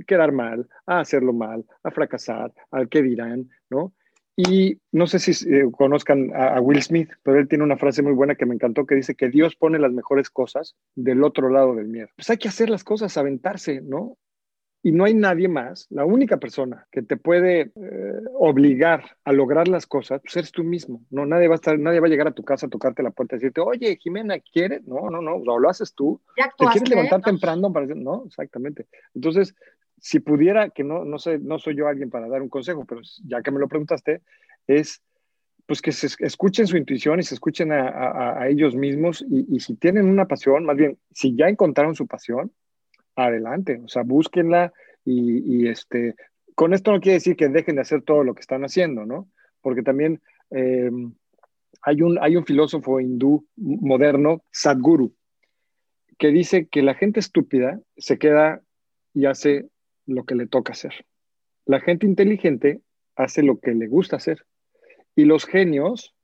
quedar 0.07 0.31
mal, 0.31 0.67
a 0.85 0.99
hacerlo 0.99 1.33
mal, 1.33 1.65
a 1.83 1.91
fracasar, 1.91 2.51
al 2.71 2.89
que 2.89 3.01
dirán, 3.01 3.49
¿no? 3.69 3.93
Y 4.35 4.79
no 4.91 5.05
sé 5.05 5.19
si 5.19 5.31
eh, 5.47 5.65
conozcan 5.71 6.31
a, 6.33 6.59
Will 6.59 6.81
Smith, 6.81 7.11
pero 7.21 7.37
él 7.37 7.47
tiene 7.47 7.63
una 7.63 7.77
frase 7.77 8.01
muy 8.01 8.13
buena 8.13 8.33
que 8.33 8.47
me 8.47 8.55
encantó 8.55 8.87
que 8.87 8.95
dice 8.95 9.13
que 9.13 9.29
Dios 9.29 9.55
pone 9.55 9.77
las 9.77 9.91
mejores 9.91 10.31
cosas 10.31 10.75
del 10.95 11.23
otro 11.23 11.49
lado 11.49 11.75
del 11.75 11.87
miedo. 11.87 12.07
Pues 12.15 12.31
hay 12.31 12.37
que 12.37 12.47
hacer 12.47 12.71
las 12.71 12.83
cosas, 12.83 13.15
aventarse, 13.15 13.81
¿no? 13.81 14.17
Y 14.85 14.91
no 14.91 15.05
hay 15.05 15.13
nadie 15.13 15.47
más, 15.47 15.87
la 15.89 16.03
única 16.03 16.37
persona 16.37 16.85
que 16.91 17.01
te 17.01 17.15
puede 17.15 17.71
eh, 17.73 18.19
obligar 18.33 19.15
a 19.23 19.31
lograr 19.31 19.69
las 19.69 19.87
cosas, 19.87 20.19
pues 20.21 20.35
eres 20.35 20.51
tú 20.51 20.63
mismo, 20.63 21.05
¿no? 21.09 21.25
Nadie 21.25 21.47
va 21.47 21.53
a 21.53 21.55
estar, 21.55 21.79
nadie 21.79 22.01
va 22.01 22.07
a 22.07 22.09
llegar 22.09 22.27
a 22.27 22.33
tu 22.33 22.43
casa 22.43 22.65
a 22.65 22.69
tocarte 22.69 23.01
la 23.01 23.11
puerta 23.11 23.35
y 23.35 23.39
decirte, 23.39 23.61
oye, 23.61 23.95
Jimena, 23.95 24.39
¿quieres? 24.39 24.85
No, 24.85 25.09
no, 25.09 25.21
no, 25.21 25.39
lo, 25.39 25.57
lo 25.57 25.69
haces 25.69 25.93
tú. 25.95 26.21
¿Te 26.35 26.65
quieres 26.65 26.89
levantar 26.89 27.21
temprano? 27.21 27.71
Para 27.71 27.87
decir, 27.87 28.03
no, 28.03 28.25
exactamente. 28.27 28.87
Entonces, 29.15 29.55
si 29.99 30.19
pudiera, 30.19 30.69
que 30.69 30.83
no, 30.83 31.05
no 31.05 31.17
sé, 31.17 31.39
no 31.39 31.59
soy 31.59 31.77
yo 31.77 31.87
alguien 31.87 32.09
para 32.09 32.27
dar 32.27 32.41
un 32.41 32.49
consejo, 32.49 32.83
pero 32.85 32.99
ya 33.25 33.41
que 33.41 33.51
me 33.51 33.59
lo 33.59 33.69
preguntaste, 33.69 34.21
es 34.67 35.01
pues 35.65 35.81
que 35.81 35.93
se 35.93 36.07
escuchen 36.19 36.67
su 36.67 36.75
intuición 36.75 37.19
y 37.21 37.23
se 37.23 37.35
escuchen 37.35 37.71
a, 37.71 38.47
ellos 38.49 38.75
mismos 38.75 39.25
y, 39.29 39.59
si 39.61 39.75
tienen 39.75 40.07
una 40.07 40.27
pasión, 40.27 40.65
más 40.65 40.75
bien, 40.75 40.97
si 41.13 41.35
ya 41.35 41.47
encontraron 41.47 41.95
su 41.95 42.05
pasión, 42.05 42.51
adelante, 43.15 43.81
o 43.83 43.87
sea, 43.87 44.03
búsquenla 44.03 44.73
y, 45.05 45.67
este, 45.67 46.15
con 46.55 46.73
esto 46.73 46.91
no 46.91 47.01
quiere 47.01 47.15
decir 47.15 47.35
que 47.35 47.49
dejen 47.49 47.75
de 47.75 47.81
hacer 47.81 48.03
todo 48.03 48.23
lo 48.23 48.33
que 48.33 48.41
están 48.41 48.63
haciendo, 48.63 49.05
¿no? 49.05 49.29
Porque 49.61 49.83
también 49.83 50.21
em, 50.49 51.13
hay, 51.81 52.01
un, 52.01 52.17
hay 52.21 52.37
un 52.37 52.45
filósofo 52.45 52.99
hindú 52.99 53.45
moderno, 53.55 54.43
Sadhguru, 54.51 55.13
que 56.17 56.29
dice 56.29 56.67
que 56.67 56.81
la 56.81 56.93
gente 56.93 57.19
estúpida 57.19 57.81
se 57.97 58.17
queda 58.17 58.61
y 59.13 59.25
hace 59.25 59.67
lo 60.05 60.23
que 60.25 60.35
le 60.35 60.47
toca 60.47 60.73
hacer. 60.73 61.05
La 61.65 61.79
gente 61.79 62.05
inteligente 62.05 62.81
hace 63.15 63.43
lo 63.43 63.59
que 63.59 63.73
le 63.73 63.87
gusta 63.87 64.17
hacer. 64.17 64.45
Y 65.15 65.25
los 65.25 65.45
genios 65.45 66.15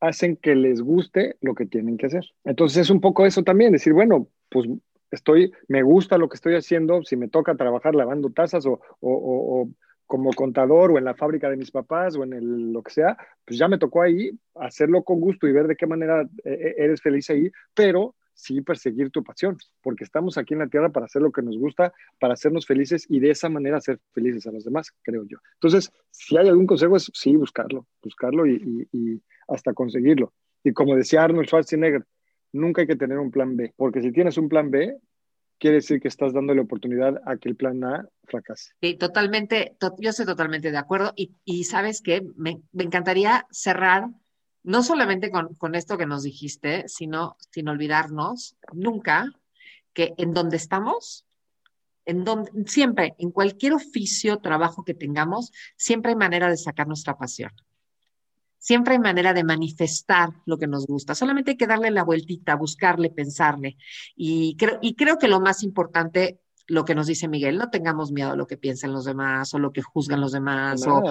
hacen 0.00 0.36
que 0.36 0.54
les 0.54 0.82
guste 0.82 1.36
lo 1.40 1.54
que 1.54 1.66
tienen 1.66 1.96
que 1.96 2.06
hacer. 2.06 2.24
Entonces 2.44 2.78
es 2.78 2.90
un 2.90 3.00
poco 3.00 3.26
eso 3.26 3.42
también, 3.42 3.72
decir, 3.72 3.92
bueno, 3.92 4.28
pues 4.50 4.68
estoy, 5.14 5.52
me 5.68 5.82
gusta 5.82 6.18
lo 6.18 6.28
que 6.28 6.36
estoy 6.36 6.54
haciendo, 6.54 7.02
si 7.02 7.16
me 7.16 7.28
toca 7.28 7.54
trabajar 7.54 7.94
lavando 7.94 8.30
tazas 8.30 8.66
o, 8.66 8.80
o, 9.00 9.68
como 10.06 10.32
contador 10.32 10.92
o 10.92 10.98
en 10.98 11.04
la 11.04 11.14
fábrica 11.14 11.48
de 11.48 11.56
mis 11.56 11.70
papás 11.70 12.16
o 12.16 12.24
en 12.24 12.34
el, 12.34 12.72
lo 12.72 12.82
que 12.82 12.92
sea, 12.92 13.16
pues 13.44 13.58
ya 13.58 13.68
me 13.68 13.78
tocó 13.78 14.02
ahí 14.02 14.30
hacerlo 14.54 15.02
con 15.02 15.20
gusto 15.20 15.48
y 15.48 15.52
ver 15.52 15.66
de 15.66 15.76
qué 15.76 15.86
manera 15.86 16.22
eh, 16.44 16.52
eh, 16.52 16.74
eres 16.78 17.00
feliz 17.00 17.28
ahí, 17.30 17.50
pero 17.74 18.14
sí 18.34 18.60
perseguir 18.60 19.10
tu 19.10 19.22
pasión, 19.22 19.56
porque 19.82 20.04
estamos 20.04 20.36
aquí 20.36 20.54
en 20.54 20.60
la 20.60 20.66
tierra 20.66 20.90
para 20.90 21.06
hacer 21.06 21.22
lo 21.22 21.32
que 21.32 21.42
nos 21.42 21.56
gusta, 21.56 21.92
para 22.18 22.34
hacernos 22.34 22.66
felices 22.66 23.06
y 23.08 23.20
de 23.20 23.30
esa 23.30 23.48
manera 23.48 23.78
hacer 23.78 24.00
felices 24.12 24.46
a 24.46 24.52
los 24.52 24.64
demás, 24.64 24.92
creo 25.02 25.24
yo. 25.24 25.38
Entonces, 25.54 25.90
si 26.10 26.36
hay 26.36 26.48
algún 26.48 26.66
consejo, 26.66 26.96
es 26.96 27.10
sí, 27.14 27.36
buscarlo, 27.36 27.86
buscarlo 28.02 28.46
y, 28.46 29.22
hasta 29.46 29.74
conseguirlo. 29.74 30.32
Y 30.62 30.72
como 30.72 30.96
decía 30.96 31.22
Arnold 31.22 31.46
Schwarzenegger, 31.46 32.04
nunca 32.54 32.82
hay 32.82 32.86
que 32.86 32.96
tener 32.96 33.18
un 33.18 33.30
plan 33.30 33.56
B, 33.56 33.74
porque 33.76 34.00
si 34.00 34.12
tienes 34.12 34.38
un 34.38 34.48
plan 34.48 34.70
B, 34.70 34.96
quiere 35.58 35.76
decir 35.76 36.00
que 36.00 36.08
estás 36.08 36.32
dándole 36.32 36.60
oportunidad 36.60 37.20
a 37.26 37.36
que 37.36 37.48
el 37.48 37.56
plan 37.56 37.82
A 37.84 38.08
fracase. 38.24 38.72
Sí, 38.80 38.94
totalmente, 38.94 39.76
yo 39.98 40.10
estoy 40.10 40.24
totalmente 40.24 40.70
de 40.70 40.78
acuerdo 40.78 41.12
y, 41.16 41.64
sabes 41.64 42.00
que 42.00 42.22
me, 42.36 42.60
encantaría 42.72 43.46
cerrar 43.50 44.08
no 44.62 44.82
solamente 44.82 45.30
con, 45.30 45.74
esto 45.74 45.98
que 45.98 46.06
nos 46.06 46.22
dijiste, 46.22 46.84
sino 46.86 47.36
sin 47.50 47.68
olvidarnos 47.68 48.56
nunca 48.72 49.30
que 49.92 50.14
en 50.16 50.32
donde 50.32 50.56
estamos, 50.56 51.26
en 52.06 52.24
donde, 52.24 52.50
siempre, 52.66 53.14
en 53.18 53.30
cualquier 53.30 53.74
oficio, 53.74 54.38
trabajo 54.38 54.84
que 54.84 54.94
tengamos, 54.94 55.52
siempre 55.76 56.12
hay 56.12 56.16
manera 56.16 56.48
de 56.48 56.56
sacar 56.56 56.86
nuestra 56.86 57.16
pasión. 57.18 57.50
Siempre 58.64 58.94
hay 58.94 58.98
manera 58.98 59.34
de 59.34 59.44
manifestar 59.44 60.30
lo 60.46 60.56
que 60.56 60.66
nos 60.66 60.86
gusta. 60.86 61.14
Solamente 61.14 61.50
hay 61.50 61.56
que 61.58 61.66
darle 61.66 61.90
la 61.90 62.02
vueltita, 62.02 62.54
buscarle, 62.54 63.10
pensarle. 63.10 63.76
Y 64.16 64.56
creo, 64.56 64.78
y 64.80 64.94
creo 64.94 65.18
que 65.18 65.28
lo 65.28 65.38
más 65.38 65.62
importante 65.62 66.40
lo 66.66 66.86
que 66.86 66.94
nos 66.94 67.06
dice 67.06 67.28
Miguel, 67.28 67.58
no 67.58 67.68
tengamos 67.68 68.10
miedo 68.10 68.30
a 68.30 68.36
lo 68.36 68.46
que 68.46 68.56
piensen 68.56 68.90
los 68.90 69.04
demás 69.04 69.52
o 69.52 69.58
lo 69.58 69.70
que 69.70 69.82
juzgan 69.82 70.22
los 70.22 70.32
demás. 70.32 70.82
O, 70.86 71.02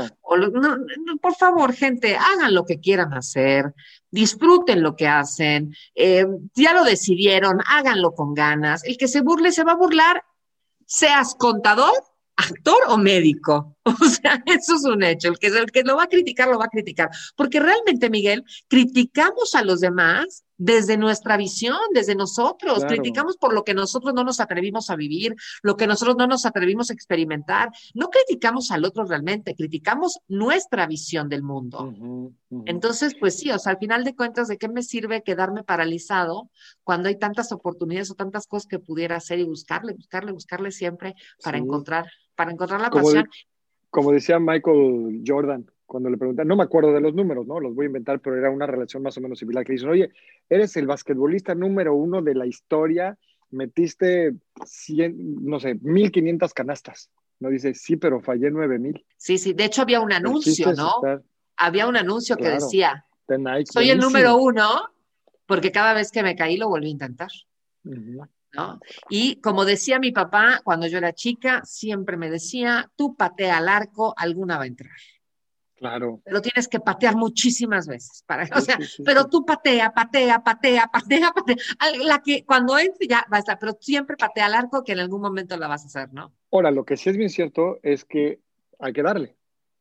por 1.22 1.36
favor, 1.36 1.74
gente, 1.74 2.16
hagan 2.16 2.56
lo 2.56 2.66
que 2.66 2.80
quieran 2.80 3.14
hacer, 3.14 3.76
disfruten 4.10 4.82
lo 4.82 4.96
que 4.96 5.08
hacen, 5.08 5.76
eh, 5.94 6.26
ya 6.56 6.74
lo 6.74 6.84
decidieron, 6.84 7.60
háganlo 7.68 8.16
con 8.16 8.34
ganas. 8.34 8.84
El 8.84 8.98
que 8.98 9.08
se 9.08 9.22
burle 9.22 9.52
se 9.52 9.64
va 9.64 9.74
a 9.74 9.78
burlar, 9.78 10.24
seas 10.88 11.36
contador, 11.36 11.94
actor 12.36 12.78
o 12.88 12.98
médico. 12.98 13.78
O 13.86 14.06
sea, 14.06 14.42
eso 14.46 14.76
es 14.76 14.86
un 14.86 15.04
hecho. 15.04 15.28
El 15.28 15.38
que, 15.38 15.48
el 15.48 15.72
que 15.72 15.84
lo 15.84 15.98
va 15.98 16.04
a 16.04 16.08
criticar, 16.08 16.48
lo 16.48 16.58
va 16.58 16.66
a 16.66 16.70
criticar. 16.70 17.10
Porque 17.36 17.60
realmente, 17.60 18.10
Miguel, 18.10 18.46
criticamos 18.70 19.56
a 19.56 19.64
los 19.64 19.82
demás 19.82 20.46
desde 20.64 20.96
nuestra 20.96 21.36
visión, 21.36 21.78
desde 21.94 22.16
nosotros. 22.16 22.86
Criticamos 22.86 23.36
por 23.36 23.54
lo 23.54 23.66
que 23.66 23.74
nosotros 23.74 24.14
no 24.14 24.24
nos 24.24 24.40
atrevimos 24.40 24.90
a 24.90 24.96
vivir, 24.96 25.36
lo 25.62 25.76
que 25.76 25.88
nosotros 25.88 26.16
no 26.16 26.26
nos 26.26 26.46
atrevimos 26.46 26.90
a 26.90 26.94
experimentar. 26.94 27.70
No 27.94 28.10
criticamos 28.10 28.72
al 28.72 28.86
otro 28.86 29.04
realmente, 29.04 29.56
criticamos 29.56 30.20
nuestra 30.30 30.88
visión 30.88 31.28
del 31.28 31.44
mundo. 31.44 31.94
Entonces, 32.66 33.14
pues 33.20 33.38
sí, 33.38 33.52
o 33.52 33.60
sea, 33.60 33.74
al 33.74 33.78
final 33.78 34.06
de 34.06 34.16
cuentas, 34.16 34.48
¿de 34.48 34.58
qué 34.58 34.70
me 34.70 34.84
sirve 34.84 35.22
quedarme 35.22 35.64
paralizado 35.64 36.50
cuando 36.86 37.10
hay 37.10 37.18
tantas 37.18 37.52
oportunidades 37.52 38.12
o 38.12 38.16
tantas 38.16 38.48
cosas 38.48 38.68
que 38.68 38.80
pudiera 38.80 39.18
hacer 39.18 39.40
y 39.40 39.44
buscarle, 39.44 39.94
buscarle, 39.94 40.32
buscarle 40.32 40.72
siempre 40.72 41.16
para 41.44 41.58
encontrar, 41.58 42.10
para 42.36 42.54
encontrar 42.54 42.80
la 42.80 42.90
pasión? 42.90 43.28
como 43.90 44.12
decía 44.12 44.40
Michael 44.40 45.22
Jordan, 45.24 45.68
cuando 45.94 46.10
le 46.10 46.18
preguntan, 46.18 46.48
no 46.48 46.56
me 46.56 46.64
acuerdo 46.64 46.92
de 46.92 47.00
los 47.00 47.14
números, 47.14 47.46
¿no? 47.46 47.60
Los 47.60 47.76
voy 47.76 47.84
a 47.84 47.86
inventar, 47.86 48.20
pero 48.20 48.36
era 48.36 48.50
una 48.50 48.66
relación 48.66 49.04
más 49.04 49.16
o 49.16 49.22
menos 49.22 49.38
similar, 49.38 49.64
que 49.64 49.74
dicen, 49.74 49.90
oye, 49.90 50.10
eres 50.50 50.76
el 50.76 50.88
basquetbolista 50.88 51.54
número 51.54 51.94
uno 51.94 52.24
de 52.24 52.34
la 52.34 52.48
historia, 52.48 53.16
metiste 53.52 54.34
100, 54.66 55.46
no 55.46 55.60
sé, 55.60 55.76
1500 55.76 56.52
canastas. 56.56 57.12
No 57.40 57.50
dice, 57.50 57.76
sí, 57.76 57.96
pero 57.96 58.22
fallé 58.22 58.50
9000. 58.50 59.06
Sí, 59.18 59.38
sí, 59.38 59.54
de 59.54 59.66
hecho 59.66 59.84
había 59.84 60.02
un 60.02 60.12
anuncio, 60.12 60.74
¿no? 60.74 60.94
Había 61.58 61.86
un 61.86 61.96
anuncio 61.96 62.38
que 62.38 62.50
decía, 62.50 63.06
soy 63.72 63.92
el 63.92 64.00
número 64.00 64.38
uno, 64.38 64.90
porque 65.46 65.72
cada 65.72 65.94
vez 65.94 66.10
que 66.12 66.24
me 66.24 66.36
caí 66.36 66.58
lo 66.58 66.70
volví 66.70 66.88
a 66.88 66.90
intentar. 66.90 67.30
Y 69.10 69.40
como 69.42 69.64
decía 69.64 70.00
mi 70.00 70.12
papá 70.12 70.60
cuando 70.64 70.88
yo 70.88 70.98
era 70.98 71.14
chica, 71.14 71.62
siempre 71.66 72.18
me 72.18 72.32
decía, 72.32 72.90
tú 72.96 73.16
patea 73.16 73.58
al 73.58 73.70
arco, 73.70 74.16
alguna 74.18 74.58
va 74.58 74.64
a 74.64 74.68
entrar. 74.68 74.98
Claro. 75.84 76.22
Pero 76.24 76.42
tienes 76.42 76.70
que 76.70 76.80
patear 76.80 77.18
muchísimas 77.18 77.88
veces. 77.88 78.24
Para, 78.26 78.48
o 78.56 78.62
sea, 78.62 78.80
pero 79.04 79.28
tú 79.28 79.46
patea, 79.46 79.94
patea, 79.94 80.42
patea, 80.42 80.88
patea, 80.88 81.34
patea. 81.34 81.58
La 82.06 82.22
que 82.24 82.46
cuando 82.46 82.80
entre 82.80 83.06
ya 83.06 83.26
va 83.32 83.36
a 83.36 83.40
estar, 83.40 83.60
pero 83.60 83.78
siempre 83.82 84.16
patea 84.16 84.46
al 84.46 84.54
arco 84.54 84.82
que 84.86 84.94
en 84.94 85.00
algún 85.00 85.20
momento 85.20 85.58
la 85.58 85.68
vas 85.68 85.84
a 85.84 85.88
hacer, 85.88 86.14
¿no? 86.14 86.34
Ahora, 86.54 86.72
lo 86.72 86.86
que 86.86 86.96
sí 86.96 87.10
es 87.10 87.18
bien 87.18 87.30
cierto 87.30 87.80
es 87.84 88.06
que 88.06 88.40
hay 88.80 88.94
que 88.94 89.04
darle. 89.04 89.36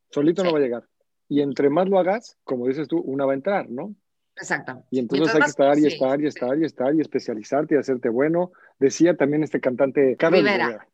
Solito 0.09 0.43
no 0.43 0.51
va 0.51 0.59
a 0.59 0.61
llegar. 0.61 0.83
Y 1.29 1.39
entre 1.39 1.69
más 1.69 1.87
lo 1.87 1.97
hagas, 1.97 2.37
como 2.43 2.67
dices 2.67 2.89
tú, 2.89 2.99
una 2.99 3.25
va 3.25 3.31
a 3.31 3.35
entrar, 3.35 3.69
¿no? 3.69 3.95
Exactamente. 4.35 4.89
Y 4.91 4.99
entonces 4.99 5.33
hay 5.33 5.41
que 5.41 5.47
estar 5.47 5.79
y 5.79 5.85
estar 5.85 6.21
y 6.21 6.27
estar 6.27 6.59
y 6.59 6.65
estar 6.65 6.95
y 6.95 6.99
especializarte 6.99 7.75
y 7.75 7.77
hacerte 7.77 8.09
bueno. 8.09 8.51
Decía 8.77 9.15
también 9.15 9.41
este 9.43 9.61
cantante 9.61 10.17
Carlos 10.17 10.41
Rivera, 10.41 10.85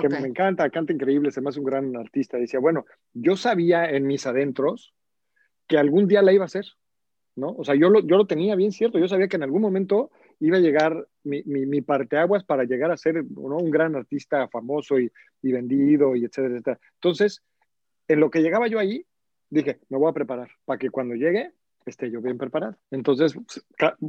que 0.00 0.08
me 0.08 0.26
encanta, 0.26 0.68
canta 0.70 0.92
increíble, 0.92 1.30
se 1.30 1.40
me 1.40 1.50
hace 1.50 1.60
un 1.60 1.66
gran 1.66 1.96
artista. 1.96 2.36
Decía, 2.36 2.60
bueno, 2.60 2.84
yo 3.12 3.36
sabía 3.36 3.88
en 3.90 4.06
mis 4.06 4.26
adentros 4.26 4.94
que 5.66 5.78
algún 5.78 6.06
día 6.06 6.22
la 6.22 6.32
iba 6.32 6.44
a 6.44 6.46
hacer, 6.46 6.64
¿no? 7.36 7.50
O 7.50 7.64
sea, 7.64 7.74
yo 7.74 7.88
lo, 7.88 8.00
yo 8.00 8.16
lo 8.16 8.26
tenía 8.26 8.54
bien 8.56 8.72
cierto, 8.72 8.98
yo 8.98 9.08
sabía 9.08 9.28
que 9.28 9.36
en 9.36 9.42
algún 9.42 9.62
momento 9.62 10.10
iba 10.40 10.56
a 10.56 10.60
llegar 10.60 11.06
mi, 11.24 11.42
mi, 11.44 11.66
mi 11.66 11.80
parteaguas 11.80 12.44
para 12.44 12.64
llegar 12.64 12.90
a 12.90 12.96
ser 12.96 13.22
un 13.22 13.70
gran 13.70 13.94
artista 13.94 14.48
famoso 14.48 14.98
y, 14.98 15.10
y 15.42 15.52
vendido 15.52 16.16
y 16.16 16.24
etcétera, 16.24 16.54
etcétera. 16.54 16.80
Entonces, 16.94 17.42
en 18.08 18.20
lo 18.20 18.30
que 18.30 18.42
llegaba 18.42 18.66
yo 18.66 18.78
ahí, 18.78 19.06
dije, 19.50 19.80
me 19.88 19.98
voy 19.98 20.10
a 20.10 20.14
preparar 20.14 20.50
para 20.64 20.78
que 20.78 20.90
cuando 20.90 21.14
llegue 21.14 21.52
esté 21.86 22.10
yo 22.10 22.20
bien 22.20 22.38
preparado. 22.38 22.76
Entonces, 22.90 23.34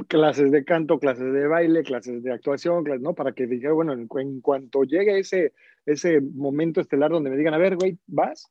clases 0.08 0.50
de 0.50 0.64
canto, 0.64 0.98
clases 0.98 1.32
de 1.32 1.46
baile, 1.46 1.82
clases 1.82 2.22
de 2.22 2.32
actuación, 2.32 2.84
¿no? 3.00 3.14
Para 3.14 3.32
que 3.32 3.46
diga, 3.46 3.72
bueno, 3.72 3.92
en, 3.92 4.40
cuanto 4.40 4.84
llegue 4.84 5.18
ese, 5.18 5.52
ese 5.86 6.20
momento 6.20 6.80
estelar 6.80 7.10
donde 7.10 7.30
me 7.30 7.36
digan, 7.36 7.54
a 7.54 7.58
ver, 7.58 7.76
güey, 7.76 7.98
¿vas? 8.06 8.50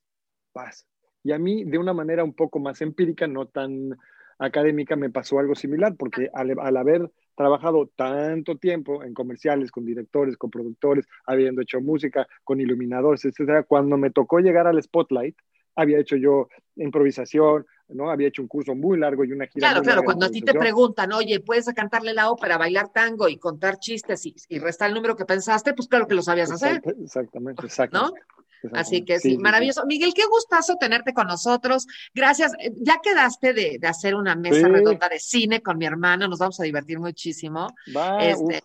Vas. 0.54 0.86
Y 1.24 1.32
a 1.32 1.40
mí, 1.40 1.64
de 1.64 1.78
una 1.78 1.94
manera 1.94 2.24
un 2.24 2.34
poco 2.34 2.60
más 2.60 2.82
empírica, 2.82 3.28
no 3.28 3.48
tan 3.48 3.98
académica, 4.40 4.96
me 4.96 5.10
pasó 5.10 5.40
algo 5.40 5.56
similar, 5.56 5.96
porque 5.98 6.30
al, 6.34 6.60
al 6.60 6.78
haber 6.78 7.10
trabajado 7.36 7.90
tanto 7.96 8.58
tiempo 8.58 9.04
en 9.04 9.14
comerciales, 9.14 9.72
con 9.72 9.86
directores, 9.86 10.38
con 10.38 10.50
productores, 10.50 11.08
habiendo 11.26 11.62
hecho 11.62 11.82
música, 11.82 12.28
con 12.44 12.60
iluminadores, 12.60 13.26
etcétera, 13.26 13.64
cuando 13.64 13.98
me 13.98 14.12
tocó 14.12 14.40
llegar 14.40 14.68
al 14.68 14.82
spotlight, 14.82 15.36
había 15.76 16.00
hecho 16.00 16.16
yo 16.16 16.50
improvisación, 16.76 17.66
¿no? 17.94 18.10
Había 18.10 18.28
hecho 18.28 18.42
un 18.42 18.48
curso 18.48 18.76
muy 18.76 18.98
largo 18.98 19.24
y 19.24 19.32
una 19.32 19.48
gira. 19.48 19.70
Claro, 19.70 19.82
claro, 19.82 20.04
cuando 20.04 20.26
a 20.26 20.30
ti 20.30 20.42
te 20.42 20.54
preguntan, 20.54 21.14
oye, 21.14 21.40
¿puedes 21.40 21.66
cantarle 21.74 22.14
la 22.14 22.30
ópera, 22.30 22.58
bailar 22.58 22.90
tango 22.90 23.28
y 23.28 23.38
contar 23.38 23.80
chistes 23.80 24.26
y, 24.26 24.36
y 24.50 24.60
restar 24.60 24.90
el 24.90 24.96
número 24.96 25.16
que 25.16 25.26
pensaste? 25.26 25.74
Pues 25.74 25.88
claro 25.88 26.08
que 26.08 26.16
lo 26.16 26.22
sabías 26.22 26.52
hacer. 26.52 26.82
Exactamente, 27.02 27.66
exactamente. 27.66 28.20
¿No? 28.20 28.34
Así 28.72 29.04
que 29.04 29.20
sí, 29.20 29.38
maravilloso. 29.38 29.86
Miguel, 29.86 30.14
qué 30.14 30.26
gustazo 30.26 30.78
tenerte 30.78 31.14
con 31.14 31.28
nosotros. 31.28 31.86
Gracias. 32.14 32.54
Eh, 32.60 32.72
ya 32.78 33.00
quedaste 33.04 33.54
de, 33.54 33.80
hacer 33.84 34.16
una 34.16 34.36
mesa 34.36 34.68
redonda 34.68 35.10
de 35.10 35.20
cine 35.20 35.62
con 35.62 35.78
mi 35.78 35.86
hermano. 35.86 36.28
Nos 36.28 36.40
vamos 36.40 36.60
a 36.60 36.64
divertir 36.64 37.00
muchísimo. 37.00 37.68
Va, 37.96 38.24
este, 38.24 38.64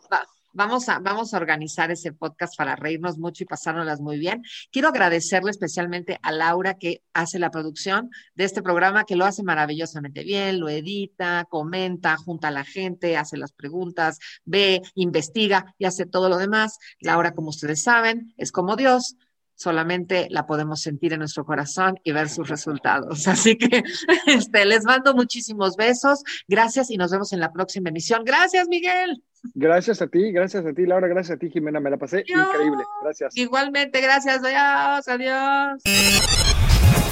Vamos 0.53 0.88
a, 0.88 0.99
vamos 0.99 1.34
a 1.34 1.36
organizar 1.36 1.90
ese 1.90 2.12
podcast 2.12 2.57
para 2.57 2.76
reírnos 2.76 3.18
mucho 3.18 3.44
y 3.44 3.46
pasárnoslas 3.46 4.01
muy 4.01 4.18
bien. 4.18 4.42
Quiero 4.70 4.88
agradecerle 4.88 5.51
especialmente 5.51 6.18
a 6.22 6.32
Laura 6.32 6.74
que 6.74 7.03
hace 7.12 7.38
la 7.38 7.51
producción 7.51 8.11
de 8.34 8.44
este 8.44 8.62
programa, 8.62 9.05
que 9.05 9.16
lo 9.16 9.24
hace 9.24 9.42
maravillosamente 9.42 10.24
bien, 10.24 10.61
lo 10.61 10.68
edita, 10.68 11.46
comenta, 11.49 12.16
junta 12.16 12.49
a 12.49 12.53
la 12.53 12.64
gente, 12.64 13.16
hace 13.16 13.36
las 13.36 13.53
preguntas, 13.53 14.18
ve, 14.44 14.82
investiga 14.94 15.74
y 15.78 15.84
hace 15.84 16.07
todo 16.07 16.28
lo 16.28 16.38
demás. 16.38 16.78
Laura, 17.01 17.32
como 17.32 17.51
ustedes 17.51 17.82
saben, 17.82 18.34
es 18.36 18.53
como 18.53 18.76
Dios, 18.76 19.16
solamente 19.59 20.28
la 20.30 20.46
podemos 20.46 20.80
sentir 20.80 21.12
en 21.12 21.18
nuestro 21.18 21.44
corazón 21.44 21.99
y 22.05 22.12
ver 22.12 22.28
sus 22.28 22.49
resultados. 22.49 23.26
Así 23.28 23.57
que 23.59 23.82
este, 24.26 24.64
les 24.64 24.84
mando 24.84 25.14
muchísimos 25.14 25.76
besos. 25.76 26.22
Gracias 26.46 26.90
y 26.90 26.96
nos 26.96 27.11
vemos 27.11 27.32
en 27.32 27.40
la 27.40 27.53
próxima 27.53 27.90
emisión. 27.90 28.22
Gracias, 28.24 28.68
Miguel. 28.68 29.22
Gracias 29.55 30.03
a 30.03 30.09
ti, 30.09 30.32
gracias 30.32 30.66
a 30.66 30.72
ti, 30.72 30.86
Laura, 30.86 31.09
gracias 31.09 31.36
a 31.36 31.39
ti, 31.39 31.51
Jimena, 31.51 31.80
me 31.80 31.91
la 31.91 31.97
pasé 31.97 32.24
increíble. 32.26 32.84
Gracias. 33.03 33.36
Igualmente, 33.36 34.01
gracias, 34.01 34.43
adiós, 34.45 35.09
adiós. 35.09 35.82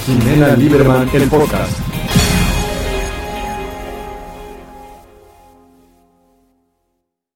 Jimena 0.05 0.55
Lieberman, 0.55 1.09
el 1.13 1.29
podcast. 1.29 1.86